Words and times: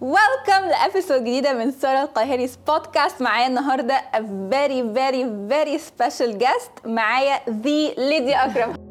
welcome 0.00 0.68
ل 0.68 0.75
episode 0.75 1.20
جديدة 1.20 1.52
من 1.52 1.70
ساره 1.70 2.02
القاهري 2.02 2.50
بودكاست 2.66 3.22
معايا 3.22 3.46
النهارده 3.46 3.94
a 4.14 4.18
very 4.50 4.82
very 4.98 5.24
very 5.50 5.78
special 5.78 6.38
guest. 6.44 6.86
معايا 6.86 7.40
the 7.48 7.94
ليديا 7.98 8.46
اكرم 8.46 8.87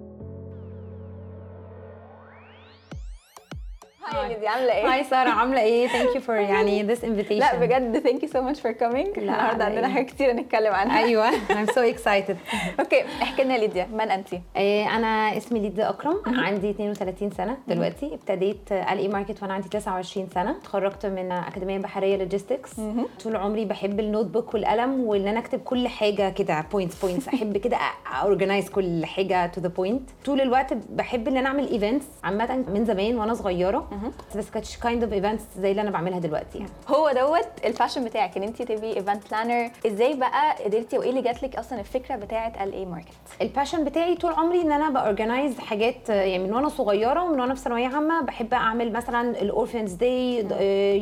عاملة 4.48 4.74
إيه؟ 4.74 4.94
hi 4.94 5.04
سارة 5.04 5.30
عاملة 5.30 5.62
إيه؟ 5.62 5.88
thank 5.88 6.16
you 6.16 6.22
for 6.22 6.36
يعني 6.36 6.96
this 6.96 7.00
invitation. 7.00 7.32
لا 7.32 7.56
بجد 7.56 8.00
thank 8.00 8.24
you 8.24 8.30
so 8.30 8.42
much 8.42 8.62
for 8.62 8.72
coming 8.72 9.20
النهارده 9.20 9.66
عندنا؟ 9.66 9.88
حاجات 9.88 10.06
كتير 10.06 10.34
نتكلم 10.34 10.74
عنها. 10.74 11.00
أيوه. 11.00 11.32
I'm 11.58 11.70
so 11.70 11.96
excited. 11.96 12.36
okay 12.80 13.04
احكي 13.22 13.44
لنا 13.44 13.58
ليديا. 13.58 13.88
من 13.94 14.12
انت؟ 14.12 14.28
إيه، 14.56 14.96
أنا 14.96 15.38
اسمي 15.38 15.60
ليديا 15.60 15.90
أكرم. 15.90 16.22
عندي 16.26 16.70
32 16.70 17.32
سنة 17.32 17.58
دلوقتي. 17.68 18.14
ابتديت 18.14 18.72
L.E 18.72 18.98
Market 18.98 19.42
وأنا 19.44 19.54
عندي 19.54 19.70
29 19.70 20.28
سنة. 20.34 20.52
اتخرجت 20.52 21.06
من 21.06 21.32
أكاديمية 21.32 21.78
بحرية 21.78 22.18
logistics 22.18 22.72
طول 23.24 23.36
عمري 23.36 23.66
بحب 23.66 24.00
ال 24.00 24.26
notebook 24.26 24.54
والقلم 24.54 25.00
وإن 25.00 25.28
أنا 25.28 25.40
أكتب 25.40 25.60
كل 25.60 25.88
حاجة 25.88 26.30
كده 26.30 26.66
points 26.72 27.02
points 27.02 27.28
أحب 27.28 27.58
كده 27.58 27.78
organize 28.22 28.70
كل 28.70 29.06
حاجة 29.06 29.46
to 29.48 29.62
the 29.62 29.68
point 29.68 30.10
طول 30.26 30.42
الوقت 30.42 30.74
بحب 30.74 31.28
إن 31.28 31.38
أنا 31.38 31.48
أعمل 31.48 31.72
events 31.72 32.06
عامة 32.24 32.56
من 32.74 32.86
زمان 32.86 33.18
وأنا 33.18 33.34
صغيرة 33.34 33.90
بس 34.38 34.50
كانتش 34.50 34.78
kind 34.78 35.04
of 35.04 35.14
events 35.14 35.44
زي 35.60 35.72
اللي 35.72 35.82
أنا 35.82 35.92
بعملها 35.92 36.20
دلوقتي 36.20 36.58
يعني. 36.58 36.70
هو 36.88 37.12
دوت 37.12 37.48
ال 37.66 37.71
passion 37.71 38.04
بتاعك 38.06 38.38
ان 38.38 38.44
انت 38.44 38.62
تبقي 38.62 38.98
event 38.98 39.24
planner 39.32 39.72
إزاي 39.88 40.14
بقى 40.16 40.56
قدرتي 40.66 40.98
وإيه 40.98 41.10
اللي 41.10 41.22
جات 41.22 41.44
لك 41.44 41.56
أصلا 41.56 41.80
الفكرة 41.80 42.16
بتاعة 42.16 42.54
L.E 42.64 42.74
Market؟ 42.74 43.08
ال 43.42 43.47
passion 43.47 43.84
بتاعي 43.84 44.16
طول 44.16 44.34
عمري 44.34 44.62
إن 44.62 44.72
أنا 44.72 44.90
ب 44.90 44.98
organize 44.98 45.60
حاجات 45.60 46.10
يعني 46.10 46.40
من 46.44 46.54
وأنا 46.54 46.70
صغيرة 46.70 47.24
ومن 47.24 47.40
وأنا 47.40 47.54
في 47.54 47.60
ثانوية 47.62 47.88
عامة 47.88 48.22
بحب 48.22 48.54
أعمل 48.54 48.94
مثلا 48.94 49.42
ال 49.42 49.48
orphans 49.48 49.94
day 49.94 50.46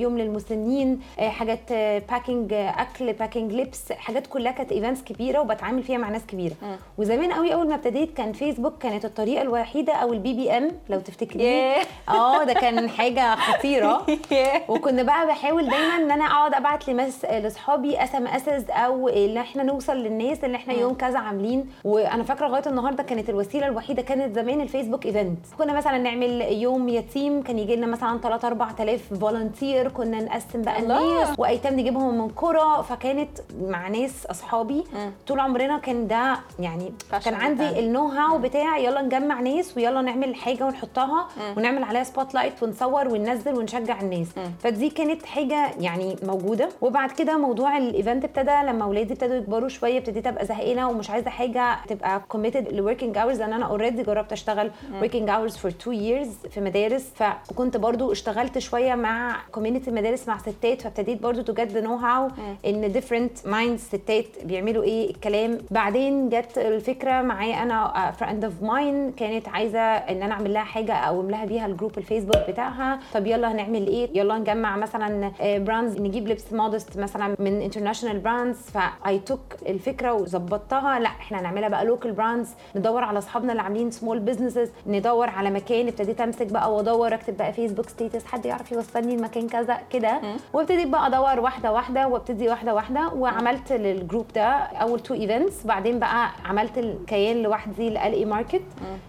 يوم 0.02 0.18
للمسنين 0.18 1.02
آه، 1.20 1.30
حاجات 1.30 1.74
packing 2.10 2.54
أكل 2.54 3.14
packing 3.14 3.54
لبس 3.54 3.92
حاجات 3.92 4.28
كلها 4.28 4.52
كانت 4.52 4.72
events 4.72 5.04
كبيرة 5.04 5.40
وبتعامل 5.40 5.84
فيها 5.84 5.98
مع 5.98 6.10
ناس 6.10 6.26
كبيرة. 6.26 6.56
وزمان 6.98 7.34
قوي 7.34 7.54
أول 7.54 7.68
ما 7.68 7.76
ابتديت 7.76 8.18
كان 8.18 8.34
فيسبوك 8.34 8.78
كانت 8.78 9.06
الطريقة 9.06 9.42
الوحيدة 9.42 9.94
أو 9.94 10.14
ال 10.14 10.34
BBM 10.34 10.72
لو 10.90 11.00
تفتكريه. 11.00 11.76
آه 12.10 12.44
ده 12.44 12.54
كان 12.54 12.90
حاجة 12.90 13.22
خطيرة. 13.36 14.06
وكنا 14.70 15.04
بقى 15.04 15.28
بحاول 15.28 15.70
دايما 15.70 15.96
إن 15.96 16.12
أنا 16.12 16.26
أقعد 16.26 16.54
أبعت 16.54 16.88
لمس 16.90 17.26
لاصحابي 17.26 18.04
SMSs 18.04 18.66
أو 18.70 19.10
إن 19.10 19.38
إحنا 19.38 19.64
نوصل 19.64 19.98
للناس 19.98 20.44
اللي 20.44 20.58
إحنا 20.58 20.74
يوم 20.74 20.94
كذا 20.94 21.20
عاملين. 21.20 21.70
وأنا 21.84 22.24
فاكرة 22.24 22.48
لغاية 22.48 22.64
النهارده 22.68 23.04
كانت 23.04 23.30
الوسيلة 23.30 23.68
الوحيدة 23.68 24.02
كانت 24.02 24.36
زمان 24.36 24.62
الفيسبوك 24.62 25.06
event. 25.06 25.40
كنا 25.58 25.74
مثلا 25.74 25.98
نعمل 25.98 26.42
يوم 26.42 26.90
يتيم 26.90 27.42
كان 27.42 27.60
يجي 27.60 27.76
لنا 27.76 27.88
مثلا 27.88 28.18
3 28.20 28.48
4000 28.48 29.14
volunteer 29.20 29.90
كنا 29.90 30.22
نقسم 30.22 30.62
بقى. 30.62 30.80
الناس. 30.80 31.40
وأيتام 31.40 31.74
نجيبهم 31.80 32.18
من 32.18 32.28
قرى. 32.28 32.84
فكانت 32.90 33.30
مع 33.62 33.88
ناس 33.88 34.26
أصحابي. 34.26 34.84
طول 35.28 35.40
عمرنا 35.40 35.78
كان 35.78 36.08
ده 36.08 36.36
يعني 36.60 36.94
كان 37.26 37.34
عندي. 37.34 37.80
ال 37.80 37.85
know 37.85 38.08
how 38.08 38.38
بتاع 38.38 38.78
يلا 38.78 39.02
نجمع 39.02 39.40
ناس 39.42 39.78
ويلا 39.78 40.02
نعمل 40.02 40.36
حاجة 40.36 40.64
ونحطها 40.64 41.28
ونعمل 41.58 41.84
عليها 41.84 42.04
spotlight 42.04 42.64
ونصور 42.64 43.05
وننزل 43.08 43.54
ونشجع 43.58 44.02
الناس. 44.02 44.28
فدي 44.60 44.90
كانت 44.90 45.26
حاجة 45.26 45.72
يعني 45.80 46.16
موجودة. 46.24 46.70
وبعد 46.82 47.12
كده 47.12 47.38
موضوع 47.38 47.78
ال 47.78 47.85
event 47.85 48.24
ابتدى 48.26 48.52
لما 48.68 48.84
اولادي 48.84 49.14
ابتدوا 49.14 49.36
يكبروا 49.36 49.70
شوية 49.70 49.98
ابتديت 49.98 50.28
أبقى 50.28 50.46
زهقانة 50.46 50.90
ومش 50.90 51.10
عايزة 51.10 51.30
حاجة 51.30 51.78
تبقى 51.88 52.22
committed 52.30 52.74
ل 52.74 52.79
working 52.79 53.18
hours 53.18 53.40
لأن 53.40 53.54
أنا 53.54 53.66
already 53.66 54.04
جربت 54.04 54.32
أشتغل 54.32 54.72
working 55.02 55.30
hours 55.30 55.58
for 55.58 55.72
2 55.72 55.98
years 56.26 56.50
في 56.50 56.62
مدارس. 56.62 57.12
فكنت 57.16 57.78
برضو 57.78 58.12
اشتغلت 58.12 58.58
شوية 58.58 58.96
مع 58.96 59.38
community 59.52 59.92
مدارس 59.92 60.28
مع 60.28 60.38
ستات 60.38 60.82
فابتديت 60.82 61.22
برضو 61.22 61.42
to 61.42 61.54
get 61.54 61.72
the 61.72 61.82
know 61.82 61.96
how 61.96 62.28
in 62.66 62.92
different 62.92 63.48
mind 63.48 63.80
ستات 63.80 64.26
بيعملوا 64.44 64.84
إيه 64.84 65.10
الكلام. 65.10 65.58
بعدين 65.72 66.30
جت 66.30 66.58
الفكرة 66.58 67.22
معايا 67.22 67.64
a 67.64 68.12
friend 68.20 68.44
of 68.44 68.54
mine 68.62 69.12
كانت 69.12 69.48
عايزة 69.48 69.80
إن 69.80 70.24
أنا 70.24 70.34
أعمل 70.34 70.54
لها 70.54 70.64
حاجة 70.64 70.94
أقوم 70.94 71.30
لها 71.30 71.46
بيها 71.46 71.66
الجروب 71.66 71.98
الفيسبوك 71.98 72.50
بتاعها. 72.50 72.95
طب 73.14 73.28
يلا 73.28 73.52
هنعمل 73.52 73.88
إيه؟ 73.88 74.10
يلا 74.18 74.38
نجمع 74.38 74.76
مثلا 74.78 75.32
brands 75.42 76.02
نجيب 76.02 76.28
لبس 76.28 76.54
modest 76.54 76.98
مثلا 76.98 77.36
من 77.40 77.62
international 77.62 78.20
brands 78.20 78.58
ف 78.58 79.20
I 79.20 79.24
took 79.24 79.40
الفكرة 79.70 80.14
وظبطتها. 80.14 81.00
لا 81.00 81.10
إحنا 81.10 81.40
هنعملها 81.40 81.70
بقى 81.70 81.86
local 81.86 82.12
brands 82.12 82.50
ندور 82.76 83.04
على 83.04 83.18
أصحابنا 83.18 83.52
اللي 83.52 83.64
عاملين 83.64 83.92
small 83.92 84.20
businesses 84.20 84.70
ندور 84.88 85.30
على 85.30 85.50
مكان 85.52 85.88
ابتديت 85.88 86.22
امسك 86.22 86.48
بقى 86.52 86.74
وأدور 86.74 87.14
اكتب 87.14 87.38
بقى 87.38 87.54
فيسبوك 87.54 87.90
status 87.90 88.26
حد 88.26 88.46
يعرف 88.46 88.72
يوصلني 88.72 89.16
المكان 89.16 89.48
كذا 89.48 89.78
كده. 89.90 90.22
وابتديت 90.54 90.88
بقى 90.88 91.08
أدور 91.08 91.40
واحدة 91.40 91.72
واحدة 91.72 92.08
وابتدي 92.08 92.50
واحدة 92.50 92.74
واحدة. 92.74 93.10
وعملت 93.14 93.74
للجروب 93.74 94.26
ده 94.36 94.44
أول 94.52 95.00
two 95.00 95.14
events 95.14 95.66
بعدين 95.66 96.00
بقى 96.00 96.30
عملت 96.46 96.78
الكيان 96.78 97.44
لوحدي 97.44 97.90
ل 97.90 97.98
L.E 97.98 98.26
Market 98.26 98.62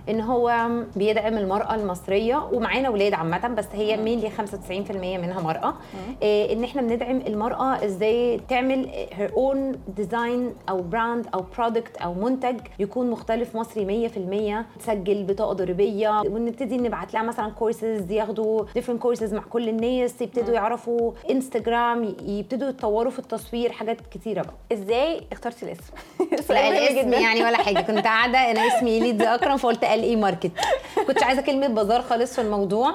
إن 0.09 0.21
هو 0.21 0.69
بيدعم 0.97 1.37
المرأة 1.39 1.75
المصرية. 1.75 2.49
ومعانا 2.53 2.89
أولاد 2.89 3.15
عامة 3.15 3.49
بس 3.49 3.67
هي 3.77 3.97
mainly 3.97 4.31
95% 4.31 4.91
منها 4.91 5.41
مرأة. 5.41 5.75
إيه 6.23 6.53
إن 6.53 6.65
إحنا 6.65 6.83
بندعم 6.83 7.21
المرأة 7.27 7.85
إزاي 7.85 8.41
تعمل 8.49 8.89
her 9.13 9.33
own 9.37 9.73
design 9.97 10.55
أو 10.69 10.83
brand 10.83 11.27
أو 11.35 11.45
product 11.59 11.97
أو 11.97 12.15
منتج 12.15 12.57
يكون 12.79 13.11
مختلف 13.11 13.57
مصري 13.57 14.09
100% 14.09 14.79
تسجل 14.81 15.25
بطاقة 15.25 15.53
ضريبية. 15.53 16.21
ونبتدي 16.21 16.77
نبعت 16.77 17.15
لها 17.15 17.23
مثلا 17.23 17.51
كورسز 17.51 18.11
ياخدوا 18.11 18.65
different 18.75 19.03
courses 19.03 19.35
مع 19.35 19.43
كل 19.51 19.69
الناس 19.69 20.23
يبتدوا 20.23 20.55
يعرفوا 20.55 21.13
انستجرام 21.31 22.15
يبتدوا 22.27 22.69
يتطوروا 22.69 23.11
في 23.11 23.19
التصوير 23.19 23.73
حاجات 23.73 23.97
كتيرة 24.11 24.43
بقى. 24.43 24.55
إزاي؟ 24.73 25.21
اخترتي 25.33 25.67
الاسم؟ 25.67 25.93
لا 26.55 26.69
الاسم. 26.69 27.13
يعني 27.13 27.45
ولا 27.45 27.57
حاجة. 27.57 27.81
كنت 27.81 27.99
قاعدة 28.05 28.39
أنا 28.51 28.61
اسمي 28.61 29.01
ليد 29.01 29.23
اكرم 29.23 29.57
فقلت 29.57 29.85
L.A. 29.85 30.03
Market 30.03 30.51
كنت 31.07 31.23
عايزة 31.23 31.43
كلمة 31.43 31.67
بازار 31.69 32.03
خالص 32.03 32.35
في 32.35 32.41
الموضوع. 32.41 32.95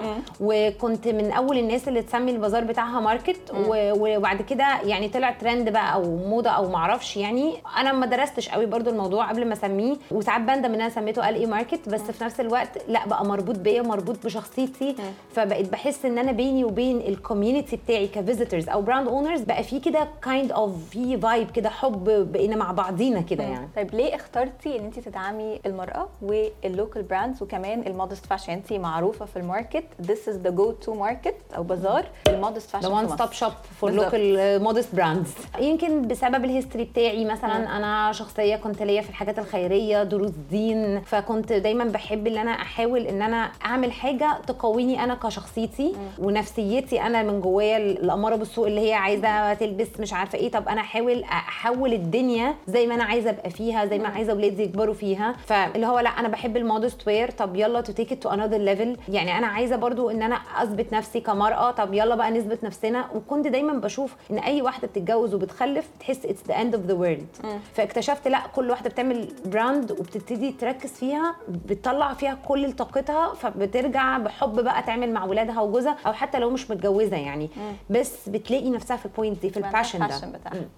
وكنت 0.75 1.07
من 1.07 1.31
أول 1.31 1.57
الناس 1.57 1.87
اللي 1.87 2.01
تسمي 2.01 2.31
البازار 2.31 2.63
بتاعها 2.63 2.99
market 2.99 3.51
وبعد 3.67 4.41
كده 4.41 4.81
يعني 4.83 5.09
طلع 5.09 5.31
ترند 5.31 5.69
بقى 5.69 5.93
أو 5.93 6.17
موضة 6.17 6.49
أو 6.49 6.69
معرفش 6.69 7.17
يعني. 7.17 7.53
أنا 7.77 7.91
ما 7.91 8.05
درستش 8.05 8.49
قوي 8.49 8.65
برضو 8.65 8.89
الموضوع 8.89 9.29
قبل 9.29 9.45
ما 9.47 9.53
أسميه 9.53 9.95
وساعات 10.11 10.41
بندم 10.41 10.73
إن 10.73 10.81
أنا 10.81 10.89
سميته 10.89 11.29
L.A. 11.29 11.35
Market 11.35 11.89
بس 11.89 12.01
في 12.01 12.23
نفس 12.23 12.39
الوقت 12.39 12.69
لا 12.87 13.07
بقى 13.07 13.25
مربوط 13.25 13.59
بيا 13.59 13.81
مربوط 13.81 14.25
بشخصيتي. 14.25 14.95
فبقيت 15.33 15.69
بحس 15.71 16.05
إن 16.05 16.17
أنا 16.17 16.31
بيني 16.31 16.63
وبين 16.63 16.97
ال 16.97 17.05
community 17.05 17.75
بتاعي 17.75 18.07
ك 18.07 18.14
visitors 18.14 18.69
أو 18.69 18.81
brand 18.81 19.07
owners 19.07 19.41
بقى 19.41 19.63
في 19.63 19.79
كده 19.79 20.07
kind 20.21 20.51
of 20.51 20.89
في 20.89 21.17
vibe 21.17 21.51
كده 21.51 21.69
حب 21.69 22.31
بقينا 22.31 22.55
مع 22.55 22.71
بعضينا 22.71 23.21
كده 23.21 23.43
يعني. 23.43 23.67
طيب 23.75 23.93
ليه 23.95 24.15
اخترتي 24.15 24.79
إن 24.79 24.85
انت 24.85 24.99
تدعمي 24.99 25.59
المرأة 25.65 26.07
وال 26.21 26.45
local 26.45 27.03
brands 27.03 27.41
وكمان 27.43 27.83
ال 27.87 27.92
modest؟ 27.92 28.25
fashion 28.25 28.53
انت 28.53 28.73
معروفة 28.73 29.25
في 29.25 29.37
ال 29.39 29.45
market. 29.45 29.83
This 30.01 30.29
is 30.31 30.35
the 30.47 30.51
go 30.61 30.85
to 30.85 30.89
market 30.89 31.55
أو 31.57 31.63
بازار 31.63 32.05
ال 32.27 32.33
modest 32.33 32.69
fashion 32.69 32.87
the 32.87 32.93
one 32.93 33.07
stop 33.07 33.31
shop 33.31 33.51
for. 33.79 33.91
local 33.91 34.63
modest 34.63 34.95
brands 34.95 35.31
يمكن 35.59 36.07
بسبب 36.07 36.45
ال 36.45 36.50
history 36.50 36.83
بتاعي 36.83 37.25
مثلا 37.25 37.77
أنا 37.77 38.11
شخصية 38.11 38.55
كنت 38.55 38.81
ليا 38.81 39.01
في 39.01 39.09
الحاجات 39.09 39.39
الخيرية 39.39 40.03
دروس 40.03 40.31
دين 40.51 41.01
فكنت 41.01 41.53
دايما 41.53 41.83
بحب 41.83 42.27
إن 42.27 42.37
أنا 42.37 42.51
أحاول 42.51 43.07
إن 43.07 43.21
أنا 43.21 43.51
أعمل 43.65 43.91
حاجة 43.91 44.37
تقويني 44.47 45.03
أنا 45.03 45.15
كشخصيتي 45.15 45.95
ونفسيتي 46.19 47.01
أنا 47.01 47.23
من 47.23 47.41
جوايا 47.41 47.77
الاماره 47.77 48.35
بالسوء 48.35 48.65
اللي 48.67 48.89
هي 48.89 48.93
عايزة 48.93 49.53
تلبس 49.53 49.87
مش 49.99 50.13
عارفة 50.13 50.37
إيه. 50.37 50.51
طب 50.51 50.67
أنا 50.67 50.81
أحاول 50.81 51.23
أحول 51.23 51.93
الدنيا 51.93 52.55
زي 52.67 52.87
ما 52.87 52.95
أنا 52.95 53.03
عايزة 53.03 53.29
أبقى 53.29 53.49
فيها 53.49 53.85
زي 53.85 53.99
ما 53.99 54.07
عايزة 54.09 54.31
اولادي 54.33 54.63
يكبروا 54.63 54.93
فيها. 54.93 55.35
فاللي 55.45 55.87
هو 55.87 55.99
لا 55.99 56.09
أنا 56.09 56.27
بحب 56.27 56.57
ال 56.57 56.65
modest 56.65 57.07
wear 57.07 57.31
طب 57.31 57.55
يلا 57.55 57.81
to 57.81 57.93
take 57.93 58.11
it 58.11 58.23
to 58.23 58.29
another 58.29 58.57
level 58.57 58.97
يعني 59.09 59.37
أنا 59.37 59.47
عايزة 59.47 59.75
برضو 59.75 60.09
إن 60.09 60.21
أنا 60.21 60.35
أثبت 60.57 60.93
نفسي 60.93 61.19
كمرأة 61.19 61.71
طب 61.71 61.93
يلا 61.93 62.15
بقى 62.15 62.31
نثبت 62.31 62.63
نفسنا. 62.63 63.05
وكنت 63.15 63.47
دايما 63.47 63.73
بشوف 63.73 64.15
إن 64.31 64.37
أي 64.37 64.61
واحدة 64.61 64.87
بتتجوز 64.87 65.33
وبتخلف 65.33 65.89
تحس 65.99 66.25
it's 66.25 66.43
the 66.47 66.61
end 66.61 66.75
of 66.75 66.85
the 66.85 66.93
world 66.93 67.27
فاكتشفت 67.73 68.27
لا 68.27 68.39
كل 68.55 68.69
واحدة 68.69 68.89
بتعمل 68.89 69.27
brand 69.45 69.91
وبتبتدي 69.91 70.51
تركز 70.51 70.91
فيها 70.91 71.35
بتطلع 71.49 72.13
فيها 72.13 72.37
كل 72.47 72.71
طاقتها 72.73 73.33
فبترجع 73.33 74.17
بحب 74.17 74.59
بقى 74.63 74.83
تعمل 74.83 75.13
مع 75.13 75.25
ولادها 75.25 75.61
وجوزها 75.61 75.97
أو 76.07 76.13
حتى 76.13 76.39
لو 76.39 76.49
مش 76.49 76.71
متجوزة 76.71 77.17
يعني. 77.17 77.49
بس 77.89 78.29
بتلاقي 78.29 78.69
نفسها 78.69 78.97
في 78.97 79.05
ال 79.05 79.11
point 79.11 79.41
دي 79.41 79.49
في 79.49 79.57
ال 79.67 79.71
passion 79.71 79.99
ده. 79.99 80.05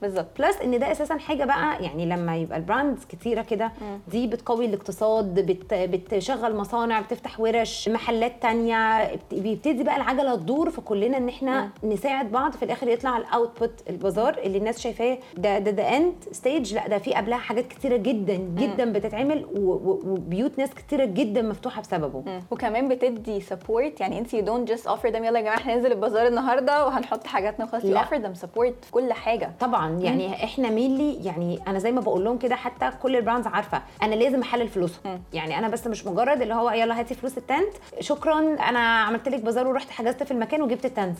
بالظبط. 0.02 0.28
plus 0.40 0.58
إن 0.58 0.80
ده 0.80 0.92
أساسا 0.92 1.18
حاجة 1.18 1.44
بقى 1.46 1.84
يعني 1.84 2.06
لما 2.06 2.38
يبقى 2.38 2.58
ال 2.58 2.65
brands 2.65 3.06
كتيرة 3.06 3.42
كده 3.42 3.72
دي 4.08 4.28
بتقوي 4.28 4.66
الاقتصاد 4.66 5.40
بت 5.40 5.74
بتشغل 5.74 6.56
مصانع 6.56 7.00
بتفتح 7.00 7.40
ورش 7.40 7.90
محلات 7.90 8.42
تانية 8.42 9.14
بت- 9.64 9.68
بيبتدي 9.68 9.84
بقى 9.84 9.96
العجلة 9.96 10.36
تدور 10.36 10.70
فكلنا 10.70 11.18
إن 11.18 11.30
إحنا 11.30 11.70
نساعد 11.84 12.32
بعض 12.32 12.52
في 12.52 12.66
الآخر 12.66 12.88
يطلع 12.88 13.18
ال 13.18 13.26
output 13.26 13.72
البازار 13.90 14.38
اللي 14.38 14.58
الناس 14.58 14.80
شايفاه 14.80 15.18
ده 15.38 15.60
ده 15.60 15.72
ده 15.72 15.98
end 15.98 16.14
stage 16.32 16.74
لا 16.74 16.88
ده 16.88 16.98
في 16.98 17.14
قبلها 17.14 17.38
حاجات 17.38 17.68
كتيرة 17.68 17.98
جدا 17.98 18.34
جدا 18.36 18.92
بتتعمل 18.94 19.46
و- 19.56 19.60
و- 19.72 20.02
وبيوت 20.06 20.60
ناس 20.60 20.70
كتيرة 20.70 21.06
جدا 21.06 21.42
مفتوحة 21.42 21.82
بسببه. 21.82 22.42
وكمان 22.52 22.88
بتدي 22.90 23.42
support 23.42 24.02
يعني 24.02 24.20
انت 24.20 24.36
don't 24.36 24.68
just 24.68 24.88
offer 24.88 25.08
يلا 25.08 25.26
يا 25.26 25.42
جماعة 25.42 25.56
إحنا 25.58 25.76
ننزل 25.76 25.92
البازار 25.92 26.28
النهارده 26.28 26.86
وهنحط 26.86 27.28
حاجاتنا 27.28 27.66
وخلاص 27.66 27.86
لا. 27.86 28.02
you 28.04 28.06
offer 28.06 28.24
them 28.26 28.34
support 28.34 28.86
في 28.86 28.92
كل 28.92 29.14
حاجة. 29.14 29.52
طبعا 29.60 30.00
يعني 30.00 30.44
إحنا 30.44 30.70
mainly 30.70 31.26
يعني 31.26 31.60
أنا 31.68 31.80
زي 31.80 31.92
ما 31.92 32.02
بقول 32.02 32.24
لهم 32.24 32.38
كده 32.38 32.56
حتى 32.56 32.92
كل 33.04 33.16
ال 33.16 33.20
brands 33.20 33.48
عارفة 33.48 33.82
أنا 34.04 34.16
لازم 34.16 34.42
أحلل 34.42 34.68
فلوسهم. 34.68 35.22
يعني 35.34 35.58
أنا 35.60 35.68
بس 35.68 35.88
مش 35.88 36.06
مجرد 36.08 36.42
اللي 36.42 36.54
هو 36.54 36.70
يلا 36.72 37.00
هاتي 37.00 37.14
فلوس 37.16 37.38
ال 37.38 37.45
tent 37.45 37.74
شكرا 38.00 38.40
أنا 38.40 38.80
عملت 38.80 39.30
لك 39.30 39.44
بازار 39.54 39.68
ورحت 39.68 39.90
حجزت 39.90 40.24
في 40.24 40.32
المكان 40.32 40.62
وجبت 40.62 40.86
ال 40.86 40.92
tent 40.92 41.18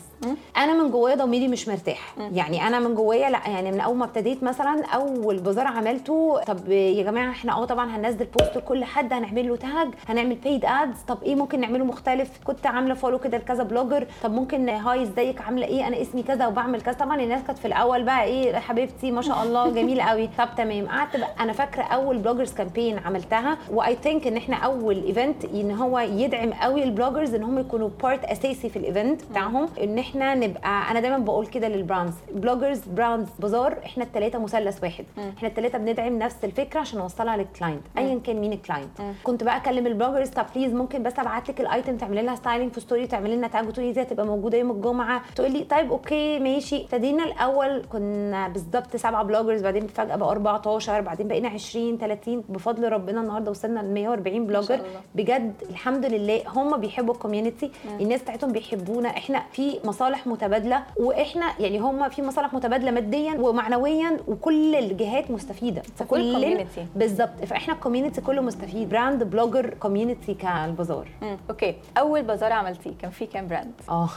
أنا 0.56 0.82
من 0.82 0.90
جوايا 0.90 1.14
ضميري 1.14 1.48
مش 1.48 1.68
مرتاح. 1.68 2.14
يعني 2.32 2.66
أنا 2.66 2.78
من 2.80 2.94
جوايا 2.94 3.30
لأ 3.30 3.40
يعني 3.46 3.72
من 3.72 3.80
أول 3.80 3.96
ما 3.96 4.04
ابتديت 4.04 4.42
مثلا 4.42 4.84
أول 4.86 5.38
بازار 5.38 5.66
عملته 5.66 6.40
طب 6.46 6.68
يا 6.68 7.02
جماعة 7.02 7.30
إحنا 7.30 7.52
آه 7.52 7.64
طبعا 7.64 7.96
هننزل 7.96 8.26
post 8.38 8.56
لكل 8.56 8.84
حد 8.84 9.12
هنعمل 9.12 9.48
له 9.48 9.56
tag 9.56 9.88
هنعمل 10.08 10.34
paid 10.34 10.64
ads 10.64 11.00
طب 11.08 11.22
إيه 11.22 11.34
ممكن 11.34 11.60
نعمله 11.60 11.84
مختلف؟ 11.84 12.30
كنت 12.44 12.66
عاملة 12.66 12.94
follow 12.94 13.18
كده 13.18 13.38
لكذا 13.38 13.62
blogger 13.62 14.06
طب 14.22 14.32
ممكن 14.32 14.68
hi 14.68 15.02
إزيك؟ 15.02 15.40
عاملة 15.40 15.66
إيه؟ 15.66 15.86
أنا 15.88 16.02
اسمي 16.02 16.22
كذا 16.22 16.46
وبعمل 16.46 16.80
كذا. 16.80 16.94
طبعا 16.94 17.20
الناس 17.20 17.42
كانت 17.46 17.58
في 17.58 17.64
الأول 17.64 18.02
بقى 18.02 18.24
إيه 18.24 18.56
حبيبتي 18.58 19.10
ما 19.10 19.22
شاء 19.22 19.42
الله 19.42 19.70
جميله 19.70 20.04
قوي. 20.04 20.28
طب 20.38 20.48
تمام. 20.56 20.88
قعدت 20.88 21.16
بقى. 21.16 21.30
أنا 21.40 21.52
فاكرة 21.52 21.82
أول 21.82 22.18
bloggers 22.18 22.52
campaign 22.52 22.98
عملتها 22.98 23.58
و 23.70 23.96
I 24.02 24.06
think 24.06 24.26
إن 24.26 24.36
إحنا 24.36 24.56
أول 24.56 25.04
event 25.04 25.44
إن 25.44 25.70
هو 25.70 25.98
يدعم 25.98 26.52
قوي 26.52 26.84
ال 26.84 26.90
bloggers 26.90 27.34
إن 27.34 27.42
هم 27.42 27.58
يكونوا 27.58 27.88
part 28.02 28.13
أساسي 28.24 28.68
في 28.68 28.76
ال 28.78 28.85
event 28.85 29.22
بتاعهم 29.30 29.68
إن 29.82 29.98
إحنا 29.98 30.34
نبقى 30.34 30.90
أنا 30.90 31.00
دايما 31.00 31.18
بقول 31.18 31.46
كده 31.46 31.68
لل 31.68 31.79
brands 31.79 32.14
bloggers 32.34 32.80
brands 32.86 33.28
بازار 33.38 33.78
إحنا 33.86 34.04
الثلاثه 34.04 34.38
مثلث 34.38 34.82
واحد. 34.82 35.04
إحنا 35.36 35.48
الثلاثه 35.48 35.78
بندعم 35.78 36.18
نفس 36.18 36.36
الفكرة 36.44 36.80
عشان 36.80 36.98
نوصلها 36.98 37.36
لل 37.36 37.47
client 37.47 37.82
ايا 37.98 38.18
كان 38.18 38.36
مين 38.36 38.52
ال 38.52 38.57
client 38.57 38.88
كنت 39.22 39.44
بقى 39.44 39.56
أكلم 39.56 39.86
ال 39.86 39.91
bloggers 39.91 40.28
طب 40.28 40.46
please 40.56 40.72
ممكن 40.74 41.02
بس 41.02 41.18
أبعت 41.18 41.48
لك 41.48 41.60
ال 41.60 41.67
item 41.67 41.96
تعملي 41.96 42.22
لها 42.22 42.34
styling 42.34 42.72
في 42.72 42.80
story 42.80 43.06
تعملي 43.06 43.36
لنا 43.36 43.48
tag 43.48 43.68
وتقولي 43.68 43.92
دي 43.92 44.02
هتبقى 44.02 44.26
موجودة 44.26 44.58
يوم 44.58 44.70
الجمعة. 44.70 45.22
تقول 45.36 45.50
لي 45.52 45.64
طيب 45.64 45.90
okay 45.92 46.38
ماشي. 46.38 46.82
ابتدينا 46.84 47.24
الأول 47.24 47.82
كنا 47.92 48.48
بالظبط 48.48 48.96
سبعة 48.96 49.22
bloggers 49.22 49.62
بعدين 49.62 49.86
فجأة 49.86 50.16
بقى 50.16 50.28
14 50.30 51.00
بعدين 51.00 51.28
بقينا 51.28 51.48
20 51.48 51.98
30 51.98 52.44
بفضل 52.48 52.88
ربنا 52.92 53.20
النهارده 53.20 53.50
وصلنا 53.50 53.80
ل 53.80 53.94
140 53.94 54.46
blogger. 54.46 54.80
بجد 55.14 55.52
الحمد 55.70 56.04
لله 56.06 56.42
هم 56.48 56.76
بيحبوا 56.76 57.14
ال 57.14 57.20
community 57.20 57.70
الناس 58.04 58.22
بتاعتهم 58.22 58.52
بيحبونا. 58.52 59.08
إحنا 59.08 59.42
في 59.52 59.78
مصالح 59.84 60.26
متبادلة 60.26 60.82
وإحنا 60.96 61.46
يعني 61.60 61.78
هم 61.78 62.08
في 62.08 62.22
مصالح 62.22 62.54
متبادلة 62.54 62.90
ماديا 62.90 63.34
ومعنويا 63.40 64.16
وكل 64.28 64.74
الجهات 64.74 65.30
مستفيدة. 65.30 65.82
فكل. 65.96 66.64
بالظبط. 66.96 67.44
فإحنا 67.46 67.74
ال 67.74 67.79
community 67.79 68.20
كله 68.20 68.42
مستفيد. 68.42 68.88
brand 68.88 69.22
blogger 69.22 69.74
community 69.74 70.34
كالبازار. 70.34 71.08
okay. 71.50 71.74
أول 71.98 72.22
بازار 72.22 72.52
عملتيه 72.52 72.92
كان 72.98 73.10
فيه 73.10 73.26
كام 73.26 73.48
brand 73.48 73.72
آه 73.88 74.08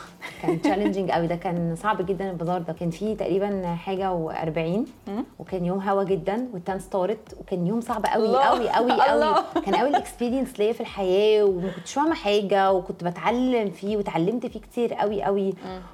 كان 0.42 0.62
challenging 0.62 1.12
قوي 1.12 1.28
ده 1.28 1.36
كان 1.36 1.76
صعب 1.76 2.06
جدا 2.06 2.32
البازار 2.32 2.62
ده. 2.62 2.74
كان 2.74 2.90
فيه 2.90 3.18
تقريبا 3.18 3.76
حاجة 3.76 4.28
و40 4.28 5.10
وكان 5.40 5.66
يوم 5.66 5.80
هوا 5.80 6.04
جدا 6.04 6.48
وال 6.54 6.63
tents 6.63 6.86
طارت 6.86 7.38
وكان 7.40 7.68
يوم 7.68 7.82
صعب 7.82 8.06
قوي 8.06 8.26
الله. 8.26 8.40
قوي 8.40 8.70
قوي. 8.70 8.92
قوي 8.92 9.44
كان 9.66 9.76
قوي 9.76 9.90
ال 9.90 9.96
experience 9.96 10.60
ليا 10.60 10.74
في 10.74 10.82
الحياة 10.82 11.44
وما 11.44 11.72
كنتش 11.72 11.94
فاهمة 11.94 12.14
حاجة 12.16 12.72
وكنت 12.72 13.04
بتعلم 13.04 13.70
فيه 13.78 13.98
وتعلمت 13.98 14.46
فيه 14.46 14.60
كتير 14.60 14.94
قوي 14.94 15.24
قوي. 15.24 15.54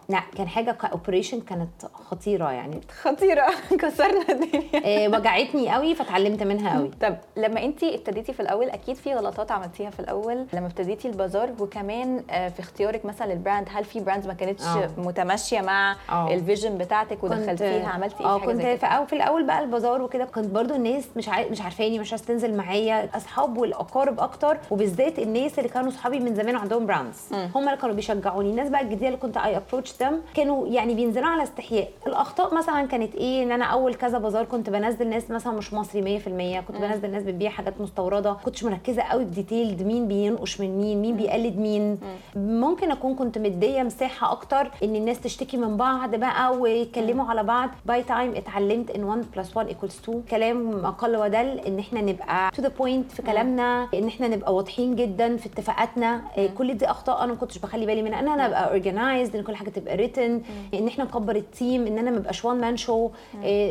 لا 0.10 0.20
كان 0.38 0.48
حاجة 0.48 0.72
cooperation 0.72 1.42
كانت 1.42 1.86
خطيرة 1.94 2.52
يعني. 2.52 2.82
خطيرة. 3.02 3.48
كسرنا 3.82 4.26
الدنيا. 4.30 5.06
آه، 5.06 5.08
وجعتني 5.08 5.70
قوي 5.70 5.96
فتعلمت 5.96 6.44
منها 6.44 6.78
قوي. 6.78 6.92
طب 7.04 7.16
لما 7.38 7.64
انت 7.64 7.84
ابتديتي 7.84 8.34
في 8.34 8.40
الأول 8.40 8.70
أكيد 8.70 8.96
في 8.96 9.14
غلطات 9.14 9.52
عملتيها 9.52 9.90
في 9.90 10.00
الأول. 10.00 10.46
لما 10.54 10.68
ابتديتي 10.68 11.08
البازار 11.08 11.50
وكمان 11.60 12.24
آه، 12.30 12.50
في 12.50 12.60
اختيارك 12.60 13.06
مثلا 13.06 13.34
لل 13.34 13.44
brand 13.44 13.68
هل 13.72 13.84
في 13.84 14.00
brands 14.00 14.28
ما 14.28 14.34
كانتش 14.34 14.64
آه. 14.64 14.90
متماشية 14.98 15.62
مع 15.62 15.96
آه. 16.10 16.34
ال 16.34 16.40
vision 16.40 16.78
بتاعتك 16.78 17.24
ودخلتيها 17.24 17.88
عملتي 17.88 18.20
إيه 18.20 18.26
آه 18.26 18.40
كنت 18.40 18.62
في, 18.62 19.06
في 19.08 19.14
الأول 19.16 19.44
بقى 19.46 19.64
البازار 19.64 20.02
وكده 20.02 20.26
كنت 20.26 20.46
برضو 20.46 20.76
الناس 20.76 21.08
مش 21.16 21.30
عاي... 21.30 21.50
مش 21.50 21.62
عارفاني 21.62 22.00
مش 22.00 22.12
عايزة 22.12 22.26
تنزل 22.26 22.58
معايا. 22.58 23.10
أصحاب 23.18 23.58
والأقارب 23.58 24.20
أكتر 24.20 24.58
وبالذات 24.72 25.20
الناس 25.20 25.60
اللي 25.60 25.70
كانوا 25.70 25.92
صحابي 25.92 26.20
من 26.20 26.36
زمان 26.36 26.56
وعندهم 26.56 26.86
brands 26.86 27.18
هم 27.56 27.70
اللي 27.74 27.82
كانوا 27.82 27.96
بيشجعوني. 27.96 28.50
الناس 28.50 28.70
بقى 28.70 28.82
الجديدة 28.82 29.08
اللي 29.08 29.18
كنت 29.18 29.38
I 29.38 29.58
approached 29.58 29.94
them 30.02 30.20
كانوا 30.34 30.68
يعني 30.68 30.94
بينزلوا 30.94 31.28
على 31.28 31.44
استحياء. 31.44 31.90
الأخطاء 32.08 32.54
مثلا 32.56 32.88
كانت 32.88 33.16
إيه؟ 33.16 33.44
إن 33.44 33.52
أنا 33.52 33.66
أول 33.66 33.94
كذا 33.94 34.18
بازار 34.18 34.46
كنت 34.46 34.70
بنزل 34.70 35.10
ناس 35.10 35.32
مثلا 35.32 35.54
مش 35.54 35.74
مصري 35.74 36.20
100% 36.20 36.28
كنت 36.68 36.78
بنزل 36.78 37.12
ناس 37.12 37.24
بتبيع 37.24 37.50
حاجات 37.50 37.82
مستوردة. 37.82 38.34
كنتش 38.46 38.64
مركزة 38.64 39.02
قوي 39.02 39.26
ب 39.26 39.32
detailed 39.32 39.84
مين 39.84 40.08
بينقش 40.08 40.62
من 40.62 40.78
مين 40.78 41.02
مين 41.02 41.18
بيقلد 41.18 41.58
مين. 41.58 41.98
ممكن 42.36 42.92
أكون 42.92 43.16
كنت 43.16 43.38
مدية 43.38 43.84
مساحة 43.84 44.32
أكتر 44.32 44.72
إن 44.84 44.96
الناس 44.96 45.20
تشتكي 45.22 45.58
من 45.58 45.78
بعض 45.78 46.16
بقى 46.16 46.58
ويتكلموا 46.58 47.26
على 47.26 47.44
بعض. 47.44 47.70
by 47.86 48.04
time 48.04 48.36
اتعلمت 48.36 48.92
إن 48.92 49.04
1 49.04 49.26
plus 49.36 49.58
1 49.58 49.68
equals 49.68 50.00
2 50.04 50.22
كلام 50.32 50.86
أقل 50.86 51.16
ودل 51.18 51.60
إن 51.60 51.80
إحنا 51.80 52.02
نبقى 52.02 52.52
to 52.56 52.62
the 52.62 52.68
point 52.68 53.12
في 53.12 53.22
كلامنا 53.22 53.88
إن 53.94 54.08
إحنا 54.08 54.28
نبقى 54.28 54.56
واضحين 54.56 54.96
جدا 54.96 55.38
في 55.38 55.46
اتفاقاتنا. 55.46 56.22
إيه، 56.38 56.50
كل 56.58 56.74
دي 56.78 56.86
أخطاء 56.86 57.24
أنا 57.24 57.34
ما 57.34 57.38
كنتش 57.40 57.58
بخلي 57.64 57.86
بالي 57.86 58.02
منها. 58.02 58.20
إن 58.20 58.28
أنا 58.28 58.46
أبقى 58.46 58.70
organized 58.70 59.36
إن 59.36 59.44
كل 59.44 59.56
حاجة 59.56 59.70
تبقى 59.70 59.96
written 59.96 60.42
إن 60.74 60.88
إحنا 60.88 61.04
نكبر 61.04 61.36
ال 61.36 61.46
team 61.46 61.88
إن 61.88 61.98
أنا 61.98 62.12
ما 62.12 62.18
أبقاش 62.18 62.46
one 62.46 62.62
man 62.62 62.78
show 62.78 63.10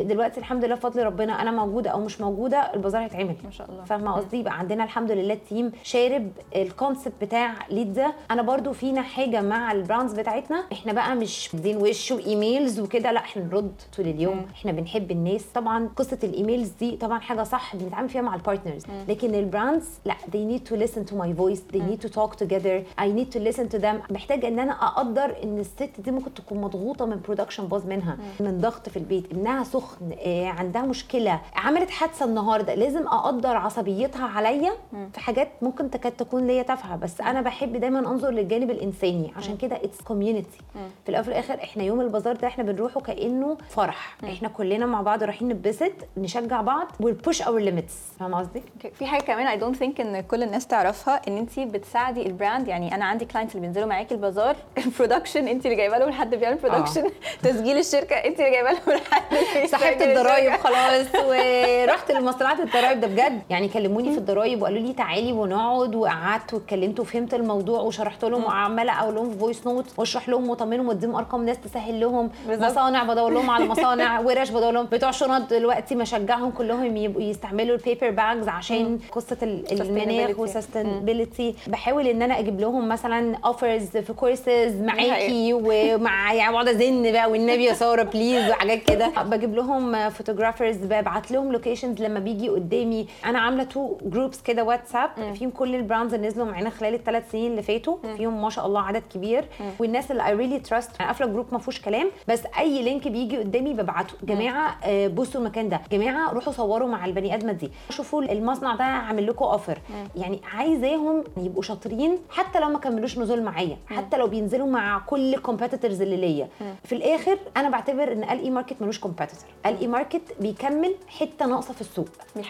دلوقتي 0.01 0.39
الحمد 0.39 0.65
لله 0.65 0.75
بفضل 0.75 1.03
ربنا 1.03 1.41
أنا 1.41 1.51
موجودة 1.51 1.89
أو 1.89 1.99
مش 1.99 2.21
موجودة 2.21 2.73
البازار 2.73 3.03
هيتعمل. 3.03 3.35
ما 3.43 3.51
شاء 3.51 3.69
الله. 3.71 3.83
فاهمة 3.83 4.11
قصدي؟ 4.11 4.37
يبقى 4.37 4.59
عندنا 4.59 4.83
الحمد 4.83 5.11
لله 5.11 5.33
ال 5.33 5.41
team 5.41 5.71
sharp 5.83 6.31
ال 6.55 6.62
concept 6.62 7.13
بتاع 7.21 7.53
ليدزا 7.69 8.13
أنا 8.31 8.41
برضو 8.41 8.73
فينا 8.73 9.01
حاجة 9.01 9.41
مع 9.41 9.71
ال 9.71 9.77
brands 9.77 10.13
بتاعتنا. 10.13 10.63
إحنا 10.71 10.93
بقى 10.93 11.15
مش 11.15 11.49
دين 11.53 11.77
وش 11.77 12.11
و 12.11 12.21
emails 12.21 12.79
وكده 12.79 13.11
لأ 13.11 13.19
إحنا 13.19 13.43
نرد 13.43 13.81
طول 13.97 14.07
اليوم. 14.07 14.45
إحنا 14.53 14.71
بنحب 14.71 15.11
الناس. 15.11 15.45
طبعا 15.55 15.89
قصة 15.95 16.19
ال 16.23 16.30
emails 16.30 16.69
دي 16.79 16.91
طبعا 16.97 17.19
حاجة 17.19 17.43
صح 17.43 17.75
بنتعامل 17.75 18.09
فيها 18.09 18.21
مع 18.21 18.35
ال 18.35 18.40
partners 18.40 18.83
لكن 19.07 19.35
ال 19.35 19.43
brands 19.43 19.89
لأ 20.05 20.15
they 20.31 20.57
need 20.57 20.69
to 20.69 20.75
listen 20.83 21.11
to 21.11 21.13
my 21.13 21.39
voice. 21.39 21.61
they 21.73 21.81
need 21.89 22.01
to 22.05 22.09
talk 22.09 22.31
together. 22.43 22.75
I 23.05 23.07
need 23.17 23.29
to 23.35 23.39
listen 23.49 23.65
to 23.73 23.77
them 23.83 24.11
محتاجه 24.11 24.47
ان 24.47 24.59
أنا 24.59 24.71
أقدر 24.87 25.35
ان 25.43 25.59
الست 25.59 25.89
دي 25.99 26.11
ممكن 26.11 26.33
تكون 26.33 26.61
مضغوطة 26.61 27.05
من 27.05 27.21
production 27.25 27.67
باظ 27.67 27.85
منها 27.85 28.17
من 28.39 28.57
ضغط 28.61 28.89
في 28.89 28.97
البيت 28.97 29.31
ابنها 29.31 29.63
سخن 29.63 30.11
آه، 30.25 30.47
عندها 30.47 30.81
مشكلة 30.81 31.41
عملت 31.55 31.89
حادثة 31.89 32.25
النهارده 32.25 32.75
لازم 32.75 33.07
أقدر 33.07 33.57
عصبيتها 33.57 34.25
عليا 34.27 34.71
في 35.13 35.19
حاجات 35.19 35.49
ممكن 35.61 35.89
تكاد 35.91 36.11
تكون 36.11 36.47
ليا 36.47 36.63
تافهة. 36.63 36.95
بس 36.95 37.21
أنا 37.21 37.41
بحب 37.41 37.77
دايما 37.77 37.99
انظر 37.99 38.29
للجانب 38.29 38.69
الإنساني 38.71 39.31
عشان 39.37 39.57
كده 39.57 39.75
it's 39.75 40.01
community 40.01 40.57
في 41.03 41.09
الأول 41.09 41.21
وفي 41.21 41.31
الآخر 41.31 41.53
إحنا 41.63 41.83
يوم 41.83 42.01
البازار 42.01 42.35
ده 42.35 42.47
إحنا 42.47 42.63
بنروحه 42.63 43.01
كأنه 43.01 43.57
فرح. 43.69 44.17
إحنا 44.23 44.47
كلنا 44.47 44.85
مع 44.85 45.01
بعض 45.01 45.23
رايحين 45.23 45.49
نتبسط 45.49 45.91
نشجع 46.17 46.61
بعض 46.61 46.87
وال 46.99 47.13
push 47.13 47.41
our 47.41 47.59
limits 47.59 47.93
فاهمة 48.19 48.39
قصدي؟ 48.39 48.63
في 48.93 49.05
حاجة 49.05 49.21
كمان 49.23 49.47
I 49.47 49.57
don't 49.57 49.75
think 49.75 50.01
إن 50.01 50.21
كل 50.21 50.43
الناس 50.43 50.67
تعرفها 50.67 51.21
إن 51.27 51.37
انت 51.37 51.59
بتساعدي 51.59 52.25
البراند 52.27 52.67
يعني 52.67 52.95
أنا 52.95 53.05
عندي 53.05 53.25
clients 53.25 53.55
اللي 53.55 53.67
بينزلوا 53.73 53.89
معاكي 53.89 54.13
البازار. 54.15 54.55
ال 54.85 54.91
production 54.91 55.47
انت 55.47 55.65
اللي 55.65 55.75
جايبة 55.77 55.97
لهم 55.97 56.11
حد 56.11 56.35
بيعمل 56.35 56.57
production 56.57 57.03
تسجيل 57.43 57.77
الشركة 57.77 58.15
انت 58.15 58.39
اللي 58.39 58.51
جايبة 58.51 58.69
لهم 58.71 58.99
حد 59.11 59.23
سحبت 59.71 60.01
الضرايب 60.01 60.51
خلاص 60.53 61.07
ورحت 61.25 62.11
لمصلحة 62.11 62.63
الضرايب 62.63 62.99
ده 62.99 63.07
بجد. 63.07 63.41
يعني 63.49 63.67
كلموني 63.67 64.11
في 64.11 64.17
الضرايب 64.17 64.61
وقالوا 64.61 64.79
لي 64.79 64.93
تعالي 64.93 65.31
ونقعد 65.31 65.95
وقعدت 65.95 66.53
واتكلمت 66.53 66.99
وفهمت 66.99 67.33
الموضوع 67.33 67.79
وشرحت 67.81 68.25
لهم 68.25 68.43
وعمالة 68.43 68.99
أقول 68.99 69.15
لهم 69.15 69.31
في 69.31 69.37
voice 69.39 69.67
note 69.67 69.85
واشرح 69.97 70.29
لهم 70.29 70.49
وأطمنهم 70.49 70.87
وأديهم 70.87 71.15
أرقام 71.15 71.45
ناس 71.45 71.57
تسهل 71.59 71.99
لهم. 71.99 72.29
مصانع 72.49 73.03
بدور 73.03 73.31
لهم 73.31 73.49
على 73.49 73.65
مصانع 73.65 74.19
ورش 74.19 74.49
بدور 74.49 74.71
لهم. 74.71 74.85
بتوع 74.85 75.11
شنط 75.11 75.49
دلوقتي 75.49 75.95
مشجعهم 75.95 76.51
كلهم 76.51 76.97
يبقوا 76.97 77.21
يستعملوا 77.23 77.75
ال 77.75 77.81
paper 77.81 78.09
bags 78.09 78.47
عشان 78.47 78.99
قصة 79.11 79.37
ال- 79.43 79.81
المناخ. 79.81 80.39
وال 80.39 80.54
sustainability 80.54 81.55
بحاول 81.67 82.07
إن 82.07 82.21
أنا 82.21 82.39
أجيب 82.39 82.59
لهم 82.59 82.87
مثلا 82.89 83.37
offers 83.63 83.97
في 83.97 84.13
كورسز 84.13 84.81
معاكي. 84.81 85.53
ومع 85.53 86.33
يعني 86.33 86.53
بقعد 86.53 86.67
ازن 86.67 87.11
بقى 87.11 87.31
والنبي 87.31 87.63
يا 87.63 87.73
سارة 87.73 88.03
please 88.03 88.49
وحاجات 88.49 88.83
كده. 88.83 89.07
بجيب 89.23 89.55
لهم 89.55 90.09
photographers 90.09 90.77
ببعت 90.77 91.31
لهم 91.31 91.51
locations 91.51 92.01
لما 92.01 92.19
بيجي 92.19 92.49
قدامي. 92.49 93.07
أنا 93.25 93.39
عاملة 93.39 93.63
two 93.63 93.97
groups 94.01 94.41
كده 94.41 94.63
واتساب 94.63 95.09
فيهم 95.33 95.49
كل 95.49 95.75
البراندز 95.75 96.13
اللي 96.13 96.27
نزلوا 96.27 96.45
معانا 96.45 96.69
خلال 96.69 96.93
الثلاث 96.93 97.31
سنين 97.31 97.51
اللي 97.51 97.61
فاتوا. 97.61 97.97
فيهم 98.17 98.41
ما 98.41 98.49
شاء 98.49 98.65
الله 98.65 98.81
عدد 98.81 99.03
كبير. 99.13 99.45
والناس 99.79 100.11
اللي 100.11 100.27
I 100.27 100.33
really 100.33 100.59
trust 100.59 100.91
أنا 100.99 101.07
قافلة 101.07 101.27
group 101.27 101.45
ما 101.51 101.59
فيهوش 101.59 101.81
كلام 101.81 102.11
بس 102.27 102.41
أي 102.59 102.81
link 102.81 103.07
بيجي 103.07 103.37
قدامي 103.37 103.73
ببعته. 103.73 104.13
جماعة 104.23 104.77
آه، 104.83 105.07
بصوا 105.07 105.41
المكان 105.41 105.69
ده. 105.69 105.81
جماعة 105.91 106.33
روحوا 106.33 106.53
صوروا 106.53 106.87
مع 106.87 107.05
البني 107.05 107.35
آدمة 107.35 107.51
دي. 107.51 107.71
شوفوا 107.89 108.21
المصنع 108.21 108.75
ده 108.75 108.83
عامل 108.83 109.27
لكم 109.27 109.45
offer 109.45 109.77
يعني 110.15 110.41
عايزاه 110.53 110.73
عايزاهم 110.73 111.23
يبقوا 111.37 111.61
شاطرين 111.61 112.17
حتى 112.29 112.59
لو 112.59 112.69
ما 112.69 112.79
كملوش 112.79 113.17
نزول 113.17 113.43
معايا 113.53 113.77
حتى 113.87 114.17
لو 114.17 114.27
بينزلوا 114.27 114.67
مع 114.67 114.99
كل 114.99 115.33
ال 115.33 115.39
competitors 115.39 116.01
اللي 116.01 116.17
ليا. 116.17 116.47
في 116.83 116.95
الآخر 116.95 117.37
أنا 117.57 117.69
بعتبر 117.69 118.11
إن 118.11 118.23
ال 118.23 118.39
E-Market 118.39 118.81
ملوش 118.81 118.99
competitor 118.99 119.45
ال 119.65 119.79
E-Market 119.79 120.21
بيكمل 120.39 120.95
حتة 121.07 121.45
ناقصة 121.45 121.73
في 121.73 121.81
السوق. 121.81 122.07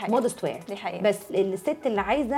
modest 0.10 0.44
wear. 0.44 0.60
بس 1.04 1.18
الست 1.32 1.78
اللي 1.86 2.02
عايزة 2.02 2.38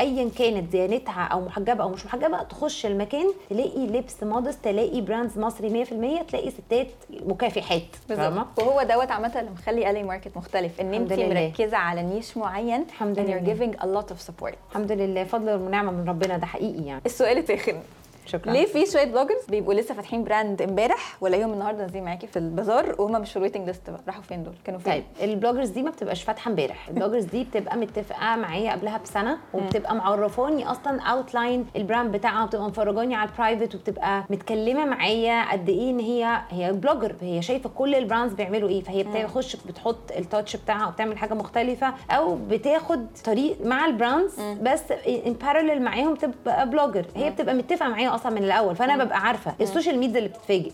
ايا 0.00 0.30
كانت 0.38 0.72
ديانتها 0.72 1.22
أو 1.32 1.40
محجبة 1.40 1.82
أو 1.84 1.88
مش 1.88 2.06
محجبة 2.06 2.42
تخش 2.42 2.86
المكان 2.86 3.26
تلاقي 3.50 3.86
لبس 3.86 4.22
modest 4.22 4.64
تلاقي 4.64 5.00
براندز 5.00 5.38
مصري 5.38 5.84
100% 5.84 5.88
تلاقي 6.28 6.50
ستات 6.50 6.86
مكافحات 7.10 7.82
فاهمة؟ 8.08 8.46
وهو 8.58 8.82
دوت 8.82 9.10
عامة 9.10 9.40
اللي 9.40 9.50
مخلي 9.50 9.90
ال 9.90 10.02
E-Market 10.02 10.36
مختلف 10.36 10.80
إن 10.80 10.94
أنت. 10.94 11.12
مركزة 11.12 11.76
على 11.76 12.02
niche 12.02 12.36
معين 12.36 12.82
الحمد 12.82 13.18
لله. 13.18 13.36
you're 13.36 13.46
giving 13.48 13.78
a 13.82 13.86
lot 13.86 14.14
of 14.14 14.30
support. 14.30 14.54
الحمد 14.70 14.92
لله. 14.92 15.24
فضل 15.24 15.50
ونعمه 15.54 15.90
من 15.92 16.08
ربنا 16.08 16.38
ده 16.38 16.46
حقيقي 16.46 16.82
يعني. 16.86 17.02
السؤال 17.06 17.38
التاني 17.38 17.80
شكرا. 18.26 18.52
ليه 18.52 18.66
في 18.66 18.86
شوية 18.86 19.04
bloggers 19.04 19.44
بيبقوا 19.48 19.74
لسه 19.74 19.94
فاتحين 19.94 20.24
براند 20.24 20.62
امبارح 20.62 21.16
ولاقيهم 21.20 21.52
النهارده 21.52 21.82
نازلين 21.82 22.04
معاكي 22.04 22.26
في 22.26 22.38
البازار 22.38 22.94
وهم 22.98 23.20
مش 23.20 23.30
في 23.30 23.36
ال 23.36 23.40
waiting 23.40 23.66
list 23.66 23.90
بقى؟ 23.90 24.00
راحوا 24.06 24.22
فين 24.22 24.42
دول؟ 24.42 24.54
كانوا 24.64 24.80
فين؟ 24.80 24.92
طيب 24.92 25.04
ال 25.22 25.27
bloggers 25.27 25.68
دي 25.68 25.82
ما 25.82 25.90
بتبقاش 25.90 26.22
فاتحة 26.22 26.50
امبارح. 26.50 26.88
ال 26.88 26.92
bloggers 26.92 27.24
دي 27.24 27.44
بتبقى 27.44 27.76
متفقة 27.76 28.36
معايا 28.36 28.72
قبلها 28.72 28.98
بسنة 28.98 29.38
وبتبقى 29.54 29.94
معرفاني 29.94 30.70
أصلا 30.70 31.00
outline 31.02 31.66
البراند 31.76 32.12
بتاعها 32.16 32.44
وبتبقى 32.44 32.68
مفرجاني 32.68 33.14
على 33.14 33.30
ال 33.30 33.36
private 33.36 33.74
وبتبقى 33.74 34.24
متكلمة 34.30 34.84
معايا 34.84 35.52
قد 35.52 35.68
إيه 35.68 35.90
إن 35.90 36.00
هي 36.00 36.40
هي 36.50 36.72
blogger 36.72 37.14
هي 37.20 37.42
شايفة 37.42 37.70
كل 37.74 37.94
البراندز 37.94 38.34
بيعملوا 38.34 38.68
إيه. 38.68 38.82
فهي 38.82 39.02
بتخش 39.02 39.56
بتحط 39.56 40.12
ال 40.16 40.23
touch 40.23 40.56
بتاعها 40.56 40.86
وبتعمل 40.88 41.18
حاجة 41.18 41.34
مختلفة 41.34 41.94
أو 42.10 42.38
بتاخد 42.50 43.06
طريق 43.24 43.66
مع 43.66 43.86
البراندز 43.86 44.40
بس 44.40 44.82
ان 45.08 45.36
parallel 45.42 45.80
معاهم 45.80 46.14
تبقى 46.14 46.70
blogger 46.70 47.06
هي 47.16 47.30
بتبقى 47.30 47.54
متفقة 47.54 47.88
معايا 47.88 48.14
أصلا 48.16 48.32
من 48.32 48.44
الأول 48.44 48.76
فأنا 48.76 49.04
ببقى 49.04 49.18
عارفة 49.20 49.54
ال 49.60 49.65
social 49.65 49.98
media 49.98 50.18
اللي 50.18 50.28
بتتفاجئ. 50.28 50.72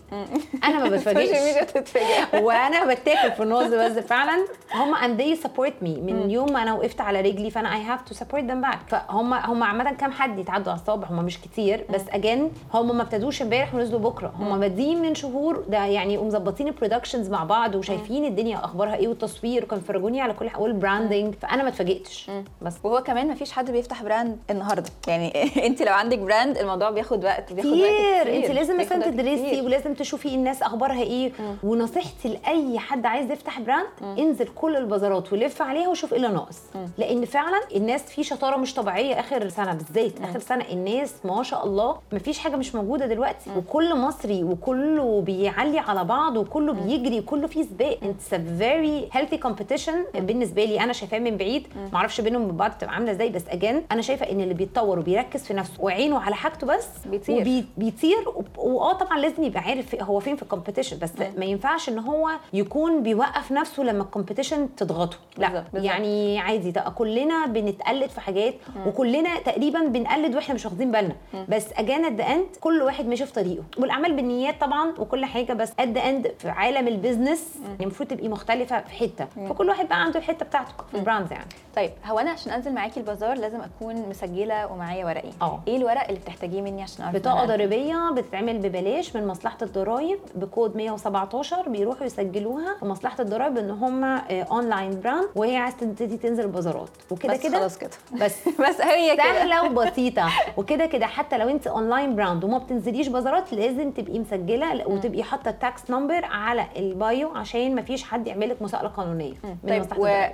أنا 0.63 0.79
ما 0.79 0.87
ال 0.95 0.95
social 0.95 0.97
بتفاجئش 0.97 1.43
ميديا 1.43 1.63
تتفاجئ 1.63 2.41
وأنا 2.43 2.85
بتاكل 2.93 3.31
في 3.31 3.43
النص 3.43 3.67
بس 3.67 3.91
فعلا 4.05 4.45
هم 4.73 4.95
and 4.95 5.19
they 5.21 5.43
support 5.43 5.73
me. 5.83 5.99
من 5.99 6.29
يوم 6.31 6.53
ما 6.53 6.61
أنا 6.61 6.73
وقفت 6.73 7.01
على 7.01 7.21
رجلي 7.21 7.49
فأنا 7.51 7.69
I 7.73 7.97
have 7.97 8.11
to 8.13 8.17
support 8.17 8.41
them 8.41 8.71
back. 8.71 8.77
فهم 8.87 9.33
هم 9.33 9.63
عامة 9.63 9.91
كام 9.91 10.11
حد 10.11 10.39
يتعدوا 10.39 10.71
على 10.71 10.81
الصوابع 10.81 11.07
هم 11.09 11.25
مش 11.25 11.41
كتير 11.41 11.85
بس 11.89 12.01
again 12.09 12.51
هم 12.73 12.95
ما 12.97 13.03
ابتدوش 13.03 13.41
امبارح 13.41 13.75
ونزلوا 13.75 13.99
بكرة. 13.99 14.33
هم 14.39 14.59
بادئين 14.59 15.01
من 15.01 15.15
شهور 15.15 15.63
ده 15.69 15.85
يعني 15.85 16.17
ومظبطين 16.17 16.67
ال 16.67 16.72
productions 16.72 17.29
مع 17.29 17.43
بعض 17.43 17.75
وشايفين 17.75 18.25
الدنيا 18.25 18.65
أخبارها 18.65 18.95
إيه 18.95 19.07
والتصوير 19.07 19.63
وكانوا 19.63 19.83
فرجوني 19.83 20.21
على 20.21 20.33
كل 20.33 20.49
حاجة 20.49 20.61
وال 20.61 20.76
branding 20.76 21.35
فأنا 21.41 21.63
ما 21.63 21.69
اتفاجئتش. 21.69 22.31
بس. 22.61 22.73
وهو 22.83 23.03
كمان 23.03 23.27
مفيش 23.27 23.51
حد 23.51 23.71
بيفتح 23.71 24.03
براند 24.03 24.37
النهارده. 24.49 24.89
يعني 25.07 25.33
أنت 25.67 25.81
لو 25.81 25.93
عندك 25.93 26.17
براند 26.19 26.57
الموضوع 26.57 26.89
بياخد 26.89 27.25
وقت 27.25 27.32
بياخد 27.39 27.69
وقت 27.69 27.79
كتير. 27.81 28.35
انت 28.35 28.51
لازم 28.51 28.79
مثلا 28.79 28.97
وقت 28.97 29.07
تدرسي. 29.07 29.61
ولازم 29.61 29.93
تشوفي 29.93 30.35
الناس 30.35 30.61
أخبارها 30.61 31.01
إيه. 31.01 31.31
ونصيحتي 31.63 32.29
لأي 32.29 32.79
حد 32.79 33.05
عايز 33.05 33.31
يفتح 33.31 33.59
براند 33.59 34.19
انزل 34.19 34.47
كل 34.55 34.75
البازارات 34.75 35.33
ولف 35.33 35.61
عليها 35.61 35.87
وشوف 35.87 36.13
إيه 36.13 36.17
اللي 36.17 36.29
ناقص 36.29 36.59
لأن 36.97 37.25
فعلا 37.25 37.61
الناس 37.75 38.03
في 38.03 38.23
شطارة 38.23 38.57
مش 38.57 38.73
طبيعية 38.73 39.19
آخر 39.19 39.49
سنة 39.49 39.73
بالذات 39.73 40.21
آخر 40.21 40.39
سنة 40.39 40.65
الناس 40.71 41.13
ما 41.25 41.43
شاء 41.43 41.65
الله 41.65 41.97
مفيش 42.11 42.39
حاجة 42.39 42.55
مش 42.55 42.75
موجودة 42.75 43.05
دلوقتي. 43.05 43.49
وكل 43.57 43.95
مصري 43.95 44.43
وكله 44.43 45.21
بيعلي 45.21 45.79
على 45.79 46.03
بعض 46.03 46.37
وكله 46.37 46.73
بيجري 46.73 47.19
وكله 47.19 47.47
فيه 47.47 47.63
سباق. 47.63 47.97
it's 48.03 48.35
very 48.35 49.09
healthy 49.11 49.37
competition 49.37 50.05
بالنسبة 50.13 50.65
لي 50.65 50.79
أنا 50.79 50.93
شايفاه 50.93 51.19
من 51.19 51.37
بعيد. 51.37 51.67
معرفش 51.93 52.21
بينهم 52.21 52.41
وبين 52.43 52.57
بعض 52.57 52.71
بتبقى 52.71 52.93
عاملة 52.93 53.11
إزاي 53.11 53.29
بس 53.29 53.43
again 53.49 53.83
أنا 53.91 54.01
شايفة 54.01 54.31
إن 54.31 54.41
اللي 54.41 54.53
بيتطور 54.53 54.99
وبيركز 54.99 55.43
في 55.43 55.53
نفسه 55.53 55.73
وعينه 55.79 56.19
على 56.19 56.35
حاجته 56.35 56.67
بس 56.67 56.87
بيطير. 57.27 57.41
وبي 57.41 57.65
بيطير 57.77 58.29
وب- 58.35 58.57
وآه 58.57 58.93
طبعا 58.93 59.17
لازم 59.19 59.43
يبقى 59.43 59.59
عارف 59.61 59.87
في- 59.89 59.97
هو 60.03 60.19
فين 60.19 60.35
في 60.35 60.43
ال 60.43 60.48
competition 60.48 60.99
بس 60.99 61.11
ما 61.37 61.45
ينفعش 61.45 61.89
إن 61.89 61.99
هو 61.99 62.29
يكون 62.53 63.03
بيوقف 63.03 63.51
نفسه 63.51 63.83
لما 63.83 64.03
ال 64.03 64.09
competition 64.09 64.75
تضغطه. 64.75 65.17
لا. 65.37 65.63
يعني 65.73 66.39
عادي 66.39 66.71
ده 66.71 66.81
كلنا 66.81 67.45
بنتقلد 67.45 68.09
في 68.09 68.21
حاجات 68.21 68.53
وكلنا 68.87 69.39
تقريبا 69.39 69.79
بنقلد 69.79 70.35
وإحنا 70.35 70.55
مش 70.55 70.65
واخدين 70.65 70.91
بالنا. 70.91 71.15
بس 71.49 71.65
again 71.73 72.05
at 72.05 72.11
the 72.11 72.19
end 72.19 72.45
كل 72.61 72.81
واحد 72.81 73.07
ماشي 73.07 73.25
في 73.25 73.33
طريقه. 73.33 73.63
والأعمال 73.77 74.13
بالنيات 74.15 74.61
طبعا 74.61 74.93
وكل 74.99 75.25
حاجة 75.25 75.53
بس 75.53 75.71
at 75.79 75.86
the 75.86 75.97
end 75.97 76.31
في 76.39 76.49
عالم 76.49 76.87
ال 76.87 76.93
business 76.93 77.43
يعني 77.65 77.83
المفروض 77.83 78.09
تبقي 78.09 78.27
مختلفة 78.27 78.81
في 78.81 78.93
حتة. 78.93 79.25
فكل 79.49 79.69
واحد 79.69 79.87
بقى 79.87 80.01
عنده 80.03 80.19
الحتة 80.19 80.45
بتاعته 80.45 80.71
في 80.91 80.97
البراندز 80.97 81.31
يعني. 81.31 81.45
طيب 81.75 81.91
هو 82.05 82.19
أنا 82.19 82.31
عشان 82.31 82.51
أنزل 82.51 82.73
معاكي 82.73 82.99
البازار 82.99 83.37
لازم 83.37 83.61
أكون 83.61 84.09
مسجلة 84.09 84.71
ومعايا 84.71 85.05
ورقي. 85.05 85.29
آه. 85.41 85.61
إيه 85.67 85.77
الورق 85.77 86.07
اللي 86.07 86.19
بتحتاجيه 86.19 86.61
مني 86.61 86.83
عشان 86.83 87.02
بطاقة؟ 87.11 87.45
ضريبية 87.45 88.11
بتتعمل 88.11 88.57
ببلاش 88.57 89.15
من 89.15 89.27
مصلحة 89.27 89.57
الضرايب 89.61 90.19
بكود 90.35 90.75
117 90.75 91.69
بيروحوا 91.69 92.05
يسجلوها 92.05 92.75
في 92.79 92.85
مصلحة 92.85 93.15
الضرايب 93.19 93.57
إن 93.57 93.69
هم 93.69 94.03
online 94.03 94.99
brand 94.99 95.27
وهي 95.35 95.57
عايزة 95.57 95.77
تبتدي 95.77 96.17
تنزل 96.17 96.43
البازارات 96.43 96.89
وكده 97.11 97.35
كده 97.35 97.59
خلاص 97.59 97.77
كده 97.77 97.91
بس 98.21 98.49
بس 98.69 98.81
هي 98.81 99.15
كده 99.15 99.23
سهلة 99.23 99.65
وبسيطة 99.65 100.29
وكده 100.57 100.85
كده 100.85 101.05
حتى 101.05 101.37
لو 101.37 101.49
انت 101.49 101.67
online 101.67 102.15
brand 102.15 102.43
وما 102.43 102.57
بتنزليش 102.57 103.07
بازارات 103.07 103.53
لازم 103.53 103.91
تبقي 103.91 104.19
مسجلة 104.19 104.87
وتبقي 104.87 105.23
حاطة 105.23 105.49
ال 105.49 105.60
tax 105.60 105.91
number 105.91 106.25
على 106.25 106.65
ال 106.77 106.90
bio 106.90 107.29
عشان 107.29 107.75
ما 107.75 107.81
فيش 107.81 108.03
حد 108.03 108.27
يعمل 108.27 108.49
لك 108.49 108.61
مساءلة 108.61 108.89
قانونية 108.89 109.33
من 109.43 109.83
طيب. 109.83 109.85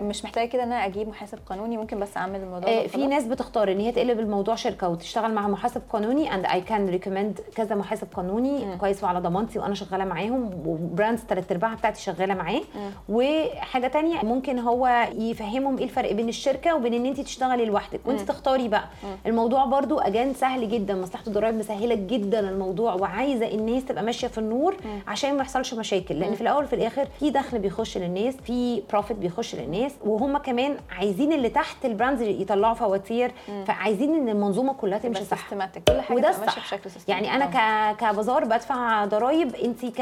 ومش 0.01 0.23
محتاجة 0.23 0.47
كده 0.49 0.63
إن 0.63 0.71
أنا 0.71 0.85
أجيب 0.85 1.07
محاسب 1.07 1.39
قانوني 1.45 1.77
ممكن 1.77 1.99
بس 1.99 2.17
أعمل 2.17 2.39
الموضوع 2.39 2.69
آه، 2.69 2.87
في؟ 2.87 3.07
ناس 3.07 3.23
بتختار 3.23 3.71
إن 3.71 3.79
هي 3.79 3.91
تقلب 3.91 4.19
الموضوع 4.19 4.55
شركة 4.55 4.89
وتشتغل 4.89 5.33
مع 5.33 5.47
محاسب 5.47 5.81
قانوني 5.89 6.35
and 6.35 6.45
I 6.59 6.65
can 6.65 6.89
recommend 6.89 7.39
كذا 7.55 7.75
محاسب 7.75 8.07
قانوني 8.13 8.77
كويس 8.77 9.03
وعلى 9.03 9.19
ضمانتي 9.19 9.59
وأنا 9.59 9.75
شغالة 9.75 10.05
معاهم 10.05 10.51
و 10.65 10.73
brands 10.73 11.21
ثلاث 11.21 11.51
أرباعها 11.51 11.75
بتاعتي 11.75 12.01
شغالة 12.01 12.33
معاه. 12.33 12.61
وحاجة 13.09 13.87
تانية 13.87 14.19
ممكن 14.23 14.59
هو 14.59 15.07
يفهمهم 15.17 15.77
إيه 15.77 15.83
الفرق 15.83 16.11
بين 16.11 16.29
الشركة 16.29 16.75
وبين 16.75 16.93
إن 16.93 17.05
انت 17.05 17.19
تشتغلي 17.21 17.65
لوحدك 17.65 17.99
وانت 18.05 18.21
تختاري 18.21 18.67
بقى. 18.67 18.83
الموضوع 19.25 19.65
برضو 19.65 19.99
again 19.99 20.33
سهل 20.33 20.69
جدا 20.69 20.95
مصلحة 20.95 21.23
الضرايب 21.27 21.55
مسهلة 21.55 21.95
جدا 21.95 22.39
الموضوع 22.39 22.93
وعايزة 22.93 23.47
الناس 23.47 23.85
تبقى 23.85 24.03
ماشية 24.03 24.27
في 24.27 24.37
النور 24.37 24.75
عشان 25.07 25.33
ما 25.35 25.41
يحصلش 25.41 25.73
مشاكل. 25.73 26.19
لأن 26.19 26.33
في 26.35 26.41
الأول 26.41 26.63
وفي 26.63 26.73
الآخر 26.75 27.07
في 27.19 27.29
دخل 27.29 27.59
بيخش 27.59 27.97
للناس 27.97 28.35
في 28.37 28.81
profit 28.91 29.17
بيخش 29.17 29.55
للناس 29.55 29.91
وهم 30.05 30.37
كمان 30.37 30.75
عايزين 30.97 31.33
اللي 31.33 31.49
تحت 31.49 31.85
ال 31.85 31.90
brands 31.90 32.21
يطلعوا 32.21 32.73
فواتير 32.73 33.31
فعايزين 33.65 34.15
إن 34.15 34.29
المنظومة 34.29 34.73
كلها 34.73 34.97
تمشي 34.97 35.19
صح. 35.25 35.37
كل 35.87 36.01
حاجة 36.01 36.17
وده 36.17 36.31
بشكل. 36.57 36.89
يعني 37.07 37.35
أنا 37.35 37.45
آه. 37.45 37.93
ك... 37.93 37.97
كبازار 37.97 38.45
بدفع 38.45 39.05
ضرايب 39.05 39.55
انت 39.55 39.85
ك... 39.85 40.01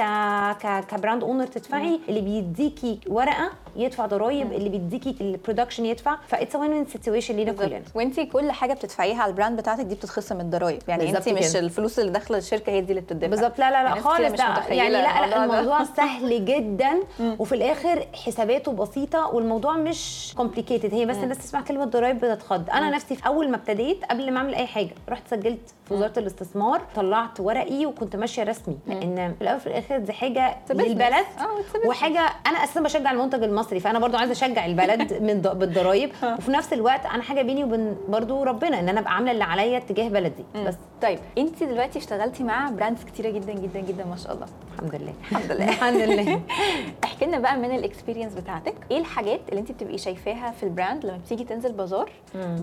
ك... 0.64 0.86
ك 0.86 0.92
brand 0.92 1.24
owner 1.24 1.46
تدفعي 1.48 2.00
اللي 2.10 2.22
بيديكي 2.22 3.00
ورقة 3.08 3.52
يدفع 3.76 4.06
ضرايب 4.06 4.54
اللي 4.54 4.70
بيديكي 4.70 5.16
ال 5.22 5.28
production 5.28 5.86
يدفع 5.86 6.18
ف 6.28 6.33
it's 6.33 6.56
win 6.56 6.72
win 6.72 6.86
situation 6.86 7.36
لينا 7.36 7.52
كلنا. 7.52 7.82
وانت 7.96 8.20
كل 8.20 8.52
حاجة 8.52 8.74
بتدفعيها 8.74 9.22
على 9.22 9.30
البراند 9.30 9.60
بتاعتك 9.60 9.84
دي 9.84 9.96
بتتخصم 9.96 10.36
من 10.36 10.42
الضرايب 10.42 10.82
يعني 10.88 11.10
انت 11.10 11.30
مش 11.30 11.52
كده. 11.52 11.60
الفلوس 11.60 12.00
اللي 12.00 12.12
داخلة 12.12 12.38
الشركة 12.38 12.70
هي 12.72 12.82
دي 12.82 12.90
اللي 12.90 13.02
بتدفع. 13.02 13.28
بالظبط. 13.28 13.60
لا 13.60 13.72
لا 13.72 13.84
لا 13.84 13.90
يعني 13.90 14.00
خالص. 14.00 14.42
متخيلة 14.42 14.84
يعني 14.84 14.90
لا 14.90 15.02
لا 15.02 15.26
الموضوع 15.26 15.46
ده. 15.46 15.60
الموضوع 15.60 15.84
سهل 15.84 16.46
جدا 16.46 17.00
وفي 17.20 17.56
الآخر 17.56 18.08
حساباته 18.26 18.72
بسيطة 18.72 19.28
والموضوع 19.28 19.78
مش 19.78 20.34
complicated 20.38 20.94
هي 20.94 21.06
بس 21.06 21.16
الناس 21.16 21.38
تسمع 21.38 21.62
كلمة 21.62 21.86
ضرايب 21.86 22.20
بتتخض. 22.20 22.70
أنا 22.70 22.90
نفسي 22.90 23.16
في 23.16 23.28
أول 23.28 23.50
ما 23.50 23.56
ابتديت 23.56 24.06
قبل 24.06 24.32
ما 24.32 24.38
أعمل 24.38 24.56
أي 24.56 24.68
حاجة 24.68 24.92
رحت 25.10 25.28
سجلت 25.28 25.74
في 25.88 25.94
وزارة 25.94 26.20
الاستثمار 26.42 26.82
طلعت 26.96 27.40
ورقي 27.40 27.86
وكنت 27.86 28.16
ماشية 28.16 28.44
رسمي 28.44 28.78
لأن 28.88 29.34
في 29.34 29.42
الأول 29.42 29.58
وفي 29.58 29.68
الآخر 29.68 29.98
دي 29.98 30.14
حاجة. 30.14 30.58
للبلد 30.70 31.26
آه. 31.40 31.88
وحاجة 31.88 32.20
أنا 32.48 32.64
أساسا 32.64 32.82
بشجع 32.82 33.12
المنتج 33.12 33.44
المصري 33.44 33.80
فأنا 33.80 34.00
برضو 34.00 34.18
عايزة 34.18 34.32
أشجع 34.32 34.66
البلد 34.66 35.14
من 35.28 35.42
بالضرايب. 35.42 36.12
وفي 36.38 36.52
نفس 36.52 36.74
الوقت 36.74 37.06
أنا 37.06 37.24
حاجة 37.24 37.42
بيني 37.42 37.64
وبين 37.64 37.96
برضو 38.08 38.44
ربنا 38.44 38.80
إن 38.80 38.90
أنا 38.90 39.00
أبقى 39.00 39.16
عاملة 39.16 39.32
اللي 39.32 39.44
عليا 39.44 39.80
تجاه 39.80 40.10
بلدي 40.10 40.46
بس. 40.66 40.76
طيب 41.02 41.20
انت 41.38 41.64
دلوقتي 41.64 42.00
اشتغلتي 42.00 42.44
مع 42.44 42.70
brands 42.70 43.04
كتيرة 43.04 43.30
جدا 43.30 43.54
جدا 43.54 43.80
جدا 43.80 44.06
ما 44.06 44.16
شاء 44.16 44.34
الله. 44.34 44.46
الحمد 44.74 44.96
لله. 44.96 45.14
الحمد 45.32 45.52
لله. 45.52 45.70
الحمد 45.70 46.02
لله. 46.02 46.42
احكي 47.04 47.26
لنا 47.26 47.40
بقى 47.40 47.58
من 47.58 47.72
ال 47.76 47.81
experience 47.81 48.34
بتاعتك. 48.34 48.74
إيه 48.92 48.98
الحاجات 48.98 49.40
اللي 49.50 49.60
انت 49.60 49.72
بتبقي 49.72 49.98
شايفاها 49.98 50.52
في 50.52 50.64
ال 50.64 50.71
brand 50.71 51.06
لما 51.06 51.18
بتيجي 51.18 51.44
تنزل 51.44 51.72
بازار 51.72 52.12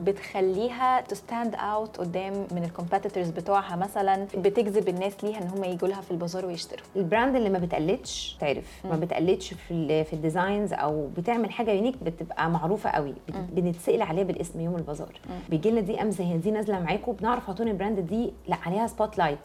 بتخليها 0.05 1.00
ت 1.00 1.10
stand 1.10 1.54
out 1.54 1.97
قدام 1.97 2.33
من 2.53 2.64
ال 2.64 2.70
competitors 2.70 3.30
بتوعها 3.31 3.76
مثلا؟ 3.76 4.26
بتجذب 4.37 4.88
الناس 4.88 5.25
ليها 5.25 5.38
إن 5.43 5.49
هم 5.49 5.64
يجوا 5.64 5.88
لها 5.88 6.00
في 6.00 6.11
البازار 6.11 6.47
ويشتروا. 6.47 6.83
ال 6.97 7.03
brand 7.03 7.37
اللي 7.37 7.50
ما 7.50 7.59
بتقلدش 7.59 8.37
تعرف. 8.41 8.81
ما 8.85 8.97
بتقلدش 8.97 9.55
في 9.55 10.05
في 10.05 10.12
ال 10.12 10.20
designs 10.20 10.73
أو 10.73 11.09
بتعمل 11.17 11.50
حاجة 11.50 11.71
unique 11.71 11.94
بتبقى 12.05 12.50
معروفة 12.50 12.91
قوي. 12.91 13.14
بنتسأل 13.53 14.03
عليها 14.03 14.25
بالاسم 14.25 14.61
يوم 14.61 14.76
البازار. 14.76 15.12
بيجي 15.50 15.71
لنا 15.71 15.81
DM 15.80 16.11
زي 16.11 16.37
دي 16.37 16.50
نازلة 16.50 16.81
معاكم 16.81 17.12
بنعرف 17.12 17.45
على 17.49 17.57
طول 17.57 17.69
ال 17.68 17.74
brand 17.74 18.00
دي 18.00 18.24
دي 18.25 18.33
لا 18.49 18.57
عليها 18.66 18.87
spotlight 18.87 19.38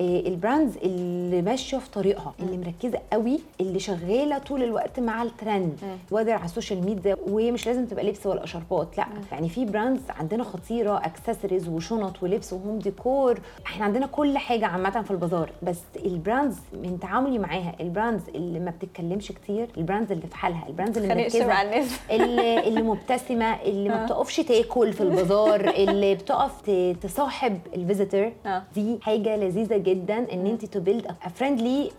إيه 0.00 0.28
ال 0.28 0.35
brands 0.35 0.76
اللي 0.76 1.42
ماشية 1.42 1.78
في 1.78 1.90
طريقها 1.90 2.34
اللي 2.40 2.56
مركزة 2.58 2.98
قوي 3.12 3.40
اللي 3.60 3.78
شغالة 3.78 4.38
طول 4.38 4.62
الوقت 4.62 5.00
مع 5.00 5.22
ال 5.22 5.31
trend 5.31 5.78
whether 6.10 6.32
على 6.32 6.44
ال 6.44 6.50
social 6.50 6.84
media 6.84 7.16
ومش 7.30 7.66
لازم 7.66 7.86
تبقى 7.86 8.04
لبس 8.04 8.26
ولا 8.26 8.44
اشاربات 8.44 8.98
لا. 8.98 9.06
يعني 9.32 9.48
في 9.48 9.64
brands 9.64 10.00
عندنا 10.10 10.44
خطيرة 10.44 10.98
اكسسوارز 11.04 11.68
وشنط 11.68 12.22
ولبس 12.22 12.52
و 12.52 12.57
home 12.57 12.78
decor 12.78 13.40
إحنا 13.66 13.84
عندنا 13.84 14.06
كل 14.06 14.38
حاجة 14.38 14.66
عامة 14.66 15.02
في 15.02 15.10
البازار 15.10 15.50
بس 15.62 15.80
ال 15.96 16.05
brands 16.05 16.56
من 16.72 16.98
تعاملي 17.00 17.38
معاها 17.38 17.74
ال 17.80 17.86
brands 17.86 18.22
اللي 18.34 18.60
ما 18.60 18.70
بتتكلمش 18.70 19.32
كتير 19.32 19.68
ال 19.76 19.81
brands 19.81 20.12
اللي 20.12 20.26
في 20.26 20.36
حالها 20.36 20.68
البراندز 20.68 20.98
اللي 20.98 21.08
خليني 21.14 21.46
مع 21.46 21.62
مركزة 21.62 21.62
الناس. 21.62 22.00
اللي, 22.10 22.68
اللي 22.68 22.82
مبتسمة 22.82 23.62
اللي 23.62 23.88
ما 23.88 23.98
بتقفش 24.04 24.36
تاكل 24.36 24.92
في 24.92 25.00
البازار 25.00 25.60
اللي 25.68 26.14
بتقف 26.14 26.70
تصاحب 27.02 27.58
ال 27.74 27.79
visitor 27.79 28.17
آه. 28.46 28.62
دي 28.74 28.98
حاجة 29.02 29.36
لذيذة 29.36 29.76
جدا 29.76 30.32
إن 30.32 30.46
أنت 30.46 30.64
to 30.64 30.80
build 30.80 31.06
friendly 31.34 31.90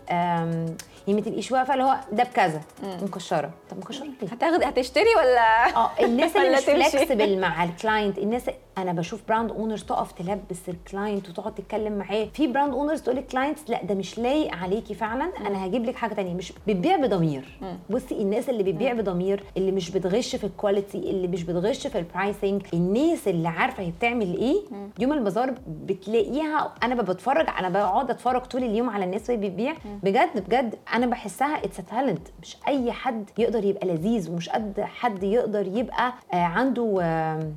يعني 1.08 1.20
ما 1.20 1.26
تبقيش 1.26 1.52
واقفه 1.52 1.72
اللي 1.74 1.84
هو 1.84 1.96
ده 2.12 2.24
بكذا. 2.24 2.60
مكشرة. 3.02 3.50
طب 3.70 3.78
مكشرة 3.78 4.04
ليه؟ 4.04 4.28
هتاخد 4.32 4.62
هتشتري 4.62 5.14
ولا؟ 5.18 5.76
آه 5.76 5.90
الناس 6.00 6.36
اللي 6.36 6.56
مش. 6.56 6.62
flexible 6.64 7.38
مع 7.40 7.64
ال 7.64 7.72
client 7.72 8.18
الناس 8.18 8.42
أنا 8.78 8.92
بشوف 8.92 9.20
brand 9.28 9.50
owners 9.50 9.82
تقف 9.84 10.12
تلبس 10.12 10.68
ال 10.68 10.77
client 10.77 11.28
وتقعد 11.28 11.54
تتكلم 11.54 11.92
معاه. 11.98 12.28
في 12.34 12.46
brand 12.46 12.72
owners 12.74 13.02
تقول 13.02 13.16
لل 13.16 13.26
clients 13.26 13.62
لا 13.70 13.84
ده 13.84 13.94
مش 13.94 14.18
لايق 14.18 14.54
عليكي 14.54 14.94
فعلا 14.94 15.30
أنا 15.40 15.66
هجيب 15.66 15.84
لك 15.84 15.96
حاجة 15.96 16.14
تانية. 16.14 16.34
مش 16.34 16.52
بتبيع 16.66 16.96
بضمير. 16.96 17.58
بصي 17.90 18.14
الناس 18.14 18.48
اللي 18.48 18.62
بتبيع 18.62 18.92
بضمير 18.92 19.44
اللي 19.56 19.72
مش 19.72 19.90
بتغش 19.90 20.36
في 20.36 20.44
ال 20.44 20.51
quality 20.51 20.98
اللي 20.98 21.28
مش 21.28 21.42
بتغش 21.42 21.86
في 21.86 21.98
ال 21.98 22.06
pricing 22.06 22.62
الناس 22.74 23.28
اللي 23.28 23.48
عارفة 23.48 23.82
هي 23.82 23.90
بتعمل 23.90 24.36
إيه. 24.38 24.60
يوم 24.98 25.12
البازار 25.12 25.54
بتلاقيها 25.66 26.74
أنا 26.82 27.02
بتفرج 27.02 27.46
أنا 27.58 27.68
بقعد 27.68 28.10
أتفرج 28.10 28.42
طول 28.42 28.64
اليوم 28.64 28.90
على 28.90 29.04
الناس 29.04 29.30
وهي 29.30 29.38
بتبيع. 29.38 29.74
بجد 30.02 30.44
بجد 30.46 30.74
أنا 30.92 31.06
بحسها 31.06 31.64
it's 31.64 31.76
talent 31.90 32.28
مش 32.42 32.56
أي 32.68 32.92
حد 32.92 33.30
يقدر 33.38 33.64
يبقى 33.64 33.86
لذيذ 33.86 34.30
ومش 34.30 34.48
قد 34.48 34.80
حد 34.80 35.22
يقدر 35.22 35.66
يبقى 35.66 36.12
آه، 36.32 36.36
عنده 36.36 37.02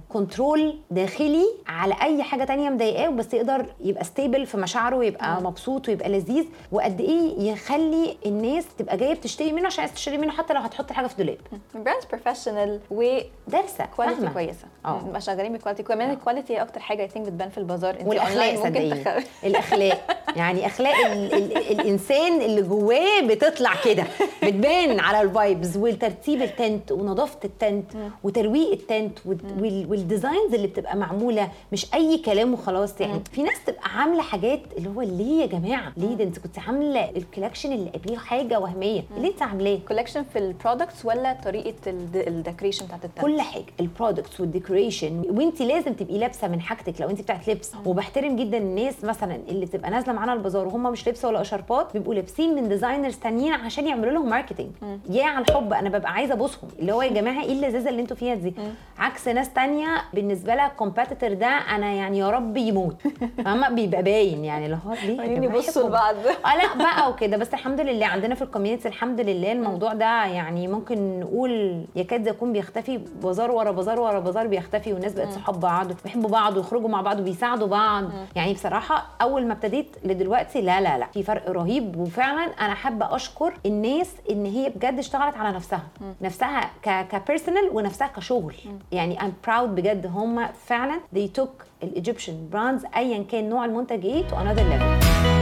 control 0.10 0.80
داخلي 0.92 1.44
على 1.68 1.96
أي 2.02 2.24
حاجة 2.24 2.44
تانية 2.44 2.70
مضايقاه 2.70 3.10
بس 3.10 3.34
يقدر 3.34 3.66
يبقى 3.82 4.04
stable 4.04 4.46
في 4.46 4.58
مشاعره 4.58 4.96
ويبقى 4.96 5.42
مبسوط 5.42 5.88
ويبقى 5.90 6.10
لذيذ. 6.10 6.46
وقد 6.72 7.02
إيه 7.02 7.52
يخلي 7.52 8.18
الناس 8.26 8.66
تبقى 8.78 8.98
جاية 8.98 9.14
بتشتري 9.14 9.52
منه 9.52 9.66
عشان 9.66 9.80
عايز 9.82 9.94
تشتري 9.94 10.18
منه 10.18 10.32
حتى 10.32 10.54
لو 10.54 10.62
هتحط 10.62 10.92
حاجة 10.92 11.08
في 11.08 11.16
دولاب. 11.18 11.38
brands 11.76 12.06
professional 12.06 12.80
دارسة 13.48 13.84
و 13.94 13.97
quality 13.97 14.18
فاهمة. 14.22 14.34
كويسة. 14.34 14.66
آه. 14.86 15.20
شغالين 15.20 15.54
ب 15.54 15.58
quality 15.58 15.84
كمان 15.84 16.12
ال 16.12 16.17
quality 16.17 16.54
هي 16.54 16.62
أكتر 16.62 16.80
حاجة 16.80 17.02
I 17.02 17.08
think 17.08 17.26
بتبان 17.28 17.50
في 17.50 17.58
البازار. 17.58 18.00
أنت 18.00 18.08
والأخلاق 18.08 18.56
صدقيني. 18.56 19.04
الأخلاق. 19.44 20.18
يعني 20.36 20.66
أخلاق 20.66 20.96
ال 21.06 21.34
ال 21.34 21.58
الإنسان 21.80 22.42
اللي 22.42 22.62
جواه 22.62 23.22
بتطلع 23.28 23.72
كده. 23.86 24.04
بتبان 24.44 25.00
على 25.00 25.22
ال 25.22 25.31
vibes 25.31 25.78
والترتيب 25.78 26.42
ال 26.42 26.52
tent 26.52 26.92
ونظافة 26.92 27.40
ال 27.46 27.55
tent 27.55 27.92
وترويق 28.24 28.72
ال 28.72 28.81
tent 28.81 29.20
وال- 29.26 29.86
وال 29.90 30.04
designs 30.04 30.54
اللي 30.54 30.68
بتبقى 30.68 30.98
معمولة. 30.98 31.50
مش 31.72 31.94
أي 31.94 32.18
كلام 32.18 32.54
وخلاص. 32.54 33.02
يعني 33.02 33.22
في 33.32 33.44
ناس 33.44 33.64
تبقى 33.66 33.90
عاملة 33.98 34.22
حاجات 34.22 34.62
اللي 34.78 34.90
هو 34.90 35.02
ليه 35.02 35.42
يا 35.42 35.46
جماعة؟ 35.46 35.94
ليه 35.98 36.16
ده 36.16 36.24
انت 36.24 36.40
كنت 36.40 36.60
عاملة 36.60 37.10
ال 37.10 37.15
collection 37.15 37.72
اللي 37.72 37.90
قبليه 37.90 38.18
حاجة 38.18 38.60
وهمية؟ 38.60 39.04
اللي 39.18 39.28
انت 39.28 39.42
عاملاه. 39.42 39.80
collection 39.88 40.24
في 40.24 40.40
ال 40.40 40.47
products 40.47 41.06
ولا 41.06 41.38
طريقة 41.46 41.74
ال 41.88 41.97
decoration 41.97 42.86
بتاعت 42.86 43.06
ال 43.06 43.09
tent؟ 43.09 43.26
كل 43.26 43.42
حاجة. 43.42 43.66
ال 43.80 43.87
products 43.87 44.40
وال 44.40 44.54
decoration 44.54 45.24
وانت 45.30 45.62
لازم 45.62 45.94
تبقي 45.94 46.18
لابسة 46.18 46.48
من 46.48 46.62
حاجتك 46.62 47.02
لو 47.02 47.10
انت 47.10 47.22
بتاعت 47.22 47.50
لبس. 47.50 47.72
وبحترم 47.86 48.36
جدا 48.36 48.58
الناس 48.58 49.04
مثلا 49.04 49.40
اللي 49.50 49.66
بتبقى 49.66 49.90
نازلة 49.92 50.14
معانا 50.14 50.34
البازار. 50.34 50.68
وهم 50.68 50.84
مش 50.92 51.08
لبس 51.08 51.26
ولا 51.26 51.42
اشاربات 51.42 51.94
بيبقوا 51.94 52.14
لابسين 52.14 52.56
من 52.56 52.70
designers 52.70 53.13
تانيين 53.18 53.54
عشان 53.54 53.88
يعملوا 53.88 54.12
لهم 54.14 54.30
marketing 54.30 54.70
يا 55.10 55.26
على 55.26 55.46
الحب 55.50 55.74
أنا 55.74 55.90
ببقى 55.90 56.12
عايزة 56.14 56.34
أبوسهم. 56.34 56.70
اللي 56.80 56.92
هو 56.92 57.02
يا 57.02 57.12
جماعة 57.14 57.44
إيه 57.44 57.52
اللذاذة 57.54 57.90
اللي 57.90 58.02
أنتوا 58.02 58.18
فيها 58.18 58.36
دي؟ 58.36 58.54
عكس 59.00 59.28
ناس 59.28 59.54
تانية 59.54 59.88
بالنسبة 60.14 60.56
لها 60.56 60.68
ال 60.68 60.74
competitor 60.74 61.34
ده 61.34 61.48
أنا 61.48 61.92
يعني 61.92 62.18
يا 62.18 62.30
رب 62.30 62.58
يموت. 62.58 62.96
فاهمة؟ 63.46 63.70
بيبقى 63.70 64.04
باين 64.04 64.46
يعني 64.46 64.66
اللي 64.66 64.78
هو 64.86 64.94
ليه؟ 65.06 65.22
يبصوا 65.22 65.72
حبهم؟ 65.82 65.88
لبعض. 65.90 66.16
آه 66.46 66.56
لا 66.58 66.76
بقى 66.78 67.10
وكده. 67.12 67.38
بس 67.38 67.54
الحمد 67.54 67.80
لله 67.82 68.06
عندنا 68.06 68.36
في 68.36 68.42
ال 68.42 68.46
community 68.46 68.88
الحمد 68.88 69.22
لله 69.22 69.52
الموضوع 69.52 69.94
ده 69.94 70.26
يعني 70.26 70.68
ممكن 70.68 71.20
نقول 71.20 71.84
يكاد 71.96 72.28
يكون 72.28 72.54
بيختفي 72.54 72.98
بازار 73.24 73.52
ورا 73.52 73.72
بازار 73.72 74.00
ورا 74.00 74.20
بازار 74.20 74.48
بيختفي 74.48 74.94
والناس 74.94 75.14
بقت 75.14 75.30
صحاب 75.30 75.60
بعض 75.60 75.92
وبيحبوا 75.92 76.30
بعض 76.30 76.58
ويخرجوا 76.58 76.90
مع 76.90 77.02
بعض 77.02 77.20
وبيساعدوا 77.20 77.68
بعض. 77.68 78.04
يعني 78.36 78.54
بصراحة 78.54 79.06
أول 79.22 79.46
ما 79.48 79.54
ابتديت 79.54 79.96
لدلوقتي 80.04 80.62
لا 80.62 80.82
لا 80.82 80.98
لا. 80.98 81.06
في 81.14 81.24
فرق 81.24 81.50
رهيب 81.50 81.98
وفعلا 81.98 82.44
أنا 82.44 82.74
حابة 82.74 83.03
أشكر 83.12 83.54
الناس 83.66 84.12
إن 84.30 84.46
هي 84.46 84.70
بجد 84.70 85.00
اشتغلت 85.00 85.38
على 85.38 85.56
نفسها. 85.56 85.84
نفسها 86.22 86.70
ك 86.84 87.08
ك 87.08 87.15
personal 87.15 87.70
ونفسها 87.74 88.08
كشغل. 88.08 88.56
يعني 88.92 89.22
I'm 89.22 89.34
proud 89.48 89.76
بجد 89.76 90.06
هم 90.06 90.48
فعلا 90.66 91.00
they 91.16 91.42
took 91.42 91.66
ال 91.84 91.91
Egyptian 91.91 92.50
brands 92.52 92.86
ايا 92.96 93.24
كان 93.24 93.50
نوع 93.50 93.66
المنتج 93.66 94.06
إيه 94.06 94.24
to 94.28 94.32
another 94.32 94.64
level. 94.64 95.33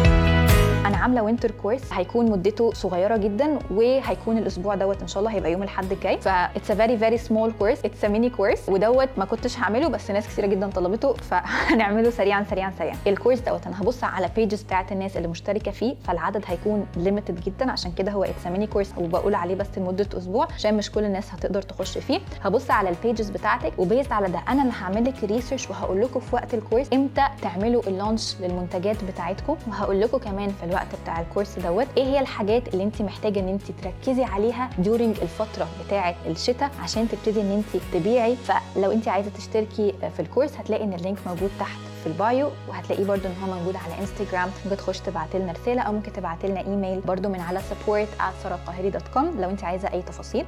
أنا 0.85 0.97
عاملة 0.97 1.21
winter 1.23 1.51
course 1.51 1.93
هيكون 1.93 2.31
مدته 2.31 2.73
صغيرة 2.73 3.17
جدا 3.17 3.59
وهيكون 3.71 4.37
الأسبوع 4.37 4.75
دوت 4.75 5.01
إن 5.01 5.07
شاء 5.07 5.19
الله 5.23 5.31
هيبقى 5.35 5.51
يوم 5.51 5.63
الأحد 5.63 5.91
الجاي. 5.91 6.17
ف 6.17 6.27
it's 6.27 6.71
a 6.71 6.75
very 6.75 6.97
very 6.97 7.17
small 7.17 7.51
course 7.59 7.85
it's 7.85 8.05
a 8.05 8.07
mini 8.07 8.29
course 8.29 8.69
ودوت 8.69 9.09
ما 9.17 9.25
كنتش 9.25 9.57
هعمله 9.59 9.87
بس 9.87 10.11
ناس 10.11 10.27
كثيره 10.27 10.45
جدا 10.47 10.69
طلبته 10.69 11.13
فهنعمله 11.13 12.09
سريعا 12.09 12.45
سريعا 12.49 12.71
سريعا. 12.79 12.95
ال 13.07 13.12
course 13.12 13.39
دوت 13.39 13.67
أنا 13.67 13.81
هبص 13.81 14.03
على 14.03 14.29
pages 14.35 14.63
بتاعت 14.63 14.91
الناس 14.91 15.17
اللي 15.17 15.27
مشتركة 15.27 15.71
فيه 15.71 15.95
فالعدد 16.03 16.43
هيكون 16.47 16.85
limited 16.97 17.39
جدا. 17.41 17.71
عشان 17.71 17.91
كده 17.91 18.11
هو 18.11 18.23
it's 18.23 18.47
a 18.47 18.49
mini 18.49 18.67
course 18.67 18.93
وبقول 18.97 19.35
عليه 19.35 19.55
بس 19.55 19.67
لمدة 19.77 20.07
أسبوع 20.17 20.47
عشان 20.55 20.77
مش 20.77 20.91
كل 20.91 21.03
الناس 21.03 21.33
هتقدر 21.33 21.61
تخش 21.61 21.97
فيه. 21.97 22.19
هبص 22.43 22.71
على 22.71 22.89
ال 22.89 22.96
pages 22.96 23.29
بتاعتك 23.29 23.73
و 23.77 23.83
based 23.83 24.11
على 24.11 24.27
ده 24.29 24.39
أنا 24.49 24.61
اللي 24.61 24.73
هعمل 24.81 25.05
لك 25.05 25.23
research 25.23 25.69
وهقول 25.69 26.01
لكم 26.01 26.19
في 26.19 26.35
وقت 26.35 26.53
ال 26.53 26.58
course 26.58 26.87
إمتى 26.93 27.27
تعملوا 27.41 27.81
ال 27.87 27.94
launch 27.94 28.35
للمنتجات 28.41 29.03
بتاعتكم 29.03 29.55
وهقول 29.67 30.01
لكم 30.01 30.17
كمان 30.17 30.49
في 30.49 30.63
الوقت 30.71 30.87
بتاع 31.03 31.21
ال 31.21 31.27
course 31.27 31.59
دوت 31.59 31.87
إيه 31.97 32.03
هي 32.03 32.19
الحاجات 32.19 32.67
اللي 32.73 32.83
انت 32.83 33.01
محتاجة 33.01 33.39
ان 33.39 33.47
انت 33.47 33.61
تركزي 33.81 34.23
عليها 34.23 34.69
during 34.77 35.15
الفترة 35.21 35.67
بتاعة 35.87 36.15
الشتاء 36.27 36.71
عشان 36.83 37.07
تبتدي 37.09 37.41
ان 37.41 37.51
انت 37.51 37.83
تبيعي؟ 37.93 38.35
فلو 38.35 38.91
انت 38.91 39.07
عايزة 39.07 39.29
تشتركي 39.37 39.93
في 40.15 40.19
ال 40.19 40.24
course 40.24 40.53
هتلاقي 40.57 40.83
ان 40.83 40.93
ال 40.93 40.98
link 40.98 41.17
موجود 41.27 41.51
تحت 41.59 41.77
في 42.03 42.07
ال 42.07 42.18
bio 42.18 42.49
وهتلاقيه 42.69 43.05
برده 43.05 43.29
ان 43.29 43.35
هو 43.43 43.53
موجود 43.59 43.75
على 43.75 43.99
انستجرام 44.01 44.49
ممكن 44.65 44.77
تخش 44.77 44.99
تبعت 44.99 45.35
لنا 45.35 45.51
رسالة 45.51 45.81
أو 45.81 45.93
ممكن 45.93 46.13
تبعت 46.13 46.45
لنا 46.45 46.59
ايميل 46.59 46.99
برده 46.99 47.29
من 47.29 47.39
على 47.39 47.59
support@saraelkahery.com 47.59 49.17
لو 49.39 49.49
انت 49.49 49.63
عايزة 49.63 49.93
أي 49.93 50.01
تفاصيل. 50.01 50.45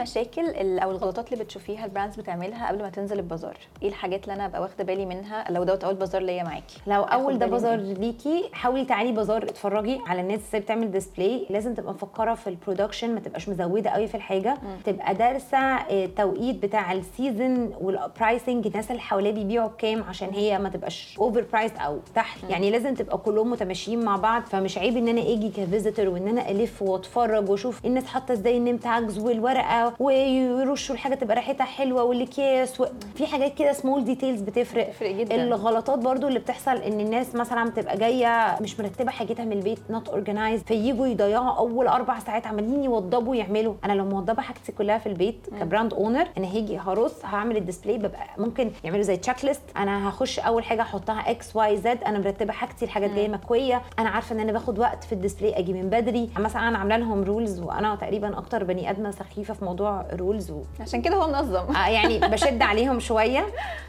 المشاكل 0.00 0.46
ال- 0.46 0.78
أو 0.78 0.90
الغلطات 0.90 1.32
اللي 1.32 1.44
بتشوفيها 1.44 1.84
ال 1.84 1.89
brands 1.89 2.16
بتعملها 2.16 2.68
قبل 2.68 2.82
ما 2.82 2.90
تنزل 2.90 3.18
البازار. 3.18 3.56
إيه 3.82 3.88
الحاجات 3.88 4.22
اللي 4.22 4.34
أنا 4.34 4.46
أبقى 4.46 4.60
واخدة 4.62 4.84
بالي 4.84 5.06
منها 5.06 5.44
لو 5.50 5.64
دوت 5.64 5.84
أول 5.84 5.94
بازار 5.94 6.22
ليا 6.22 6.42
معاكي؟ 6.42 6.76
لو 6.86 7.02
أول 7.02 7.38
ده 7.38 7.46
بازار 7.46 7.76
ليكي 7.78 8.48
حاولي 8.52 8.84
تعالي 8.84 9.12
بازار 9.12 9.42
اتفرجي 9.42 10.00
على 10.06 10.20
الناس 10.20 10.40
إزاي 10.48 10.60
بتعمل 10.60 10.90
display 10.90 11.46
لازم 11.50 11.74
تبقى 11.74 11.92
مفكرة 11.92 12.34
في 12.34 12.46
ال 12.46 12.52
production 12.52 13.14
ما 13.14 13.20
تبقاش 13.20 13.48
مزودة 13.48 13.90
قوي 13.90 14.06
في 14.06 14.14
الحاجة. 14.14 14.56
تبقى 14.84 15.14
دارسة 15.14 15.58
آه، 15.58 16.04
التوقيت 16.04 16.56
بتاع 16.62 16.92
ال 16.92 17.03
season 17.03 17.72
وال 17.80 17.99
pricing 17.99 18.66
الناس 18.66 18.90
اللي 18.90 19.02
حواليه 19.02 19.30
بيبيعوا 19.30 19.68
بكام 19.68 20.02
عشان 20.04 20.28
هي 20.30 20.58
ما 20.58 20.68
تبقاش 20.68 21.16
overprice 21.18 21.72
أو 21.72 21.98
تحت. 22.14 22.38
يعني 22.50 22.70
لازم 22.70 22.94
تبقى 22.94 23.18
كلهم 23.18 23.50
متماشيين 23.50 24.04
مع 24.04 24.16
بعض. 24.16 24.42
فمش 24.42 24.78
عيب 24.78 24.96
إن 24.96 25.08
أنا 25.08 25.20
أجي 25.20 25.48
ك 25.48 25.56
visitor 25.56 26.08
وإن 26.08 26.28
أنا 26.28 26.50
ألف 26.50 26.82
وأتفرج 26.82 27.50
وأشوف 27.50 27.84
الناس 27.86 28.06
حاطة 28.06 28.32
إزاي 28.32 28.56
ال 28.56 28.60
name 28.60 28.76
tags 28.76 29.18
والورقة 29.18 29.85
ويرشوا 30.00 30.94
الحاجة 30.94 31.14
تبقى 31.14 31.36
ريحتها 31.36 31.64
حلوة 31.64 32.02
والأكياس 32.02 32.80
و... 32.80 32.86
في 33.14 33.26
حاجات 33.26 33.54
كده 33.54 33.72
small 33.72 34.04
details 34.04 34.40
بتفرق. 34.40 34.88
بتفرق 34.88 35.10
جدا. 35.10 35.34
الغلطات 35.34 35.98
برضو 35.98 36.28
اللي 36.28 36.38
بتحصل 36.38 36.76
إن 36.76 37.00
الناس 37.00 37.34
مثلا 37.34 37.70
بتبقى 37.70 37.96
جاية 37.98 38.56
مش 38.60 38.80
مرتبة 38.80 39.10
حاجتها 39.10 39.44
من 39.44 39.52
البيت 39.52 39.78
not 39.90 40.08
organized 40.08 40.62
فييجوا 40.62 41.06
يضيعوا 41.06 41.50
أول 41.58 41.86
أربع 41.86 42.18
ساعات 42.18 42.46
عمالين 42.46 42.84
يوضبوا 42.84 43.34
يعملوا 43.36 43.74
أنا 43.84 43.92
لو 43.92 44.04
موضبة 44.04 44.42
حاجتي 44.42 44.72
كلها 44.72 44.98
في 44.98 45.08
البيت 45.08 45.46
ك 45.60 45.66
brand 45.66 45.94
owner 45.94 46.26
أنا 46.38 46.46
هاجي 46.46 46.78
هرص 46.78 47.24
هعمل 47.24 47.56
ال 47.56 47.61
display 47.61 47.98
ببقى 47.98 48.26
ممكن 48.38 48.70
يعملوا 48.84 49.02
زي 49.02 49.16
checklist 49.16 49.62
أنا 49.76 50.08
هخش 50.08 50.38
أول 50.38 50.64
حاجة 50.64 50.82
أحطها 50.82 51.30
X 51.30 51.56
Y 51.56 51.76
Z 51.76 51.98
أنا 52.06 52.18
مرتبة 52.18 52.52
حاجتي 52.52 52.84
الحاجات 52.84 53.10
جاية 53.10 53.28
مكوية. 53.28 53.82
أنا 53.98 54.08
عارفة 54.08 54.34
إن 54.34 54.40
أنا 54.40 54.52
باخد 54.52 54.78
وقت 54.78 55.04
في 55.04 55.12
ال 55.12 55.18
display 55.18 55.58
أجي 55.58 55.72
من 55.72 55.90
بدري. 55.90 56.30
مثلا 56.38 56.68
أنا 56.68 56.78
عاملة 56.78 56.96
لهم 56.96 57.24
rules 57.24 57.60
وأنا 57.60 57.94
تقريبا 57.96 58.38
أكتر 58.38 58.64
بني 58.64 58.90
آدمة 58.90 59.10
سخيفة 59.10 59.54
في 59.54 59.64
موضوع 59.64 59.75
rules 60.12 60.50
و... 60.50 60.62
عشان 60.80 61.02
كده 61.02 61.16
هو 61.16 61.28
منظم. 61.28 61.76
آه، 61.76 61.88
يعني 61.88 62.18
بشد 62.18 62.62
عليهم 62.62 63.00
شوية. 63.00 63.46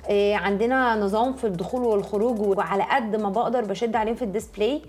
آه، 0.10 0.36
عندنا 0.36 0.96
نظام 0.96 1.34
في 1.34 1.48
الدخول 1.48 1.82
والخروج 1.82 2.40
وعلى 2.40 2.84
قد 2.84 3.16
ما 3.16 3.30
بقدر 3.30 3.66
بشد 3.66 3.96
عليهم 3.96 4.16
في 4.16 4.22
ال 4.22 4.29
display 4.29 4.82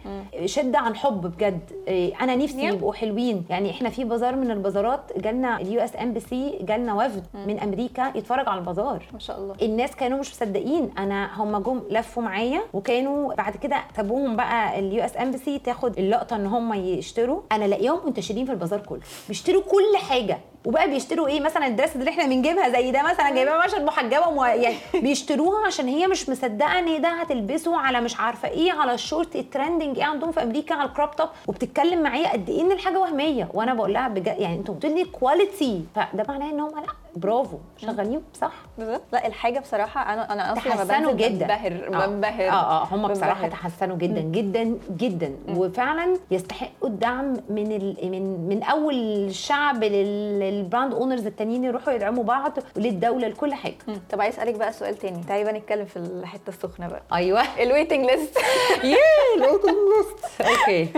شد 0.44 0.74
عن 0.76 0.96
حب 0.96 1.20
بجد. 1.20 1.60
آه، 1.88 2.12
أنا 2.20 2.36
نفسي. 2.36 2.64
يبقوا 2.64 2.94
حلوين. 2.94 3.44
يعني 3.50 3.70
إحنا 3.70 3.90
في 3.90 4.04
بازار 4.04 4.36
من 4.36 4.50
البازارات 4.50 5.00
جالنا 5.16 5.60
ال 5.60 5.80
US 5.80 5.96
Embassy 6.02 6.58
جالنا 6.60 6.94
وفد 6.94 7.24
من 7.46 7.58
أمريكا 7.60 8.12
يتفرج 8.14 8.48
على 8.48 8.60
البازار. 8.60 9.02
ما 9.12 9.18
شاء 9.18 9.38
الله. 9.38 9.54
الناس 9.62 9.96
كانوا 9.96 10.18
مش 10.18 10.30
مصدقين. 10.30 10.90
أنا 10.98 11.42
هم 11.42 11.58
جم 11.58 11.82
لفوا 11.90 12.22
معايا 12.22 12.60
وكانوا 12.72 13.34
بعد 13.34 13.56
كده 13.56 13.76
سابوهم 13.96 14.36
بقى 14.36 14.78
ال 14.78 15.04
US 15.04 15.16
Embassy 15.16 15.58
تاخد 15.58 15.98
اللقطة 15.98 16.36
إن 16.36 16.46
هم 16.46 16.74
يشتروا. 16.74 17.40
أنا 17.52 17.64
لاقيهم 17.64 18.00
منتشرين 18.06 18.46
في 18.46 18.52
البازار 18.52 18.80
كله. 18.80 19.00
بيشتروا 19.28 19.62
كل 19.62 19.96
حاجة. 19.96 20.38
وبقى 20.64 20.90
بيشتروا 20.90 21.28
إيه 21.28 21.40
مثلا 21.40 21.66
ال 21.66 21.71
dress 21.71 21.96
اللي 21.96 22.10
إحنا 22.10 22.24
بنجيبها 22.26 22.68
زي 22.68 22.90
ده 22.90 23.02
مثلا 23.02 23.30
جايباها 23.30 23.54
عشان 23.62 23.84
محجبة 23.84 24.28
ومو... 24.28 24.44
يعني 24.44 24.76
بيشتروها 24.94 25.66
عشان 25.66 25.88
هي 25.88 26.06
مش 26.06 26.28
مصدقة 26.28 26.78
ان 26.78 27.00
ده 27.00 27.08
هتلبسه 27.08 27.80
على 27.80 28.00
مش 28.00 28.20
عارفة 28.20 28.48
إيه 28.48 28.72
على 28.72 28.94
الشورت 28.94 29.36
ال 29.36 29.43
trending 29.43 29.98
إيه 29.98 30.04
عندهم 30.04 30.32
في 30.32 30.42
أمريكا 30.42 30.74
على 30.74 30.88
ال 30.88 30.94
crop 30.94 31.16
top. 31.16 31.28
وبتتكلم 31.46 32.02
معايا 32.02 32.32
قد 32.32 32.50
إيه 32.50 32.60
ان 32.60 32.72
الحاجة 32.72 32.98
وهمية. 32.98 33.48
وأنا 33.54 33.74
بقول 33.74 33.92
لها 33.94 34.08
بجد 34.08 34.26
يعني 34.38 34.56
أنتوا 34.56 34.74
بتقولوا 34.74 34.98
لي 34.98 35.04
quality 35.04 35.84
فده 35.94 36.24
معناه 36.28 36.50
ان 36.50 36.60
هم 36.60 36.70
لا. 36.78 36.86
برافو 37.16 37.58
شغالين 37.78 38.22
صح. 38.40 38.52
بالظبط. 38.78 39.02
لا 39.12 39.26
الحاجة 39.26 39.58
بصراحة 39.58 40.14
أنا 40.14 40.32
أنا 40.32 40.52
أصلا 40.52 40.62
تحسنوا 40.74 41.12
جدا. 41.12 41.28
بنبهر 41.46 42.02
آه. 42.02 42.06
بنبهر. 42.06 42.48
آه 42.48 42.82
آه 42.82 42.84
هم 42.84 43.08
بصراحة. 43.08 43.48
تحسنوا 43.48 43.96
جدا 43.96 44.20
جدا 44.20 44.78
جدا. 44.90 45.36
وفعلا 45.56 46.16
يستحقوا 46.30 46.88
الدعم 46.88 47.32
من 47.48 47.72
ال... 47.72 47.96
من 48.10 48.48
من 48.48 48.62
أول 48.62 48.94
الشعب 48.94 49.84
لل- 49.84 50.40
لل 50.40 50.55
brand 50.55 50.94
owners 50.94 51.26
التانيين 51.26 51.64
يروحوا 51.64 51.92
يدعموا 51.92 52.24
بعض 52.24 52.52
وللدولة 52.76 53.28
لكل 53.28 53.54
حاجة. 53.54 53.76
طب 54.10 54.20
عايز 54.20 54.34
أسألك 54.34 54.54
بقى 54.54 54.72
سؤال 54.72 54.96
تاني. 54.98 55.24
تعالي 55.28 55.44
بقى 55.44 55.52
نتكلم 55.52 55.84
في 55.84 55.96
الحتة 55.96 56.48
السخنة 56.48 56.88
بقى. 56.88 57.02
أيوه. 57.12 57.42
ال 57.62 57.67
waiting 57.67 58.04
list 58.10 58.36
yeah 58.84 58.96
ال 59.36 59.41
waiting 59.41 59.74
list 59.98 60.40
okay 60.40 60.88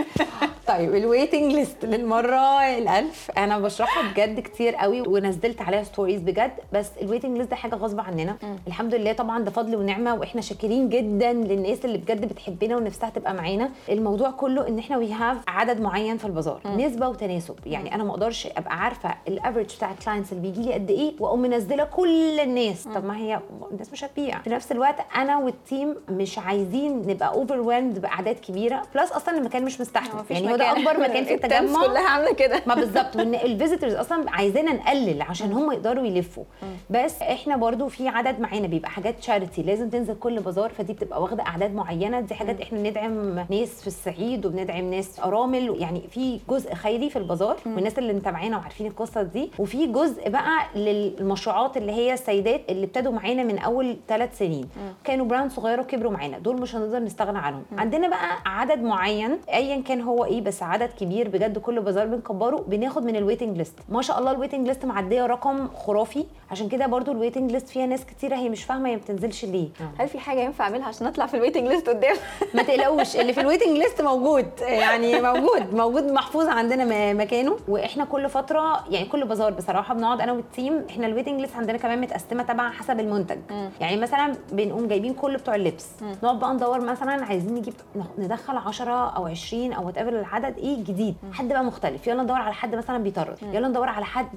طيب 0.77 0.95
ال 0.95 1.02
waiting 1.02 1.53
list 1.53 1.85
للمرة 1.85 2.77
الألف 2.77 3.31
أنا 3.37 3.59
بشرحها 3.59 4.11
بجد 4.11 4.39
كتير 4.39 4.75
قوي 4.75 5.01
ونزلت 5.01 5.61
عليها 5.61 5.83
stories 5.83 6.21
بجد 6.21 6.51
بس 6.73 6.89
ال 7.01 7.05
waiting 7.05 7.37
list 7.37 7.49
ده 7.49 7.55
حاجة 7.55 7.75
غصب 7.75 7.99
عننا. 7.99 8.37
الحمد 8.67 8.95
لله 8.95 9.13
طبعا 9.13 9.43
ده 9.43 9.51
فضل 9.51 9.75
ونعمة 9.75 10.15
وإحنا 10.15 10.41
شاكرين 10.41 10.89
جدا 10.89 11.33
للناس 11.33 11.85
اللي 11.85 11.97
بجد 11.97 12.25
بتحبنا 12.25 12.77
ونفسها 12.77 13.09
تبقى 13.09 13.33
معانا. 13.33 13.69
الموضوع 13.89 14.31
كله 14.31 14.67
إن 14.67 14.79
إحنا 14.79 14.97
we 14.97 15.13
have 15.13 15.37
عدد 15.47 15.81
معين 15.81 16.17
في 16.17 16.25
البازار 16.25 16.61
نسبة 16.77 17.07
وتناسب. 17.09 17.55
يعني 17.65 17.95
أنا 17.95 18.03
ما 18.03 18.11
أقدرش 18.11 18.47
أبقى 18.57 18.79
عارفة 18.79 19.15
ال 19.27 19.33
average 19.33 19.75
بتاع 19.77 19.91
ال 19.91 19.96
clients 19.96 20.31
اللي 20.33 20.41
بيجي 20.49 20.61
لي 20.61 20.73
قد 20.73 20.89
إيه 20.91 21.13
وأقوم 21.19 21.41
منزلة 21.41 21.83
كل 21.83 22.39
الناس. 22.39 22.83
طب 22.83 23.05
ما 23.05 23.17
هي 23.17 23.39
الناس 23.71 23.91
مش 23.93 24.03
هتبيع. 24.03 24.41
في 24.41 24.49
نفس 24.49 24.71
الوقت 24.71 24.95
أنا 25.15 25.37
وال 25.37 25.56
team 25.56 25.95
مش 26.09 26.39
عايزين 26.39 27.01
نبقى 27.07 27.27
over 27.29 27.61
بأعداد 27.99 28.35
كبيرة 28.35 28.81
plus 28.95 29.11
أصلا 29.11 29.37
المكان 29.37 29.65
مش 29.65 29.81
مستحمل. 29.81 30.23
يعني 30.29 30.51
هو 30.51 30.55
ده 30.61 30.71
اكبر 30.71 30.99
مكان 30.99 31.23
في 31.25 31.33
التجمع 31.35 31.87
كلها 31.87 32.09
عاملة 32.09 32.33
كده. 32.33 32.61
ما 32.67 32.75
بالظبط 32.75 33.15
وإن 33.15 33.35
ال 33.35 33.41
visitors 33.41 33.93
أصلا 33.93 34.31
عايزانا 34.31 34.73
نقلل 34.73 35.21
عشان 35.21 35.53
هم 35.53 35.71
يقدروا 35.71 36.05
يلفوا. 36.05 36.43
بس 36.89 37.21
إحنا 37.21 37.57
برضو 37.57 37.87
في 37.87 38.07
عدد 38.07 38.39
معانا 38.39 38.67
بيبقى 38.67 38.89
حاجات 38.89 39.19
charity 39.19 39.63
لازم 39.63 39.89
تنزل 39.89 40.15
كل 40.19 40.39
بازار 40.39 40.69
فدي 40.69 40.93
بتبقى 40.93 41.21
واخدة 41.21 41.43
أعداد 41.43 41.75
معينة. 41.75 42.19
دي 42.19 42.33
حاجات 42.35 42.61
إحنا 42.61 42.79
بندعم 42.79 43.39
ناس 43.49 43.81
في 43.81 43.87
الصعيد 43.87 44.45
وبندعم 44.45 44.91
ناس 44.91 45.19
أرامل. 45.19 45.75
يعني 45.81 46.01
في 46.11 46.39
جزء 46.49 46.73
خيري 46.73 47.09
في 47.09 47.15
البازار 47.15 47.57
والناس 47.65 47.99
اللي 47.99 48.13
متابعينا 48.13 48.57
وعارفين 48.57 48.87
القصة 48.87 49.21
دي. 49.21 49.51
وفي 49.59 49.87
جزء 49.87 50.29
بقى 50.29 50.59
للمشروعات 50.75 51.77
اللي 51.77 51.91
هي 51.91 52.13
السيدات 52.13 52.61
اللي 52.69 52.85
ابتدوا 52.85 53.11
معانا 53.11 53.43
من 53.43 53.57
أول 53.59 53.97
ثلاث 54.07 54.37
سنين. 54.37 54.69
كانوا 55.03 55.25
brand 55.25 55.51
صغيره 55.51 55.81
وكبروا 55.81 56.11
معانا. 56.11 56.37
دول 56.39 56.61
مش 56.61 56.75
هنقدر 56.75 56.99
نستغنى 56.99 57.37
عنهم. 57.39 57.63
عندنا 57.77 58.07
بقى 58.09 58.37
عدد 58.45 58.81
معين 58.81 59.37
ايا 59.53 59.81
كان 59.81 60.01
هو 60.01 60.25
إيه 60.25 60.41
بس 60.41 60.50
عدد 60.61 60.89
كبير 60.99 61.29
بجد 61.29 61.57
كل 61.57 61.79
بازار 61.81 62.07
بنكبره 62.07 62.63
بناخد 62.67 63.03
من 63.05 63.15
ال 63.15 63.20
waiting 63.20 63.57
list 63.57 63.79
ما 63.89 64.01
شاء 64.01 64.19
الله 64.19 64.31
ال 64.31 64.36
waiting 64.36 64.67
list 64.67 64.85
معدية 64.85 65.25
رقم 65.25 65.67
خرافي. 65.67 66.25
عشان 66.51 66.69
كده 66.69 66.85
برضو 66.87 67.11
ال 67.11 67.16
waiting 67.16 67.51
list 67.51 67.69
فيها 67.69 67.85
ناس 67.85 68.05
كتيره 68.05 68.35
هي 68.35 68.49
مش 68.49 68.63
فاهمة 68.63 68.89
هي 68.89 68.95
ما 68.95 69.01
بتنزلش 69.01 69.45
ليه. 69.45 69.69
هل 69.99 70.07
في 70.07 70.19
حاجة 70.19 70.39
ينفع 70.39 70.63
أعملها 70.63 70.87
عشان 70.87 71.07
أطلع 71.07 71.25
في 71.25 71.33
ال 71.33 71.37
waiting 71.37 71.67
list 71.67 71.89
قدام؟ 71.89 72.15
ما 72.55 72.63
تقلقوش 72.63 73.15
اللي 73.15 73.33
في 73.33 73.41
ال 73.41 73.45
waiting 73.45 73.77
list 73.77 74.01
موجود. 74.01 74.45
يعني 74.61 75.21
موجود 75.21 75.73
موجود 75.75 76.03
محفوظ 76.11 76.47
عندنا 76.47 76.85
م- 77.13 77.21
مكانه. 77.21 77.57
وإحنا 77.67 78.05
كل 78.05 78.29
فترة 78.29 78.83
يعني 78.89 79.05
كل 79.05 79.25
بازار 79.25 79.51
بصراحة 79.51 79.93
بنقعد 79.93 80.21
أنا 80.21 80.31
وال 80.31 80.49
team 80.49 80.85
إحنا 80.89 81.07
ال 81.07 81.11
waiting 81.11 81.41
list 81.41 81.55
عندنا 81.55 81.77
كمان 81.77 82.01
متقسمة 82.01 82.43
تبع 82.43 82.69
حسب 82.71 82.99
المنتج. 82.99 83.37
يعني 83.81 83.97
مثلا 83.97 84.35
بنقوم 84.51 84.87
جايبين 84.87 85.13
كل 85.13 85.37
بتوع 85.37 85.55
اللبس. 85.55 85.87
نقعد 86.23 86.39
بقى 86.39 86.53
ندور 86.53 86.81
مثلا 86.81 87.25
عايزين 87.25 87.55
نجيب 87.55 87.73
ندخل 88.17 88.57
10 88.57 88.93
أو 88.93 89.27
20 89.27 89.73
أو 89.73 89.85
whatever 89.85 90.09
العدد 90.31 90.57
إيه 90.57 90.83
جديد 90.83 91.15
حد 91.33 91.47
بقى 91.47 91.63
مختلف. 91.63 92.07
يلا 92.07 92.23
ندور 92.23 92.37
على 92.37 92.53
حد 92.53 92.75
مثلا 92.75 92.97
بيطرز. 93.03 93.37
يلا 93.53 93.67
ندور 93.67 93.89
على 93.89 94.05
حد 94.05 94.35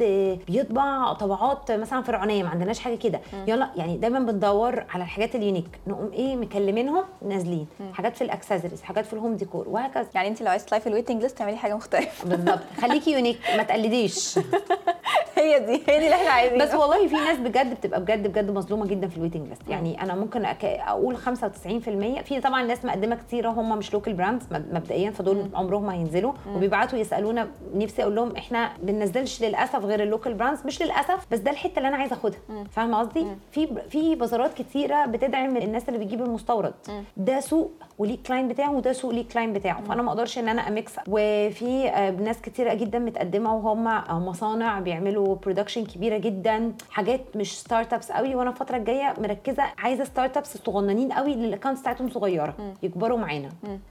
بيطبع 0.48 1.12
طبعات 1.12 1.72
مثلا 1.72 2.02
فرعونية 2.02 2.42
ما 2.42 2.48
عندناش 2.48 2.78
حاجة 2.80 2.94
كده. 2.94 3.20
يلا 3.46 3.70
يعني 3.76 3.96
دايما 3.96 4.18
بندور 4.18 4.84
على 4.90 5.04
الحاجات 5.04 5.34
ال 5.34 5.38
unique. 5.38 5.66
نقوم 5.86 6.10
إيه 6.12 6.36
مكلمينهم 6.36 7.04
نازلين. 7.22 7.66
حاجات 7.92 8.16
في 8.16 8.24
الأكسسوارز 8.24 8.82
حاجات 8.82 9.06
في 9.06 9.12
ال 9.12 9.17
home 9.17 9.36
decor 9.36 9.68
وهكذا. 9.68 10.06
يعني 10.14 10.28
أنت 10.28 10.42
لو 10.42 10.48
عايز 10.50 10.64
تطلعي 10.64 10.80
في 10.80 10.86
ال 10.86 10.91
waiting 10.91 11.22
list 11.22 11.38
تعملي 11.38 11.56
حاجة 11.56 11.74
مختلفة. 11.76 12.28
بالظبط 12.28 12.58
خليكي 12.80 13.12
unique 13.12 13.38
ما 13.56 13.62
تقلديش. 13.62 14.38
هي 15.38 15.60
دي 15.60 15.72
هي 15.72 15.98
دي 15.98 16.04
اللي 16.04 16.14
إحنا 16.14 16.30
عايزينها. 16.30 16.66
بس 16.66 16.74
والله 16.74 17.08
في 17.08 17.14
ناس 17.14 17.38
بجد 17.38 17.74
بتبقى 17.74 18.00
بجد 18.00 18.26
بجد 18.26 18.50
مظلومة 18.50 18.86
جدا 18.86 19.08
في 19.08 19.16
ال 19.16 19.20
waiting 19.20 19.48
list. 19.48 19.62
يعني 19.68 20.02
أنا 20.02 20.14
ممكن 20.14 20.46
أك- 20.46 20.64
أقول 20.64 21.16
95% 21.16 22.22
في 22.22 22.40
طبعا 22.44 22.62
ناس 22.62 22.84
مقدمة 22.84 23.16
كتيره 23.16 23.48
هم 23.50 23.78
مش 23.78 23.92
local 23.92 24.12
brands 24.14 24.46
مبدئيا 24.52 25.10
فدول 25.10 25.46
عمرهم 25.54 25.83
ما 25.84 25.92
هينزلوا 25.94 26.32
وبيبعتوا 26.54 26.98
يسألونا. 26.98 27.48
نفسي 27.74 28.02
أقول 28.02 28.16
لهم 28.16 28.36
إحنا 28.36 28.72
بننزلش 28.82 29.42
للأسف 29.42 29.84
غير 29.84 30.02
ال 30.02 30.08
local 30.08 30.34
brands 30.34 30.66
مش 30.66 30.82
للأسف 30.82 31.26
بس 31.30 31.38
ده 31.38 31.50
الحتة 31.50 31.76
اللي 31.78 31.88
أنا 31.88 31.96
عايزة 31.96 32.16
أخدها. 32.16 32.38
فاهمة 32.70 32.98
قصدي؟ 32.98 33.26
في 33.52 33.68
في 33.90 34.14
بازارات 34.14 34.54
كتيرة 34.54 35.06
بتدعم 35.06 35.56
الناس 35.56 35.88
اللي 35.88 35.98
بتجيب 36.04 36.22
المستورد. 36.22 36.74
ده 37.16 37.40
سوق 37.40 37.70
وليه 37.98 38.18
client 38.26 38.48
بتاعه 38.48 38.72
وده 38.72 38.92
سوق 38.92 39.10
ليه 39.10 39.28
client 39.28 39.52
بتاعه. 39.52 39.82
فأنا 39.84 40.02
ما 40.02 40.08
أقدرش 40.10 40.38
إن 40.38 40.48
أنا 40.48 40.68
أ 40.68 40.73
mix. 40.73 40.92
وفي 41.08 41.88
آه، 41.88 42.10
ناس 42.10 42.40
كتيرة 42.40 42.74
جدا 42.74 42.98
متقدمة 42.98 43.54
وهم 43.56 43.88
أو 43.88 44.20
مصانع 44.20 44.80
بيعملوا 44.80 45.34
production 45.34 45.84
كبيرة 45.84 46.18
جدا 46.18 46.72
حاجات 46.90 47.20
مش 47.36 47.58
startups 47.60 48.12
قوي. 48.12 48.34
وأنا 48.34 48.50
الفترة 48.50 48.76
الجاية 48.76 49.14
مركزة 49.18 49.62
عايزة 49.78 50.04
startups 50.04 50.56
صغننين 50.56 51.12
قوي 51.12 51.32
اللي 51.32 51.48
ال 51.48 51.52
account 51.52 51.80
بتاعتهم 51.80 52.10
صغيرة 52.10 52.54
يكبروا 52.82 53.18
معانا. 53.18 53.48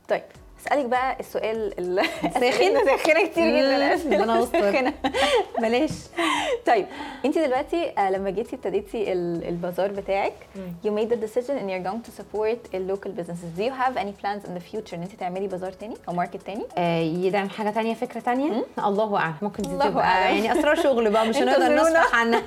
طيب. 0.09 0.23
اسألك 0.67 0.85
بقى 0.85 1.17
السؤال 1.19 1.73
ال- 1.79 2.05
ساخن؟ 2.33 2.43
أسئلتنا 2.45 2.85
ساخنه 2.85 3.25
كتير 3.27 3.57
جدا 3.57 3.93
يستر. 3.93 4.45
ساخنة. 4.61 4.93
بلاش 5.61 5.89
طيب 6.65 6.85
انت 7.25 7.37
دلوقتي 7.37 7.91
آه، 7.97 8.09
لما 8.11 8.29
جيتي 8.29 8.55
ابتديتي 8.55 9.13
ال- 9.13 9.47
البازار 9.47 9.91
بتاعك 9.91 10.33
you 10.85 10.89
made 10.89 11.09
the 11.13 11.17
decision 11.27 11.53
and 11.53 11.69
you're 11.69 11.85
going 11.89 12.01
to 12.07 12.11
support 12.21 12.57
the 12.73 12.79
local 12.91 13.11
businesses 13.19 13.57
do 13.59 13.63
you 13.63 13.71
have 13.83 13.97
any 13.97 14.13
plans 14.23 14.43
in 14.47 14.51
the 14.57 14.73
future 14.73 14.93
ان 14.93 15.01
انت 15.01 15.11
تعملي 15.19 15.47
بازار 15.47 15.71
تاني 15.71 15.95
أو 16.09 16.13
ماركت 16.13 16.41
تاني 16.41 16.63
آه، 16.77 16.99
يدعم 16.99 17.49
حاجة 17.49 17.69
تانية 17.69 17.93
فكرة 17.93 18.19
تانية 18.19 18.65
الله 18.85 19.17
أعلم 19.17 19.33
ممكن 19.41 19.63
دي 19.63 19.69
الله 19.69 19.89
تبقى 19.89 20.03
أعلم. 20.05 20.35
يعني 20.45 20.59
أسرار 20.59 20.75
شغل 20.75 21.09
بقى 21.09 21.27
مش 21.27 21.37
هنقدر. 21.37 21.75
نفصح 21.75 22.15
عنها 22.15 22.41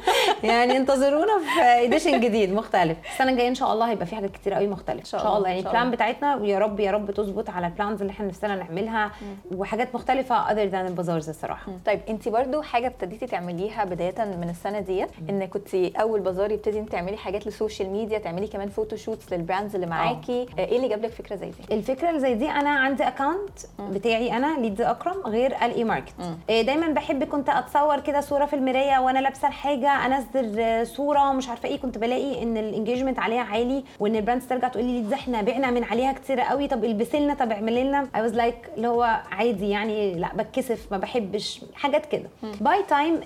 يعني 0.44 0.76
انتظرونا 0.76 1.38
في 1.38 1.61
edition 1.85 2.20
جديد 2.20 2.52
مختلف 2.55 2.96
السنة 3.12 3.31
الجاية 3.33 3.48
إن 3.48 3.55
شاء 3.55 3.72
الله 3.72 3.90
هيبقى 3.90 4.07
في 4.07 4.16
حاجات 4.16 4.31
كتير 4.31 4.55
قوي 4.55 4.66
مختلفة 4.66 5.00
إن 5.00 5.05
شاء 5.05 5.37
الله، 5.37 5.48
يعني 5.48 5.61
ال 5.61 5.65
plan. 5.65 5.90
بتاعتنا 5.90 6.37
ويا 6.37 6.59
رب 6.59 6.81
يا 6.81 6.90
رب 6.90 7.11
تظبط 7.11 7.50
على 7.50 7.66
ال 7.66 7.72
plans 7.72 8.03
اللي 8.07 8.12
إحنا 8.16 8.27
نفسنا 8.27 8.57
نعملها 8.57 9.11
وحاجات 9.55 9.95
مختلفة 9.95 10.35
other 10.53 10.64
than 10.64 10.87
ال 10.87 10.92
bazaars 10.92 11.29
الصراحة. 11.29 11.73
طيب 11.87 12.01
انت 12.09 12.29
برضو 12.29 12.62
حاجة 12.62 12.87
ابتديتي 12.87 13.27
تعمليها 13.27 13.85
بداية 13.85 14.25
من 14.25 14.49
السنة 14.51 14.81
ديت 14.81 15.09
ان 15.31 15.45
كنت 15.47 15.75
أول 15.75 16.21
بازار 16.21 16.51
يبتدي 16.53 16.79
انت 16.79 16.88
تعملي 16.92 17.16
حاجات 17.16 17.47
لل 17.46 17.58
social 17.58 17.90
media 17.90 18.18
تعملي 18.19 18.47
كمان 18.47 18.69
photo 18.68 18.96
shoots 18.96 19.33
لل 19.33 19.43
brands 19.43 19.75
اللي 19.75 19.87
معاكي. 19.87 20.47
آه، 20.59 20.64
إيه 20.64 20.77
اللي 20.77 20.88
جاب 20.88 21.03
لك 21.05 21.11
فكرة 21.11 21.37
زي 21.37 21.47
دي؟ 21.51 21.75
الفكرة 21.75 22.09
اللي 22.09 22.21
زي 22.21 22.35
دي 22.35 22.51
أنا 22.51 22.71
عندي 22.71 23.03
account 23.09 23.59
بتاعي 23.81 24.37
أنا 24.37 24.59
ليدز 24.61 24.81
أكرم 24.81 25.21
غير 25.27 25.51
الاي 25.64 25.85
ماركت 25.85 26.14
إيه 26.51 26.62
دايما 26.62 26.88
بحب 26.88 27.25
كنت 27.25 27.49
أتصور 27.49 28.01
كده 28.01 28.21
صورة 28.21 28.45
في 28.47 28.57
المراية 28.57 28.99
وأنا 28.99 29.19
لابسة 29.19 29.49
الحاجة 29.49 29.88
أنزل 30.07 30.61
آه، 30.61 30.85
صورة 30.85 31.33
مش 31.33 31.49
عارفة 31.49 31.69
إيه 31.69 31.79
كنت 31.81 31.99
بلاقي 31.99 32.42
إن 32.42 32.57
ال 32.57 32.62
engagement 32.62 33.18
عليها 33.19 33.42
عالي 33.42 33.85
وإن 34.01 34.16
ال 34.16 34.21
brands 34.21 34.46
ترجع 34.47 34.69
تقول 34.69 34.85
لي 34.85 34.92
ليدز 34.92 35.12
إحنا 35.12 35.42
بعنا 35.42 35.71
من 35.71 35.85
عليها 35.85 36.12
كتير 36.12 36.40
قوي 36.40 36.69
طب 36.69 36.85
البسي 36.85 37.21
لنا 37.21 37.35
طب 37.35 37.53
اعملي 37.53 37.85
لنا 37.85 37.95
اتكلم 38.02 38.26
I 38.26 38.30
was 38.30 38.35
like 38.37 38.76
اللي 38.76 38.88
هو 38.88 39.20
عادي 39.30 39.68
يعني 39.70 40.14
لا 40.14 40.35
بتكسف 40.37 40.87
ما 40.92 40.98
بحبش 40.98 41.64
حاجات 41.74 42.06
كده. 42.06 42.28
by 42.61 42.83
time 42.83 43.20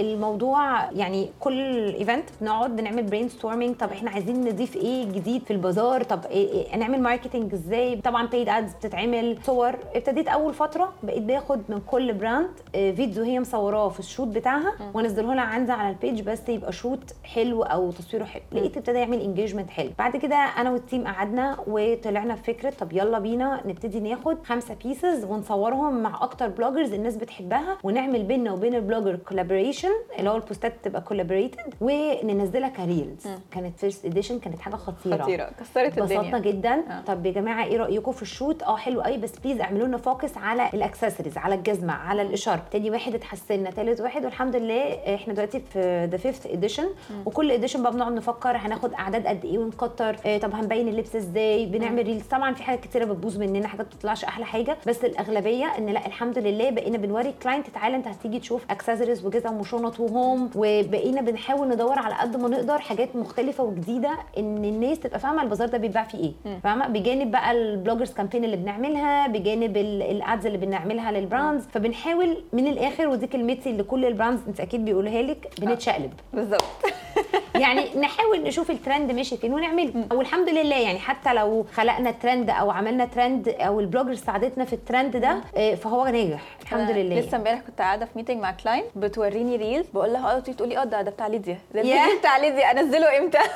الموضوع 0.00 0.90
يعني 0.90 1.30
كل 1.40 1.88
event 1.94 2.24
بنقعد 2.40 2.76
بنعمل 2.76 3.02
brainstorming 3.02 3.76
طب 3.76 3.92
إحنا 3.92 4.10
عايزين 4.10 4.40
نضيف 4.48 4.76
إيه 4.76 5.04
جديد 5.04 5.42
في 5.44 5.50
البازار؟ 5.52 6.02
طب 6.02 6.24
إيه 6.26 6.52
إيه 6.72 6.76
نعمل 6.76 7.02
marketing 7.02 7.52
إزاي؟ 7.54 7.96
طبعا 7.96 8.26
paid 8.26 8.48
ads 8.48 8.74
بتتعمل. 8.74 9.38
صور 9.44 9.74
ابتديت 9.94 10.28
أول 10.28 10.54
فترة 10.54 10.92
بقيت 11.02 11.22
باخد 11.22 11.60
من 11.68 11.80
كل 11.86 12.12
brand 12.12 12.48
آه، 12.74 12.90
فيديو 12.90 13.24
هي 13.24 13.40
مصوراه 13.40 13.88
في 13.88 14.00
ال 14.00 14.05
shoot 14.05 14.28
بتاعها 14.28 14.74
وانزله 14.94 15.34
لها 15.34 15.44
عندي 15.44 15.72
على 15.72 15.88
ال 15.88 15.94
page 15.94 16.20
بس 16.22 16.48
يبقى 16.48 16.72
shoot 16.72 17.14
حلو 17.24 17.62
أو 17.62 17.90
تصويره 17.90 18.24
حلو. 18.24 18.42
لقيت 18.52 18.76
ابتدى 18.76 18.98
يعمل 18.98 19.20
engagement 19.20 19.70
حلو. 19.70 19.90
بعد 19.98 20.16
كده 20.16 20.36
أنا 20.36 20.70
وال 20.70 20.82
team 20.82 21.06
قعدنا 21.06 21.56
وطلعنا 21.66 22.34
بفكره 22.34 22.70
طب 22.80 22.92
يلا 22.92 23.18
بينا 23.18 23.60
نبتدي 23.66 24.00
ناخد 24.04 24.46
خمسة 24.46 24.74
pieces 24.84 25.24
ونصورهم 25.24 26.02
مع 26.02 26.18
أكتر 26.22 26.48
bloggers 26.48 26.92
الناس 26.92 27.16
بتحبها 27.16 27.78
ونعمل 27.82 28.22
بيننا 28.22 28.52
وبين 28.52 28.74
ال 28.74 28.79
blogger 28.79 29.16
collaboration 29.16 29.88
اللي 30.18 30.30
هو 30.30 30.36
البوستات 30.36 30.74
تبقى 30.82 31.00
collaborated 31.00 31.74
وننزلها 31.80 32.68
ك 32.68 32.76
reels. 32.76 33.26
كانت 33.50 33.78
first 33.78 34.04
edition 34.04 34.38
كانت 34.38 34.58
حاجة 34.60 34.74
خطيرة. 34.76 35.22
خطيرة. 35.22 35.50
كسرت 35.60 35.98
الدنيا. 35.98 36.38
جدا. 36.38 36.74
آه. 36.74 37.00
طب 37.06 37.26
يا 37.26 37.30
جماعة 37.32 37.64
إيه 37.64 37.76
رأيكم 37.76 38.12
في 38.12 38.22
ال 38.22 38.28
shoot؟ 38.28 38.62
آه 38.62 38.76
حلو 38.76 39.00
قوي 39.00 39.16
بس 39.16 39.38
please 39.38 39.60
اعملوا 39.60 39.86
لنا 39.86 39.96
focus 39.96 40.36
على 40.36 40.68
الاكسسوارز 40.74 41.38
على 41.38 41.54
الجزمة 41.54 41.92
على 41.92 42.22
الاشارب 42.22 42.60
تاني 42.70 42.90
واحد 42.90 43.14
اتحسنا 43.14 43.70
تالت 43.70 44.00
واحد 44.00 44.24
والحمد 44.24 44.56
لله 44.56 45.14
إحنا 45.14 45.34
دلوقتي 45.34 45.60
في 45.60 46.04
the 46.10 46.16
fifth 46.16 46.46
edition 46.46 46.88
وكل 47.26 47.50
edition 47.50 47.82
بقى 47.82 47.92
بنقعد 47.92 48.12
نفكر 48.12 48.56
هناخد 48.56 48.92
أعداد 48.94 49.26
قد 49.26 49.44
إيه 49.44 49.58
ونكتر. 49.58 50.16
آه 50.26 50.38
طب 50.38 50.54
هنبين 50.54 50.88
اللبس 50.88 51.16
إزاي؟ 51.16 51.66
بنعمل 51.66 52.06
reels 52.06 52.22
طبعا 52.22 52.54
في 52.54 52.62
حاجات 52.62 52.80
كتيرة 52.80 53.04
بتبوظ 53.04 53.38
مننا 53.38 53.68
حاجات 53.68 53.86
بتطلعش 53.96 54.24
أحلى 54.24 54.44
حاجة 54.44 54.76
بس 54.86 55.04
الأغلبية 55.04 55.66
إن 55.78 55.86
لأ 55.86 56.06
الحمد 56.06 56.38
لله 56.38 56.70
بقينا 56.70 56.98
بنوري 56.98 57.28
ال 57.28 57.33
client 57.33 57.66
تعالى 57.70 57.96
انت 57.96 58.08
هتيجي 58.08 58.38
تشوف 58.40 58.64
اكسسوارز 58.70 59.26
وجزم 59.26 59.54
وشنط 59.60 60.00
و 60.00 60.10
home 60.10 60.50
وبقينا 60.56 61.20
بنحاول 61.20 61.68
ندور 61.68 61.98
على 61.98 62.14
قد 62.14 62.36
ما 62.36 62.48
نقدر 62.48 62.78
حاجات 62.78 63.16
مختلفة 63.16 63.64
وجديدة 63.64 64.10
إن 64.38 64.64
الناس 64.64 65.00
تبقى 65.00 65.18
فاهمة 65.18 65.42
البازار 65.42 65.68
ده 65.68 65.78
بيتباع 65.78 66.04
فيه 66.04 66.32
إيه. 66.46 66.58
فاهمة؟ 66.64 66.86
بجانب 66.88 67.30
بقى 67.30 67.52
ال 67.52 67.59
bloggers 67.59 68.12
campaign 68.12 68.44
اللي 68.44 68.56
بنعملها 68.56 69.26
بجانب 69.26 69.76
ال- 69.76 70.02
ال 70.02 70.13
ads 70.13 70.46
اللي 70.46 70.58
بنعملها 70.58 71.12
لل 71.12 71.25
brands 71.25 71.64
فبنحاول 71.72 72.36
من 72.52 72.66
الآخر 72.66 73.08
ودي 73.08 73.26
كلمتي 73.26 73.70
اللي 73.70 73.82
كل 73.82 74.04
ال 74.04 74.09
brands 74.09 74.40
أنت 74.48 74.60
أكيد 74.60 74.84
بيقولها 74.84 75.22
لك 75.22 75.48
بنتشقلب. 75.60 76.12
بالظبط. 76.32 76.64
يعني 77.54 77.90
نحاول 78.00 78.42
نشوف 78.42 78.70
الترند 78.70 79.12
ماشي 79.12 79.36
فين 79.36 79.54
ونعمله. 79.54 79.92
والحمد 80.12 80.48
لله 80.48 80.76
يعني 80.76 80.98
حتى 80.98 81.32
لو 81.34 81.66
خلقنا 81.74 82.10
ترند 82.10 82.50
أو 82.50 82.70
عملنا 82.70 83.04
ترند 83.04 83.48
أو 83.48 83.80
ال 83.80 83.84
blogger 83.84 84.14
ساعدتنا 84.14 84.64
في 84.64 84.72
الترند 84.72 85.16
ده 85.16 85.38
آه، 85.56 85.74
فهو 85.74 86.06
ناجح. 86.06 86.42
الحمد 86.62 86.90
لله. 86.90 87.20
لسه 87.20 87.36
امبارح 87.36 87.60
كنت 87.60 87.80
قاعدة 87.80 88.04
في 88.06 88.10
meeting 88.16 88.40
مع 88.42 88.50
client 88.50 88.86
بتوريني 88.96 89.56
reels 89.56 89.86
بقول 89.94 90.12
لها 90.12 90.36
آه 90.36 90.38
تقول 90.40 90.68
لي 90.68 90.78
آه 90.78 90.84
ده 90.84 91.02
ده 91.02 91.10
بتاع 91.10 91.26
ليديا. 91.26 91.58
ده 91.74 92.18
بتاع 92.18 92.36
ليديا. 92.36 92.70
أنزله 92.70 93.18
إمتى؟ 93.18 93.38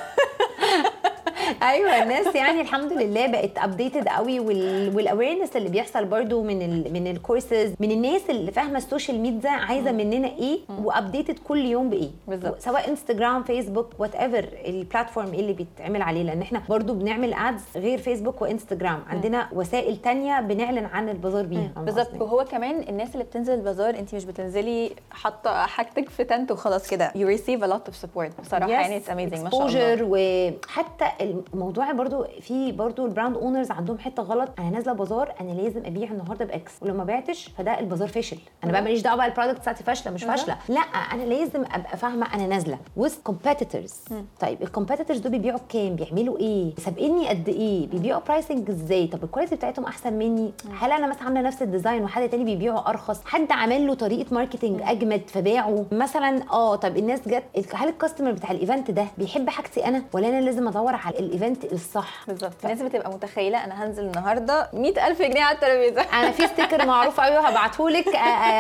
أيوه 1.63 2.03
الناس 2.03 2.35
يعني 2.35 2.61
الحمد 2.61 2.93
لله 2.93 3.27
بقت 3.27 3.59
updated 3.59 4.09
قوي 4.09 4.41
وال 4.41 4.62
awareness 4.62 5.57
اللي 5.57 5.69
بيحصل 5.69 6.05
برضو 6.05 6.43
من 6.43 6.63
ال 6.63 6.93
من 6.93 7.07
الكورسز 7.07 7.75
من 7.81 7.91
الناس 7.91 8.31
اللي 8.31 8.53
فاهمة 8.53 8.79
ال 8.79 8.85
social 8.85 9.21
media 9.21 9.51
عايزة 9.51 9.93
مننا 9.93 10.29
إيه 10.29 10.59
و 10.85 10.91
updated 10.92 11.39
كل 11.39 11.65
يوم 11.65 11.91
بإيه. 11.91 12.11
بالظبط. 12.29 12.61
سواء 12.61 12.91
انستجرام 12.91 13.43
فيسبوك 13.43 13.91
whatever 13.99 14.15
ال 14.15 14.49
platform 14.67 15.35
اللي 15.35 15.53
بيتعمل 15.53 16.03
عليه. 16.03 16.23
لأن 16.23 16.43
إحنا 16.43 16.63
برضو 16.69 16.95
بنعمل 16.95 17.35
ads 17.35 17.63
غير 17.77 17.99
فيسبوك 17.99 18.43
وانستجرام 18.43 19.03
عندنا 19.09 19.49
وسائل 19.53 19.97
تانية 19.97 20.41
بنعلن 20.41 20.85
عن 20.85 21.09
البازار 21.09 21.45
بيها. 21.47 21.71
بالظبط؟ 21.77 22.21
وهو 22.21 22.45
كمان 22.45 22.85
الناس 22.89 23.13
اللي 23.13 23.25
بتنزل 23.25 23.55
البازار 23.55 23.91
انت 23.99 24.15
مش 24.15 24.25
بتنزلي 24.25 24.91
حاطة 25.11 25.67
حاجتك 25.67 26.09
في 26.09 26.25
tent 26.25 26.53
وخلاص 26.53 26.89
كده. 26.91 27.09
You 27.11 27.39
receive 27.39 27.63
a 27.63 27.67
lot 27.67 27.91
of 27.91 27.95
support. 28.07 28.41
بصراحة 28.41 28.71
يعني 28.71 29.01
it's 29.01 29.09
amazing. 29.09 29.39
ما 29.55 29.69
شاء 29.69 29.95
الله. 29.95 30.09
وحتى 30.11 31.18
الموضوع 31.21 31.93
برضو 31.93 32.25
في 32.41 32.73
برضو 32.73 33.07
ال 33.07 33.12
brand 33.12 33.37
owners 33.37 33.71
عندهم 33.71 33.99
حتة 33.99 34.23
غلط. 34.23 34.49
أنا 34.59 34.71
نازلة 34.71 34.93
بازار 34.93 35.35
أنا 35.41 35.53
لازم 35.53 35.85
أبيع 35.87 36.11
النهارده 36.11 36.45
ب 36.45 36.54
X. 36.54 36.73
ولو 36.83 36.95
ما 36.95 37.05
بعتش 37.05 37.51
فده 37.59 37.81
البازار 37.81 38.09
فاشل 38.09 38.39
أنا 38.65 38.73
بقى 38.73 38.83
ماليش 38.83 39.03
دعوة 39.03 39.17
بقى 39.17 39.27
ال 39.27 39.31
product 39.31 39.61
بتاعتي 39.61 39.85
فاشلة 39.85 40.13
مش 40.13 40.25
فاشلة. 40.25 40.57
لا 40.69 40.81
أنا 40.81 41.23
لازم 41.23 41.65
أبقى 41.73 41.97
فاهمة 41.97 42.35
أنا 42.35 42.47
نازلة 42.47 42.79
وسط 42.97 43.23
competitors 43.23 43.95
طيب 44.41 44.63
ال 44.63 44.68
competitors 44.68 45.21
دول 45.21 45.33
بيبيعوا 45.33 45.59
بكام؟ 45.59 45.97
بيعملوا 45.97 46.39
إيه؟ 46.39 46.75
سابقيني 46.79 47.29
قد 47.29 47.49
إيه؟ 47.49 47.87
بيبيعوا 47.87 48.23
pricing 48.29 48.71
إزاي؟ 48.71 49.07
طب 49.07 49.25
ال 49.25 49.29
quality 49.29 49.57
بتاعتهم 49.57 49.85
أحسن 49.85 50.13
مني؟ 50.13 50.53
هل 50.81 50.93
أنا 50.93 51.07
مثلا 51.07 51.23
عاملة 51.23 51.41
نفس 51.41 51.63
ال 51.63 51.69
design 51.69 52.05
وحد 52.05 52.29
تاني 52.29 52.45
بيبيعه 52.45 52.89
أرخص؟ 52.89 53.21
حد 53.25 53.53
عمل 53.53 53.87
له 53.87 53.95
طريقة 53.95 54.35
marketing 54.35 54.81
أجمد 54.83 55.23
فباعه؟ 55.27 55.85
مثلا 55.93 56.43
آه 56.53 56.77
طب 56.77 56.97
الناس 56.97 57.29
جت 57.29 57.75
هل 57.75 57.89
ال 57.89 57.94
customer 57.94 58.33
بتاع 58.33 58.51
ال 58.51 58.57
event 58.57 58.91
ده 58.91 59.05
بيحب 59.19 59.49
حاجتي 59.49 59.87
أنا؟ 59.87 60.03
ولا 60.13 60.29
أنا 60.29 60.41
لازم 60.41 60.69
أدور 60.69 60.97
على 61.09 61.19
ال 61.19 61.28
event 61.28 61.73
الصح. 61.73 62.25
بالظبط. 62.29 62.53
الناس 62.65 62.83
بتبقى 62.83 63.11
متخيلة 63.11 63.65
أنا 63.65 63.85
هنزل 63.85 64.05
النهارده 64.05 64.69
100000 64.75 65.23
جنيه 65.23 65.43
على 65.43 65.55
الترابيزه 65.55 66.01
أنا 66.21 66.31
في 66.31 66.47
sticker 66.47 66.87
معروف 66.87 67.21
قوي 67.21 67.37
وهبعته 67.39 67.91
لك. 67.91 68.05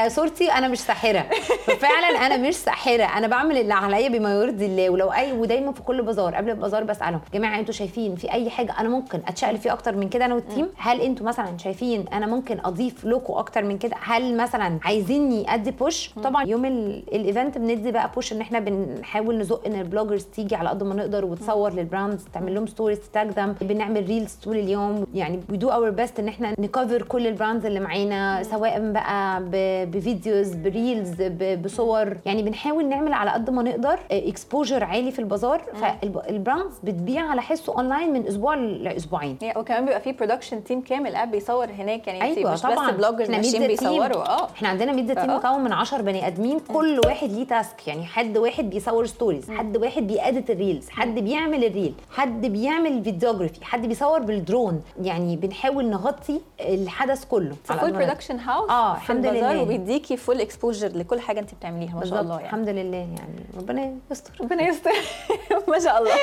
صورتي 0.08 0.52
أنا 0.52 0.68
مش 0.68 0.80
ساحرة. 0.80 1.24
ففعلا 1.66 2.26
أنا 2.26 2.37
مش 2.37 2.54
ساحرة. 2.56 3.02
أنا 3.04 3.26
بعمل 3.26 3.56
اللي 3.58 3.74
عليا 3.74 4.08
بما 4.08 4.34
يرضي 4.34 4.66
الله. 4.66 4.90
ولو 4.90 5.12
أي 5.12 5.32
ودايما 5.32 5.72
في 5.72 5.82
كل 5.82 6.02
بازار 6.02 6.34
قبل 6.34 6.50
البازار 6.50 6.84
بسألهم 6.84 7.20
يا 7.32 7.38
جماعة 7.38 7.58
أنتوا 7.58 7.74
شايفين 7.74 8.16
في 8.16 8.32
أي 8.32 8.50
حاجة؟ 8.50 8.74
أنا 8.80 8.88
ممكن 8.88 9.20
أتشقلب 9.28 9.61
فيه 9.61 9.72
أكتر 9.72 9.96
من 9.96 10.08
كده 10.08 10.24
أنا 10.24 10.34
وال 10.35 10.46
team 10.46 10.68
هل 10.76 11.00
أنتوا 11.00 11.26
مثلا 11.26 11.58
شايفين 11.58 12.04
أنا 12.12 12.26
ممكن 12.26 12.58
أضيف 12.64 13.04
لكم 13.04 13.32
أكتر 13.34 13.64
من 13.64 13.78
كده؟ 13.78 13.96
هل 14.02 14.37
مثلا 14.37 14.78
عايزيني 14.84 15.54
أدي 15.54 15.70
push 15.70 16.11
طبعا 16.24 16.44
يوم 16.46 16.64
ال- 16.64 17.02
ال 17.14 17.22
event 17.22 17.59
بندي 17.58 17.92
بقى 17.92 18.11
push 18.14 18.33
إن 18.32 18.40
إحنا 18.40 18.58
بنحاول 18.58 19.38
نزق 19.38 19.66
إن 19.66 19.80
ال 19.81 19.85
bloggers 19.85 20.24
تيجي 20.24 20.54
على 20.56 20.68
قد 20.68 20.82
ما 20.82 20.94
نقدر 20.94 21.24
وتصور 21.24 21.72
لل 21.72 21.86
brands 21.86 22.24
تعمل 22.33 22.55
لهم 22.55 22.67
stories 22.66 22.98
tag 23.12 23.31
them 23.31 23.55
بنعمل 23.61 24.07
reels 24.07 24.35
طول 24.35 24.57
اليوم. 24.57 25.07
يعني 25.14 25.41
we 25.51 25.57
do 25.57 25.70
our 25.70 25.90
best 25.90 26.18
إن 26.21 26.29
إحنا 26.29 26.55
ن 26.59 26.66
cover 26.66 27.03
كل 27.03 27.27
ال 27.27 27.32
brands 27.32 27.66
اللي 27.67 27.81
معانا 27.81 28.43
سواء 28.43 28.93
بقى 28.93 29.43
ب 29.87 29.96
videos 29.96 30.55
ب 30.55 30.66
reels 30.66 31.22
بصور. 31.64 32.17
يعني 32.27 32.43
بنحاول 32.43 32.88
نعمل 32.88 33.12
على 33.12 33.31
قد 33.31 33.51
ما 33.51 33.62
نقدر 33.62 33.99
exposure 34.11 34.85
عالي 34.85 35.11
في 35.12 35.19
البازار. 35.19 35.62
فال 35.74 36.01
brands 36.01 36.79
بتبيع 36.85 37.23
على 37.23 37.43
حسه 37.43 37.75
اونلاين 37.75 38.12
من 38.12 38.27
أسبوع 38.27 38.55
لأسبوعين. 38.55 39.38
وكمان 39.57 39.85
بيبقى 39.85 40.01
في 40.01 40.12
production 40.12 40.64
team 40.64 40.81
كامل 40.81 41.14
قاعد 41.14 41.31
بيصور 41.31 41.64
هناك. 41.79 42.07
يعني 42.07 42.23
أيوه 42.23 42.53
مش 42.53 42.61
طبعا. 42.62 42.91
بس 42.91 42.95
bloggers 42.96 43.31
ماشيين 43.31 43.59
team. 43.59 43.66
بيصوروا. 43.67 44.29
آه. 44.29 44.49
إحنا 44.51 44.69
عندنا 44.69 44.93
media 44.92 45.14
team 45.14 45.31
آه. 45.31 45.37
مكون 45.38 45.61
من 45.64 45.73
10 45.73 46.03
بني 46.03 46.27
آدمين. 46.27 46.59
كل 46.59 47.01
واحد 47.07 47.31
ليه 47.33 47.47
task 47.46 47.88
يعني 47.88 48.05
حد 48.07 48.38
واحد 48.38 48.71
بيصور 48.71 49.07
stories 49.07 49.51
حد 49.51 49.77
واحد 49.77 50.07
بي 50.07 50.21
edit 50.21 50.51
ال 50.51 50.57
reels 50.57 50.88
حد 50.88 51.14
بيعمل 51.19 51.64
ال 51.64 51.70
reel 51.70 51.94
حد 52.18 52.46
بيعمل 52.46 53.04
videography 53.05 53.64
حد 53.64 53.87
بيصور 53.87 54.20
بالدرون. 54.20 54.83
يعني 55.02 55.37
بنحاول 55.37 55.90
نغطي 55.90 56.40
الحدث 56.61 57.24
كله. 57.24 57.57
full. 57.64 57.92
production 57.92 58.38
house 58.38 58.70
في 58.70 59.02
الحمد 59.02 59.26
لله. 59.26 59.62
وبيديكي 59.62 60.16
full 60.16 60.40
exposure 60.40 60.88
لكل 60.88 61.20
حاجة 61.20 61.40
انت 61.40 61.54
بتعمليها 61.54 61.94
ما 61.94 62.04
شاء 62.04 62.20
الله 62.20 62.35
يعني. 62.35 62.46
الحمد 62.46 62.68
لله 62.68 62.96
يعني. 62.96 63.46
ربنا 63.57 63.92
يستر. 64.11 64.33
ربنا 64.40 64.62
يستر. 64.62 64.90
ما 65.68 65.78
شاء 65.78 65.98
الله. 65.98 66.14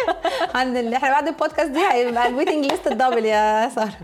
الحمد 0.43 0.77
لله. 0.77 0.97
إحنا 0.97 1.09
بعد 1.09 1.27
البودكاست 1.27 1.69
دي 1.71 1.87
هيبقى 1.91 2.27
ال 2.27 2.32
waiting 2.32 2.65
list 2.65 2.87
ال 2.87 2.93
double 2.93 3.25
يا 3.25 3.69
سارة. 3.69 3.97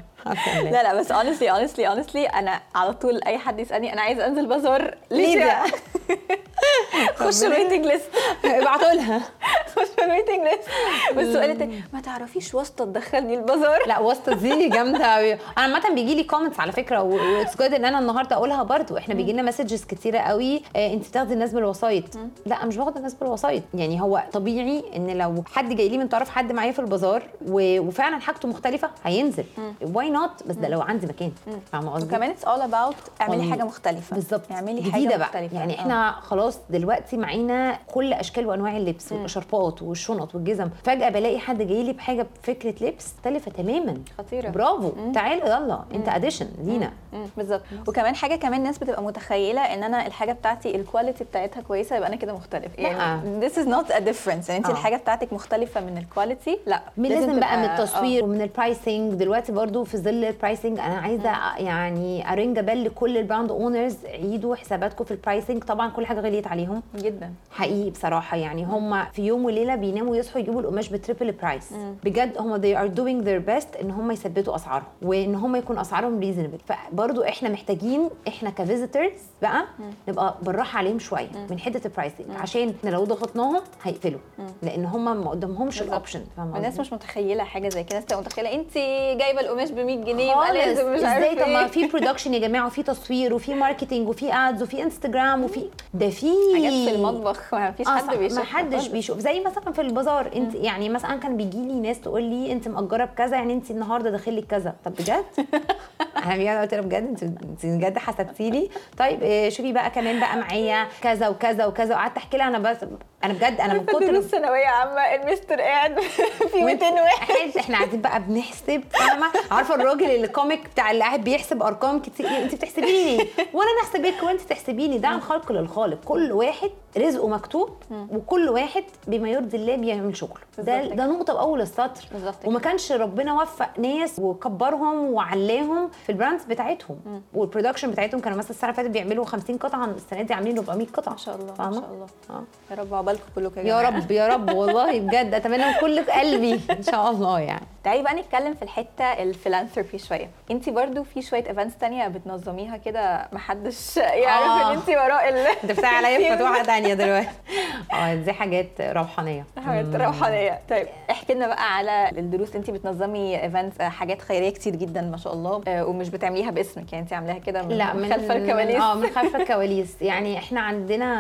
لا 0.63 0.83
لا 0.83 0.95
بس 0.99 1.13
honestly 1.13 1.47
honestly 1.47 1.85
honestly 1.95 2.35
أنا 2.35 2.61
على 2.75 2.93
طول 2.93 3.23
أي 3.23 3.37
حد 3.37 3.59
يسألني 3.59 3.93
أنا 3.93 4.01
عايزة 4.01 4.27
أنزل 4.27 4.45
بازار 4.45 4.97
ليديا. 5.11 5.57
خش 7.19 7.43
ال 7.43 7.48
waiting 7.49 7.85
list 7.85 8.09
ابعتوا 8.45 8.91
لها. 8.93 9.21
خش 9.75 10.03
ال 10.03 10.08
waiting 10.08 10.41
list 10.43 10.69
والسؤال 11.17 11.51
التاني 11.51 11.83
ما 11.93 12.01
تعرفيش 12.01 12.53
واسطه 12.53 12.85
تدخلني 12.85 13.33
البازار؟ 13.33 13.79
لا 13.87 13.99
واسطه 13.99 14.33
دي 14.35 14.69
جامدة 14.69 15.05
قوي 15.05 15.33
أنا 15.33 15.41
عامة 15.57 15.93
بيجي 15.95 16.15
لي 16.15 16.23
comments 16.23 16.59
على 16.59 16.71
فكرة 16.71 17.01
و 17.01 17.12
it's 17.12 17.57
good 17.57 17.73
إن 17.73 17.85
أنا 17.85 17.99
النهارده 17.99 18.35
أقولها 18.35 18.63
برضو. 18.63 18.97
إحنا 18.97 19.13
بيجي 19.15 19.33
لنا 19.33 19.41
messages 19.41 19.83
كتيرة 19.85 20.19
قوي 20.19 20.61
آه 20.75 20.93
انت 20.93 21.07
بتاخدي 21.07 21.33
الناس 21.33 21.51
بالوسايط. 21.53 22.03
لا 22.45 22.65
مش 22.65 22.77
باخد 22.77 22.97
الناس 22.97 23.13
بالوسايط. 23.13 23.63
يعني 23.73 24.01
هو 24.01 24.23
طبيعي 24.33 24.83
إن 24.95 25.17
لو 25.17 25.43
حد 25.53 25.73
جاي 25.75 25.89
لي 25.89 25.97
من 25.97 26.07
طرف 26.07 26.29
حد 26.29 26.51
معايا 26.51 26.71
في 26.71 26.79
البازار 26.79 27.23
وفعلا 27.51 28.19
حاجته 28.19 28.47
مختلفة 28.47 28.89
هينزل. 29.03 29.43
why 29.81 30.09
not 30.09 30.43
بس 30.45 30.55
ده 30.55 30.67
لو 30.67 30.81
عندي 30.81 31.07
مكان. 31.07 31.31
فاهمة 31.71 31.91
قصدي؟ 31.93 32.05
وكمان 32.15 32.29
it's 32.29 32.43
all 32.43 32.61
about 32.61 32.95
اعملي. 33.21 33.51
حاجة 33.51 33.63
مختلفة. 33.63 34.15
بالظبط. 34.15 34.41
اعملي 34.51 34.91
حاجة 34.91 35.07
بقى. 35.07 35.19
مختلفة. 35.19 35.57
يعني 35.59 35.77
آه. 35.77 35.81
إحنا 35.81 36.11
خلاص 36.21 36.57
دلوقتي 36.69 37.17
معانا 37.17 37.77
كل 37.93 38.13
أشكال 38.13 38.47
وأنواع 38.47 38.77
اللبس 38.77 39.11
والشربات 39.11 39.81
والشنط 39.81 40.35
والجزم. 40.35 40.69
فجأة 40.83 41.09
بلاقي 41.09 41.39
حد 41.39 41.61
جاي 41.61 41.83
لي 41.83 41.93
بحاجة 41.93 42.27
بفكرة 42.43 42.87
لبس 42.87 43.13
مختلفة 43.17 43.51
تماما. 43.51 43.97
خطيرة. 44.17 44.49
برافو. 44.49 44.91
تعالوا 45.13 45.45
يلا. 45.45 45.79
انت 45.95 46.09
addition 46.09 46.47
لينا 46.63 46.91
بالظبط. 47.37 47.61
وكمان 47.87 48.15
حاجة 48.15 48.35
كمان 48.35 48.59
الناس 48.59 48.77
بتبقى 48.77 49.03
متخيلة 49.03 49.61
إن 49.61 49.83
أنا 49.83 50.07
الحاجة 50.07 50.31
بتاعتي 50.31 50.75
ال 50.75 50.81
quality 50.81 51.23
بتاعتها 51.23 51.61
كويسة 51.61 51.95
يبقى 51.95 52.07
أنا 52.09 52.15
كده 52.15 52.33
مختلف. 52.33 52.79
يعني 52.79 53.49
this 53.49 53.53
is 53.53 53.65
not 53.67 53.91
a 53.91 53.99
difference. 53.99 54.49
يعني 54.49 54.57
انت 54.57 54.65
آه. 54.65 54.71
الحاجة 54.71 54.95
بتاعتك 54.97 55.33
مختلفة 55.33 55.81
من 55.81 55.97
ال 55.97 56.05
quality 56.05 56.59
لا. 56.65 56.81
من 56.97 57.09
لازم 57.09 57.39
بقى 57.39 57.57
من 57.57 57.63
التصوير 57.63 58.23
ومن 58.23 58.41
ال 58.41 58.50
pricing 58.50 59.13
دلوقتي 59.13 59.51
برضو 59.51 59.83
في 59.83 59.97
ظل 59.97 60.25
ال 60.25 60.32
pricing 60.32 60.79
أنا 60.79 60.95
عايزة 60.95 61.57
يعني 61.57 62.33
أ 62.33 62.38
ring 62.38 62.59
bell 62.59 62.83
لكل 62.83 63.17
ال 63.17 63.23
brand 63.23 63.51
owners 63.51 64.05
عيدوا 64.05 64.55
حساباتكم 64.55 65.03
في 65.03 65.11
ال 65.11 65.18
pricing 65.18 65.63
طبعا 65.63 65.89
كل 65.89 66.05
حاجة 66.05 66.19
غليت 66.19 66.47
عليهم. 66.51 66.81
جدا. 66.95 67.33
حقيقي 67.51 67.89
بصراحة 67.89 68.37
يعني 68.37 68.63
هم 68.65 69.05
في 69.05 69.21
يوم 69.21 69.45
وليلة 69.45 69.75
بيناموا 69.75 70.15
يصحوا 70.15 70.41
يجيبوا 70.41 70.61
القماش 70.61 70.89
ب 70.89 70.95
triple 70.95 71.31
price 71.31 71.73
بجد 72.03 72.37
هم 72.37 72.61
they 72.61 72.75
are 72.77 72.91
doing 72.95 73.25
their 73.27 73.49
best 73.51 73.81
إن 73.81 73.91
هم 73.91 74.11
يثبتوا 74.11 74.55
أسعارهم 74.55 74.87
وإن 75.01 75.35
هم 75.35 75.55
يكون 75.55 75.77
أسعارهم 75.77 76.19
reasonable 76.19 76.57
فبرضو 76.65 77.23
إحنا 77.23 77.49
محتاجين 77.49 78.09
إحنا 78.27 78.49
ك 78.49 78.56
visitors 78.56 79.11
بقى 79.41 79.65
نبقى 80.07 80.35
بالراحة 80.41 80.77
عليهم 80.77 80.99
شوية 80.99 81.29
من 81.49 81.59
حتة 81.59 81.87
ال 81.87 81.92
pricing 81.92 82.27
عشان 82.35 82.73
إحنا 82.79 82.89
لو 82.89 83.03
ضغطناهم 83.03 83.61
هيقفلوا. 83.83 84.19
لأن 84.63 84.85
هم 84.85 85.23
ما 85.23 85.29
قدامهمش. 85.29 85.81
ال 85.81 85.87
option 85.87 86.21
الناس؟ 86.37 86.79
مش 86.79 86.93
متخيلة 86.93 87.43
حاجة 87.43 87.69
زي 87.69 87.83
كده. 87.83 87.97
الناس 87.99 88.13
متخيلة 88.19 88.53
انت 88.53 88.73
جايبة 89.19 89.41
القماش 89.41 89.71
ب 89.71 89.79
100 89.79 90.03
جنيه 90.03 90.33
خالص. 90.33 90.51
لازم 90.51 90.93
مش 90.93 91.03
عارف 91.03 91.25
إزاي؟ 91.25 91.35
طب 91.45 91.51
ما 91.51 91.59
إيه. 91.59 91.67
في 91.67 91.87
production 91.87 92.33
يا 92.33 92.39
جماعة 92.39 92.65
وفي 92.67 92.83
تصوير 92.83 93.33
وفي 93.33 93.53
marketing 93.55 94.07
وفي 94.07 94.33
ads 94.33 94.63
وفي 94.63 94.83
انستجرام 94.83 95.43
وفي 95.43 95.61
ده 95.93 96.09
في 96.09 96.31
حاجات 96.55 96.71
في 96.73 96.95
المطبخ 96.95 97.53
ما 97.53 97.71
فيش 97.71 97.87
آه 97.87 97.91
حد 97.97 98.15
بيشوف 98.17 98.37
ما 98.37 98.43
حدش 98.45 98.87
بيشوف. 98.87 99.19
زي 99.19 99.39
مثلا 99.39 99.71
في 99.73 99.81
البازار 99.81 100.31
أنت 100.35 100.55
يعني 100.55 100.89
مثلا 100.89 101.15
كان 101.19 101.37
بيجي 101.37 101.57
لي 101.57 101.73
ناس 101.73 102.01
تقول 102.01 102.23
لي 102.23 102.51
أنت 102.51 102.67
مأجرة 102.67 103.05
بكذا 103.05 103.35
يعني 103.35 103.53
أنت 103.53 103.71
النهارده 103.71 104.09
داخل 104.09 104.37
لك 104.37 104.45
كذا. 104.45 104.75
طب 104.85 104.93
بجد؟ 104.93 105.25
أنا 106.25 106.35
بجد 106.37 106.57
قلت 106.61 106.73
لها 106.73 106.81
بجد؟ 106.81 107.23
أنت 107.43 107.65
بجد 107.65 107.97
حسبتي 107.97 108.49
لي؟ 108.49 108.69
طيب 108.97 109.19
آه، 109.23 109.49
شوفي 109.49 109.73
بقى 109.73 109.89
كمان 109.89 110.19
بقى 110.19 110.37
معايا 110.37 110.87
كذا 111.01 111.27
وكذا 111.27 111.65
وكذا. 111.65 111.95
وقعدت 111.95 112.17
أحكي 112.17 112.37
لها 112.37 112.47
أنا 112.47 112.59
بس 112.59 112.77
أنا 113.23 113.33
بجد 113.33 113.61
أنا 113.61 113.73
من 113.73 113.85
كتر 113.85 113.99
دروس 113.99 114.23
ثانوية 114.25 114.65
عامة 114.67 115.01
المستر 115.23 115.61
قاعد 115.61 115.99
في 116.51 116.63
200 116.63 116.85
واحد. 116.91 117.57
إحنا 117.57 117.77
قاعدين 117.77 118.01
بقى 118.01 118.23
بنحسب 118.23 118.83
فاهمة؟ 118.91 119.27
عارفة 119.51 119.75
الراجل 119.75 120.05
اللي 120.11 120.27
comic 120.27 120.67
بتاع 120.69 120.91
اللي 120.91 121.03
قاعد 121.03 121.23
بيحسب 121.23 121.63
أرقام 121.63 121.99
كتير 121.99 122.27
أنت 122.27 122.55
بتحسبي 122.55 122.81
لي 122.85 123.17
ليه 123.17 123.27
وأنا 123.53 123.71
أنا 123.71 123.81
احسبك 123.81 124.23
وأنت 124.23 124.41
تحسبي 124.41 124.87
لي 124.87 124.97
ده 124.97 125.07
عن 125.07 125.21
خلق 125.21 125.51
للخالق 125.51 125.97
كل 126.05 126.30
واحد 126.31 126.71
رزقه 126.97 127.27
مكتوب 127.27 127.69
وكل 128.11 128.49
واحد 128.49 128.83
بما 129.07 129.29
يرضي 129.29 129.57
الله 129.57 129.75
بيعمل 129.75 130.17
شغله. 130.17 130.33
ده 130.57 130.81
ده 130.85 131.05
نقطة 131.05 131.33
باول 131.33 131.61
السطر. 131.61 132.03
وما 132.45 132.59
كانش 132.59 132.91
ربنا 132.91 133.33
وفق 133.41 133.79
ناس 133.79 134.19
وكبرهم 134.19 135.13
وعلاهم 135.13 135.89
في 136.03 136.11
ال 136.11 136.16
brands 136.16 136.43
بتاعتهم. 136.43 137.21
وال 137.33 137.43
production 137.43 137.91
بتاعتهم 137.91 138.19
كانوا 138.21 138.37
مثلا 138.37 138.49
السنة 138.51 138.69
اللي 138.69 138.77
فاتت 138.83 138.89
بيعملوا 138.89 139.25
50 139.25 139.57
قطعة 139.57 139.85
السنة 139.85 140.21
دي 140.21 140.33
عاملين 140.33 140.57
400 140.57 140.87
قطعة. 140.87 141.11
ما 141.11 141.17
شاء 141.17 141.35
الله 141.35 141.53
ما؟ 141.59 141.71
شاء 141.71 141.89
الله. 141.91 142.05
آه. 142.29 142.43
يا 142.71 142.75
رب 142.75 142.93
عقبالكم 142.93 143.23
كلكم 143.35 143.59
يا 143.59 143.63
جماعة. 143.63 143.89
رب 143.89 144.11
يا 144.11 144.27
رب 144.27 144.53
والله 144.55 144.99
بجد. 144.99 145.33
أتمنى 145.33 145.65
من 145.65 145.73
كل 145.81 145.99
قلبي 146.11 146.61
إن 146.77 146.83
شاء 146.83 147.09
الله 147.11 147.39
يعني. 147.39 147.65
تعالي 147.83 148.03
بقى 148.03 148.13
نتكلم 148.13 148.53
في 148.53 148.61
الحتة 148.61 149.03
ال 149.03 149.10
philanthropy 149.10 149.97
شوية. 149.97 150.29
انت 150.51 150.69
برضو 150.69 151.03
في 151.03 151.21
شوية 151.21 151.47
events 151.47 151.77
تانية 151.77 152.07
بتنظميها 152.07 152.77
كده 152.77 153.27
محدش 153.33 153.97
يعرف 153.97 154.45
آه. 154.47 154.71
إن 154.71 154.77
انت 154.77 154.89
وراء 154.89 155.29
ال 155.29 155.35
انت 155.63 155.71
بتاع 155.71 155.89
عليا 155.89 156.20
فتوحه 156.29 156.63
تانية 156.63 156.93
دلوقتي. 156.93 157.27
آه 157.93 158.15
دي 158.15 158.33
حاجات 158.33 158.67
روحانية. 158.81 159.45
حاجات 159.65 159.95
روحانية. 159.95 160.59
طيب 160.69 160.87
احكي 161.11 161.33
لنا 161.33 161.47
بقى 161.47 161.75
على 161.77 162.09
الدروس. 162.17 162.55
انت 162.55 162.69
بتنظمي 162.69 163.43
events 163.43 163.81
حاجات 163.81 164.21
خيرية 164.21 164.49
كتير 164.49 164.75
جدا 164.75 165.01
ما 165.01 165.17
شاء 165.17 165.33
الله 165.33 165.61
آه، 165.67 165.85
ومش 165.85 166.09
بتعمليها 166.09 166.51
باسمك. 166.51 166.93
يعني 166.93 167.03
انت 167.03 167.13
عاملاها 167.13 167.37
كده 167.37 167.61
من 167.61 167.69
لا 167.69 167.93
من 167.93 168.13
خلف 168.13 168.31
الكواليس. 168.31 168.81
آه 168.81 168.93
من 168.95 169.07
خلف 169.15 169.35
الكواليس. 169.35 170.01
يعني 170.01 170.37
إحنا 170.37 170.61
عندنا 170.61 171.11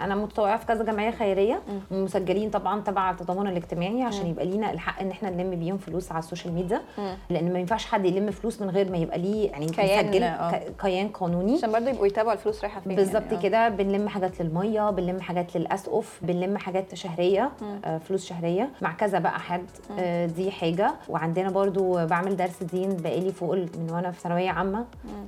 أنا 0.00 0.14
متطوعة 0.14 0.56
في 0.56 0.66
كذا 0.66 0.84
جمعية 0.84 1.10
خيرية 1.10 1.60
ومسجلين 1.90 2.50
طبعا 2.50 2.80
تبع 2.80 3.10
التضامن 3.10 3.46
الاجتماعي 3.46 4.02
عشان 4.02 4.26
يبقى 4.26 4.46
لينا 4.46 4.70
الحق 4.70 5.00
إن 5.00 5.10
إحنا 5.10 5.30
نلم 5.30 5.50
بيهم 5.50 5.78
فلوس 5.78 6.12
على 6.12 6.18
السوشيال 6.18 6.54
ميديا. 6.54 6.80
لأن 7.30 7.52
ما 7.52 7.58
ينفعش 7.58 7.86
حد 7.86 8.04
يلم 8.04 8.30
فلوس 8.30 8.62
من 8.62 8.70
غير 8.70 8.90
ما 8.90 8.96
يبقى 8.96 9.18
ليه 9.18 9.50
يعني 9.50 9.66
كيان، 9.66 10.06
مسجل 10.06 10.22
آه. 10.22 10.60
كيان 10.82 11.08
قانوني. 11.08 11.54
عشان 11.54 11.72
برضو 11.72 11.88
يبقوا 11.88 12.06
يتابعوا 12.06 12.32
الفلوس 12.32 12.62
رايحة 12.62 12.80
فين 12.80 12.96
بالظبط 12.96 13.22
يعني، 13.22 13.36
آه. 13.36 13.40
كده 13.42 13.68
بنلم 13.68 14.08
حاجات 14.08 14.40
للميه 14.54 14.90
بنلم 14.90 15.20
حاجات 15.20 15.56
للأسقف 15.56 16.18
بنلم 16.22 16.58
حاجات 16.58 16.94
شهرية 16.94 17.50
آه 17.84 17.98
فلوس 17.98 18.26
شهرية. 18.26 18.70
مع 18.82 18.92
كذا 18.92 19.18
بقى 19.18 19.40
حد 19.40 19.66
آه 19.98 20.26
دي 20.26 20.50
حاجة. 20.50 20.94
وعندنا 21.08 21.50
برضو 21.50 22.06
بعمل 22.06 22.36
درس 22.36 22.62
دين 22.62 22.96
بقالي 22.96 23.32
فوق 23.32 23.54
من 23.54 23.88
وأنا 23.92 24.10
في 24.10 24.20
ثانوية 24.20 24.50
عامة. 24.50 24.84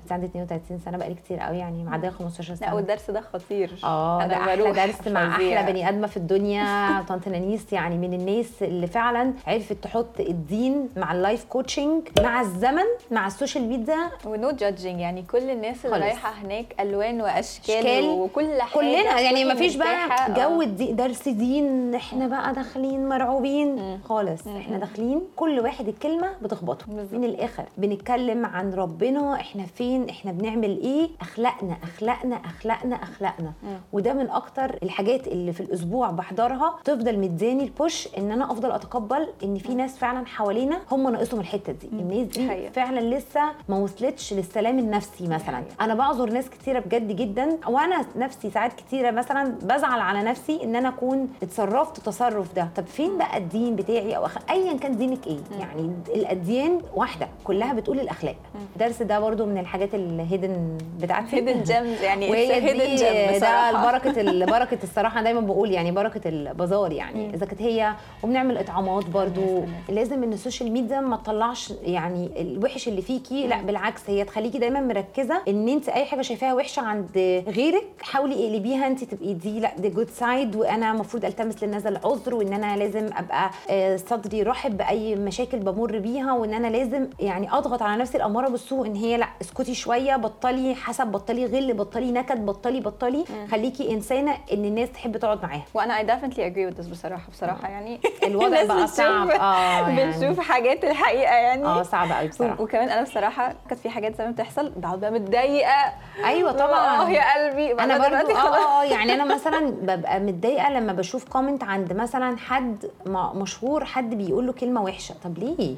بس 0.07 0.13
عندي 0.13 0.27
32 0.27 0.79
سنة 0.79 0.99
بقالي 0.99 1.15
كتير 1.15 1.41
قوي 1.41 1.59
يعني 1.59 1.85
معدية 1.85 2.11
15 2.11 2.51
لا 2.51 2.57
سنة. 2.57 2.75
والدرس 2.75 3.11
ده 3.11 3.21
خطير. 3.21 3.71
آه 3.85 4.27
ده 4.27 4.37
أحلى 4.37 4.73
درس 4.73 5.09
مع. 5.09 5.29
أحلى 5.29 5.63
بني 5.73 5.89
آدمة 5.89 6.07
في 6.07 6.17
الدنيا. 6.17 6.63
طنط 7.09 7.29
نانيس 7.29 7.73
يعني 7.73 7.99
من 7.99 8.15
الناس 8.15 8.63
اللي 8.63 8.87
فعلا 8.87 9.33
عرفت 9.47 9.73
تحط 9.73 10.21
الدين 10.21 10.89
مع 10.97 11.13
ال 11.13 11.19
life 11.19 11.45
coaching 11.45 12.03
مع 12.23 12.41
الزمن 12.41 12.85
مع 13.11 13.27
السوشيال 13.27 13.69
ميديا. 13.69 14.11
و 14.27 14.35
no 14.35 14.51
judging 14.51 15.01
يعني 15.01 15.23
كل 15.23 15.51
الناس 15.51 15.87
اللي. 15.87 15.99
رايحة 15.99 16.31
هناك 16.31 16.67
ألوان 16.81 17.21
وأشكال. 17.21 18.05
وكل 18.05 18.63
حاجة. 18.63 18.73
كلنا 19.03 19.21
يعني 19.21 19.45
ما 19.45 19.55
فيش 19.55 19.77
بقى. 19.77 20.09
جو 20.35 20.61
آه. 20.61 20.65
الدي- 20.65 20.93
درس 20.93 21.29
دين 21.29 21.95
إحنا 21.95 22.27
بقى 22.27 22.53
داخلين 22.53 23.09
مرعوبين. 23.09 24.01
خالص. 24.05 24.47
إحنا 24.47 24.79
داخلين 24.79 25.21
كل 25.37 25.61
واحد 25.61 25.89
الكلمة 25.89 26.29
بتخبطه. 26.43 26.85
من 27.13 27.25
الآخر 27.25 27.65
بنتكلم 27.79 28.47
عن 28.47 28.75
ربنا 28.75 29.35
إحنا 29.35 29.65
فين 29.67 30.09
إحنا 30.09 30.33
بنعمل 30.33 30.81
إيه؟ 30.81 31.09
أخلاقنا 31.21 31.77
أخلاقنا 31.83 32.37
أخلاقنا 32.37 32.97
أخلاقنا. 32.97 33.53
وده 33.93 34.13
من 34.13 34.31
أكتر 34.31 34.79
الحاجات 34.83 35.29
اللي 35.29 35.53
في 35.53 35.61
الأسبوع 35.61 36.11
بحضرها. 36.11 36.75
تفضل 36.85 37.19
مدياني 37.19 37.65
ال 37.65 37.74
push 37.74 38.09
إن 38.19 38.31
أنا 38.33 38.45
أفضل 38.53 38.71
أتقبل 38.73 39.29
إن 39.45 39.59
في 39.59 39.75
ناس 39.75 39.99
فعلا 39.99 40.27
حوالينا 40.27 40.79
هم 40.93 41.09
ناقصهم 41.13 41.41
الحتة 41.41 41.73
دي. 41.73 41.87
الناس 41.93 42.27
دي 42.27 42.49
حقيقة. 42.49 42.73
فعلا 42.73 43.01
لسه 43.17 43.41
ما 43.69 43.77
وصلتش 43.77 44.33
للسلام 44.35 44.79
النفسي 44.79 45.25
مثلا. 45.29 45.57
حقيقة. 45.57 45.85
أنا 45.85 45.95
بعذر 45.95 46.31
ناس 46.31 46.51
كتيرة 46.51 46.79
بجد 46.81 47.17
جدا. 47.17 47.59
وأنا 47.69 48.05
نفسي 48.17 48.51
ساعات 48.51 48.73
كتيرة 48.93 49.11
مثلا 49.11 49.55
بزعل 49.63 50.01
على 50.01 50.23
نفسي 50.23 50.61
إن 50.65 50.77
أنا 50.77 50.89
أكون 50.89 51.29
اتصرفت 51.43 51.97
تصرف 52.01 52.55
ده. 52.55 52.69
طب 52.77 52.87
فين 52.87 53.19
بقى 53.19 53.37
الدين 53.39 53.77
بتاعي 53.77 54.17
أو 54.17 54.27
أخ... 54.27 54.37
ايا 54.51 54.77
كان 54.77 54.97
دينك 54.97 55.27
إيه؟ 55.27 55.39
يعني 55.61 55.93
الأديان 56.15 56.81
واحدة 56.95 57.29
كلها 57.45 57.73
بتقول 57.73 58.01
الأخلاق. 58.01 58.37
الدرس 58.77 59.03
ده 59.03 59.21
برضو 59.21 59.47
من 59.47 59.59
الحاجات 59.59 59.95
ال 59.95 60.07
hidden 60.07 60.79
بتاعتي. 61.01 61.37
hidden 61.37 61.63
gems 61.63 62.03
يعني 62.03 62.29
وهي 62.31 62.55
hidden 62.55 62.95
gem 62.97 63.41
ده 63.41 63.71
ال- 64.21 64.47
بركة 64.47 64.79
الصراحة 64.83 65.23
دايما 65.23 65.41
بقول 65.41 65.71
يعني 65.71 65.91
بركة 65.93 66.29
البازار 66.29 66.93
يعني. 66.93 67.35
إذا 67.35 67.47
كانت 67.47 67.63
هي 67.63 67.93
وبنعمل 68.23 68.59
إطعامات 68.59 69.07
برضو. 69.07 69.65
لازم 69.89 70.23
إن 70.23 70.33
السوشيال 70.33 70.73
ميديا 70.73 71.01
ما 71.01 71.17
تطلعش 71.17 71.73
يعني 71.83 72.31
الوحش 72.41 72.89
اللي 72.89 73.03
فيكي. 73.03 73.47
لا 73.47 73.63
بالعكس 73.63 74.03
هي 74.11 74.25
تخليكي 74.25 74.59
دايما 74.59 74.81
مركزة 74.81 75.43
إن 75.49 75.69
أنت 75.69 75.89
أي 75.89 76.05
حاجة 76.05 76.23
شايفاها 76.23 76.55
وحشة 76.55 76.81
عند 76.83 77.11
غيرك 77.49 77.85
حاولي 78.03 78.35
اقلبيها 78.47 78.82
انت 78.87 79.05
تبقي 79.05 79.35
دي 79.35 79.61
لا 79.61 79.71
دي 79.79 79.89
good 79.89 80.11
side 80.11 80.57
وأنا 80.57 80.93
المفروض 80.93 81.25
التمس 81.25 81.63
للناس 81.65 81.87
العذر 81.87 82.35
وان 82.35 82.53
أنا 82.53 82.77
لازم 82.77 83.11
ابقى 83.17 83.51
آه، 83.71 83.97
صدري 83.97 84.43
رحب 84.43 84.77
بأي 84.77 85.15
مشاكل 85.17 85.59
بمر 85.59 85.99
بيها 85.99 86.33
وان 86.33 86.55
أنا 86.55 86.67
لازم 86.67 87.09
يعني 87.21 87.53
اضغط 87.53 87.83
على 87.83 88.01
نفسي 88.03 88.17
الاماره 88.17 88.49
بالسوء 88.49 88.87
ان 88.87 88.95
هي 88.97 89.17
لا 89.17 89.27
اسكتي 89.41 89.75
شوية 89.75 90.17
بطلي 90.17 90.75
حسب 90.75 91.07
بطلي 91.07 91.47
غل 91.47 91.73
بطلي 91.75 92.13
نكد 92.13 92.47
بطلي 92.47 92.81
بطلي. 92.81 93.25
خليكي 93.51 93.91
إنسانة 93.95 94.33
إن 94.53 94.65
الناس 94.65 94.93
تحب 94.93 95.17
تقعد 95.17 95.43
معاها. 95.43 95.63
وأنا 95.75 96.03
definitely 96.03 96.35
agree 96.53 96.73
with 96.75 96.85
this 96.85 96.91
بصراحة 96.91 97.29
بصراحة 97.33 97.69
يعني 97.69 98.01
الوضع 98.27 98.65
بقى 98.65 98.87
صعب. 98.87 99.31
آه 99.31 99.89
يعني. 99.89 100.13
بنشوف 100.13 100.41
حاجات 100.41 100.85
الحقيقة 100.85 101.35
يعني. 101.35 101.65
آه 101.65 101.83
صعب 101.83 102.13
قوي 102.13 102.29
بصراحة. 102.29 102.63
وكمان 102.63 102.89
أنا 102.89 103.03
بصراحة 103.03 103.55
كانت 103.69 103.81
في 103.81 103.91
حاجات 103.91 104.17
زمان 104.19 104.33
بتحصل 104.33 104.73
بقعد 104.77 105.01
بقى 105.01 105.11
متضايقة. 105.11 105.93
أيوه 106.25 106.53
طبعا. 106.53 107.03
آه 107.03 107.11
يا 107.11 107.35
قلبي. 107.35 107.73
أنا 107.73 107.95
خلاص. 108.03 108.31
آه 108.31 108.72
آه 108.73 108.85
يعني 108.85 109.15
أنا 109.15 109.25
مثلا 109.35 109.71
ببقى 109.71 110.21
متضايقة 110.21 110.71
لما 110.71 110.93
بشوف 110.93 111.25
كومنت 111.29 111.65
عند 111.65 111.93
مثلا 111.93 112.37
حد 112.37 112.91
مشهور 113.35 113.85
حد 113.85 114.15
بيقول 114.15 114.47
له 114.47 114.53
كلمة 114.53 114.83
وحشة. 114.83 115.15
طب 115.25 115.39
ليه؟ 115.39 115.75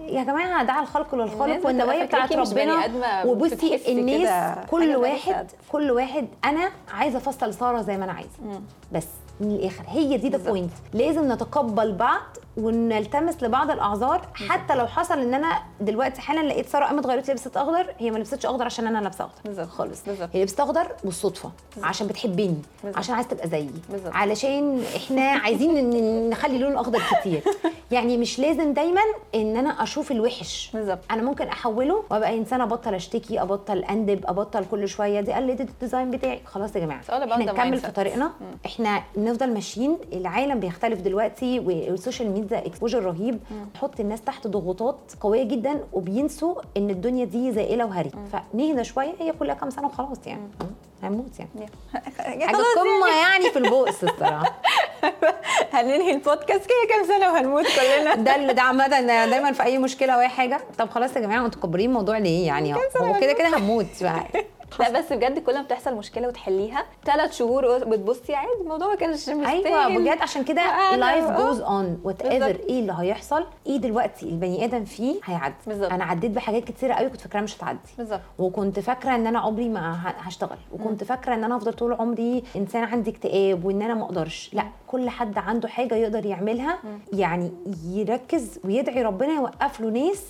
يا 0.00 0.24
جماعة 0.24 0.64
دعا 0.64 0.82
الخلق 0.82 1.14
للخالق 1.14 1.66
والنوايا 1.66 2.04
بتاعت 2.04 2.32
ربنا. 2.32 3.24
وبصي 3.24 3.92
الناس 3.92 4.28
حاجة 4.28 4.66
كل 4.70 4.96
واحد. 4.96 5.50
كل 5.72 5.90
واحد 5.90 6.28
أنا 6.44 6.70
عايزة 6.94 7.18
أفصل 7.18 7.54
سارة 7.54 7.82
زي 7.82 7.96
ما 7.96 8.04
أنا 8.04 8.12
عايزة. 8.12 8.60
بس. 8.92 9.06
من 9.40 9.50
الآخر 9.50 9.84
هي 9.88 10.16
دي 10.16 10.28
the. 10.28 10.38
point 10.50 10.70
لازم 10.94 11.32
نتقبل 11.32 11.92
بعض 11.92 12.20
ونلتمس 12.56 13.42
لبعض 13.42 13.70
الأعذار 13.70 14.28
حتى 14.34 14.74
لو 14.74 14.86
حصل 14.86 15.18
إن 15.18 15.34
أنا 15.34 15.58
دلوقتي 15.80 16.20
حالا 16.20 16.48
لقيت 16.48 16.68
سارة 16.68 16.84
قامت 16.84 17.06
غيرت 17.06 17.30
لبست 17.30 17.56
أخضر 17.56 17.86
هي 17.98 18.10
ما 18.10 18.18
لبستش 18.18 18.46
أخضر 18.46 18.64
عشان 18.64 18.86
أنا 18.86 18.98
لابسة 18.98 19.24
أخضر 19.24 19.40
بالظبط. 19.44 19.68
خالص 19.68 20.04
بالظبط. 20.06 20.28
هي 20.32 20.42
لبست 20.42 20.60
أخضر 20.60 20.86
بالصدفة 21.04 21.50
عشان 21.82 22.06
بتحبني. 22.06 22.62
عشان 22.94 23.14
عايزه 23.14 23.28
تبقى 23.28 23.48
زيي. 23.48 23.70
علشان 24.06 24.82
إحنا 24.96 25.22
عايزين 25.22 25.90
نخلي 26.30 26.58
لون 26.58 26.72
الأخضر 26.72 27.00
كتير 27.20 27.42
يعني 27.90 28.16
مش 28.16 28.38
لازم 28.38 28.72
دايما 28.72 29.00
إن 29.34 29.56
أنا 29.56 29.82
أشوف 29.82 30.10
الوحش 30.12 30.70
بالظبط. 30.74 30.98
أنا 31.10 31.22
ممكن 31.22 31.48
أحوله 31.48 32.04
وأبقى 32.10 32.34
إنسانة 32.38 32.64
ابطل 32.64 32.94
أشتكي 32.94 33.42
أبطل 33.42 33.78
أندب 33.78 34.24
أبطل 34.26 34.64
كل 34.70 34.88
شوية 34.88 35.20
دي 35.20 35.32
قلدت 35.32 35.60
ال 35.70 35.76
design 35.76 36.10
بتاعي 36.10 36.40
خلاص 36.46 36.76
يا 36.76 36.80
جماعة 36.80 37.00
إحنا 37.10 37.52
نكمل. 37.52 37.78
في 37.78 37.90
طريقنا 37.90 38.30
إحنا 38.66 39.02
نفضل 39.28 39.54
ماشيين. 39.54 39.98
العالم 40.12 40.60
بيختلف 40.60 41.00
دلوقتي 41.00 41.58
والسوشيال 41.58 42.30
ميديا 42.30 42.66
exposure 42.66 43.04
رهيب. 43.04 43.40
تحط 43.74 44.00
الناس 44.00 44.20
تحت 44.20 44.46
ضغوطات 44.46 44.98
قوية 45.20 45.42
جدا 45.42 45.84
وبينسوا 45.92 46.54
إن 46.76 46.90
الدنيا 46.90 47.24
دي 47.24 47.52
زائلة 47.52 47.84
وهري. 47.84 48.10
فنهدى 48.32 48.84
شوية 48.84 49.14
هي 49.20 49.32
كلها 49.32 49.54
كام 49.54 49.70
سنة 49.70 49.86
وخلاص 49.86 50.26
يعني. 50.26 50.48
هنموت 51.02 51.38
يعني. 51.38 51.70
حاجة 52.18 52.46
خلاص 52.46 52.66
قمة 52.76 53.08
يعني 53.22 53.50
في 53.50 53.58
البؤس 53.58 54.04
الصراحة. 54.04 54.60
هننهي 55.72 56.10
البودكاست 56.10 56.66
كده 56.66 56.88
كام 56.96 57.06
سنة 57.06 57.32
وهنموت 57.32 57.64
كلنا. 57.64 58.14
ده 58.14 58.34
اللي 58.34 58.52
ده 58.52 58.62
عامة 58.62 58.86
دايما 59.26 59.52
في 59.52 59.62
أي 59.62 59.78
مشكلة 59.78 60.12
أو 60.12 60.20
أي 60.20 60.28
حاجة. 60.28 60.60
طب 60.78 60.90
خلاص 60.90 61.16
يا 61.16 61.20
جماعة 61.20 61.46
أنتوا 61.46 61.60
مكبرين 61.60 61.88
الموضوع 61.90 62.18
ليه 62.18 62.46
يعني؟ 62.46 62.74
هو 62.74 63.20
كده 63.20 63.32
كده 63.32 63.56
هموت 63.58 64.02
بقى. 64.02 64.24
لا 64.80 64.90
بس 64.90 65.12
بجد 65.12 65.38
كل 65.38 65.54
ما 65.54 65.62
بتحصل 65.62 65.94
مشكلة 65.94 66.28
وتحليها 66.28 66.84
ثلاث 67.04 67.36
شهور 67.36 67.84
بتبصي 67.84 68.34
عادي 68.34 68.50
الموضوع 68.60 68.88
ما 68.88 68.94
كانش 68.94 69.28
مستاهل. 69.28 69.66
أيوه 69.66 69.98
بجد 69.98 70.22
عشان 70.22 70.44
كده 70.44 70.96
لايف. 70.96 71.30
جوز 71.30 71.60
اون 71.60 72.00
وات 72.04 72.22
ايفر. 72.22 72.60
إيه 72.68 72.80
اللي 72.80 72.94
هيحصل 72.98 73.46
إيه 73.66 73.76
دلوقتي 73.76 74.26
البني 74.26 74.64
آدم 74.64 74.84
فيه 74.84 75.20
هيعدي. 75.24 75.54
بالظبط. 75.66 75.92
أنا 75.92 76.04
عديت 76.04 76.30
بحاجات 76.30 76.64
كتيرة 76.64 76.94
قوي 76.94 77.08
كنت 77.08 77.20
فاكراها 77.20 77.42
مش 77.42 77.56
هتعدي. 77.56 77.78
بالظبط. 77.98 78.20
وكنت 78.38 78.80
فاكرة 78.80 79.14
إن 79.14 79.26
أنا 79.26 79.38
عمري 79.38 79.68
ما 79.68 80.00
هشتغل. 80.04 80.58
وكنت 80.72 81.04
فاكرة 81.04 81.34
إن 81.34 81.44
أنا 81.44 81.56
هفضل 81.56 81.72
طول 81.72 81.92
عمري 81.92 82.44
إنسان 82.56 82.84
عندي 82.84 83.10
اكتئاب 83.10 83.64
وإن 83.64 83.82
أنا 83.82 83.94
ما 83.94 84.04
أقدرش. 84.04 84.50
لا 84.52 84.64
كل 84.86 85.10
حد 85.10 85.38
عنده 85.38 85.68
حاجة 85.68 85.94
يقدر 85.94 86.26
يعملها. 86.26 86.78
يعني 87.12 87.52
يركز 87.84 88.58
ويدعي 88.64 89.02
ربنا 89.02 89.32
يوقف 89.32 89.80
له 89.80 89.90
ناس 89.90 90.24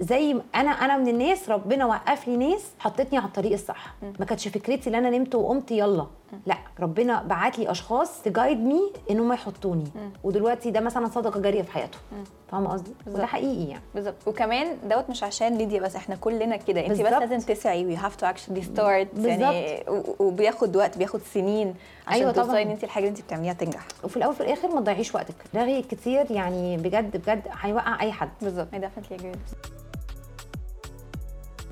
زي 0.00 0.36
أنا 0.54 0.70
أنا 0.70 0.96
من 0.96 1.08
الناس 1.08 1.48
ربنا 1.48 1.86
وقف 1.86 2.28
لي 2.28 2.36
ناس 2.36 2.64
حطتني 2.78 3.18
على 3.18 3.26
الطريق 3.26 3.52
الصح. 3.52 3.79
ما 4.18 4.24
كانتش 4.24 4.48
فكرتي 4.48 4.90
إن 4.90 4.94
أنا 4.94 5.10
نمت 5.10 5.34
وقمت 5.34 5.70
يلا. 5.70 6.06
لا 6.46 6.56
ربنا 6.80 7.22
بعت 7.22 7.58
لي 7.58 7.70
أشخاص 7.70 8.22
to 8.22 8.32
guide 8.32 8.58
me 8.60 8.92
إن 9.10 9.20
هم 9.20 9.32
يحطوني. 9.32 9.84
ودلوقتي 10.24 10.70
ده 10.70 10.80
مثلا 10.80 11.06
صدقة 11.08 11.40
جارية 11.40 11.62
في 11.62 11.72
حياته. 11.72 11.98
فاهمة 12.48 12.70
قصدي؟ 12.72 12.90
وده. 13.06 13.26
حقيقي 13.26 13.68
يعني. 13.68 13.82
بالظبط. 13.94 14.14
وكمان 14.26 14.76
دوت 14.90 15.10
مش 15.10 15.22
عشان 15.22 15.58
ليديا 15.58 15.80
بس 15.80 15.96
إحنا 15.96 16.16
كلنا 16.16 16.56
كده. 16.56 16.86
انت 16.86 17.00
بس. 17.00 17.00
لازم 17.00 17.38
تسعي. 17.38 17.86
we 17.86 17.96
have 17.96 18.16
to 18.16 18.26
actually 18.26 18.62
start 18.62 19.08
يعني 19.18 19.84
وبياخد 20.18 20.76
وقت 20.76 20.98
بياخد 20.98 21.20
سنين 21.34 21.74
عشان 22.06 22.20
أيوة 22.20 22.32
توصلي. 22.32 22.62
ان 22.62 22.70
انت 22.70 22.84
الحاجة 22.84 23.04
اللي 23.04 23.18
انت 23.18 23.24
بتعمليها 23.24 23.52
تنجح. 23.52 23.86
وفي 24.04 24.16
الأول 24.16 24.32
وفي 24.32 24.40
الآخر 24.40 24.74
ما 24.74 24.80
تضيعيش 24.80 25.14
وقتك. 25.14 25.34
رغي 25.54 25.82
كتير 25.82 26.30
يعني 26.30 26.76
بجد 26.76 27.16
بجد 27.16 27.42
هيوقع 27.60 28.00
أي 28.00 28.12
حد. 28.12 28.30
بالظبط. 28.42 28.68
I 28.74 28.78
definitely 28.78 29.20
agree 29.20 29.32
with 29.32 29.52
this. 29.54 29.79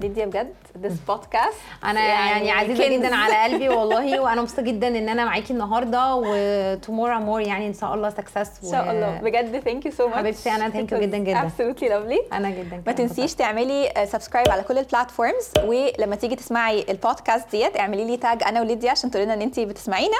ليديا 0.01 0.27
بجد 0.27 0.55
this 0.83 1.13
podcast. 1.13 1.85
أنا 1.85 2.01
يعني, 2.07 2.51
عزيزة 2.51 2.89
كنز. 2.89 2.99
جدا 2.99 3.15
على 3.15 3.35
قلبي 3.45 3.69
والله 3.69 4.21
وأنا 4.21 4.41
مبسوطة 4.43 4.63
جدا 4.63 4.89
إن 4.89 5.09
أنا 5.09 5.25
معاكي 5.25 5.53
النهارده 5.53 6.15
و 6.15 6.30
to 6.30 6.59
more 6.59 7.19
and 7.19 7.28
more 7.28 7.41
يعني 7.41 7.67
إن 7.67 7.75
شاء 7.75 7.95
الله 7.95 8.11
success 8.11 8.65
ان 8.65 8.71
شاء 8.71 8.91
الله. 8.91 9.21
بجد 9.23 9.61
thank 9.61 9.87
you 9.87 9.93
so 9.93 10.09
much 10.09 10.19
حبيبتي، 10.19 10.51
أنا 10.51 10.69
thank 10.71 10.91
you 10.91 10.95
جداً 10.95 11.19
جداً. 11.19 11.49
absolutely 11.49 11.85
lovely. 11.89 12.33
أنا 12.35 12.51
جدا 12.51 12.83
ما 12.87 12.93
تنسيش 12.93 13.35
تعملي 13.35 13.93
subscribe 14.05 14.49
على 14.49 14.63
كل 14.63 14.79
ال 14.79 14.86
platforms 14.86 15.51
ولما 15.65 16.17
تيجي 16.17 16.37
تسمعي 16.37 16.87
البودكاست 16.89 17.51
ديت 17.51 17.77
اعملي 17.81 18.05
لي 18.05 18.17
tag 18.17 18.43
أنا 18.43 18.61
وليديا 18.61 18.91
عشان 18.91 19.11
تقولي 19.11 19.25
لنا 19.25 19.35
إن 19.35 19.43
انت 19.43 19.61
بتسمعينا. 19.61 20.17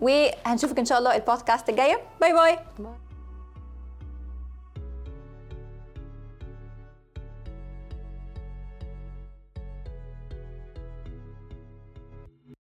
وهنشوفك 0.00 0.78
إن 0.78 0.84
شاء 0.84 0.98
الله 0.98 1.14
البودكاست 1.16 1.68
الجاية. 1.68 2.00
باي 2.20 2.32
باي 2.32 2.58
كده 2.78 2.88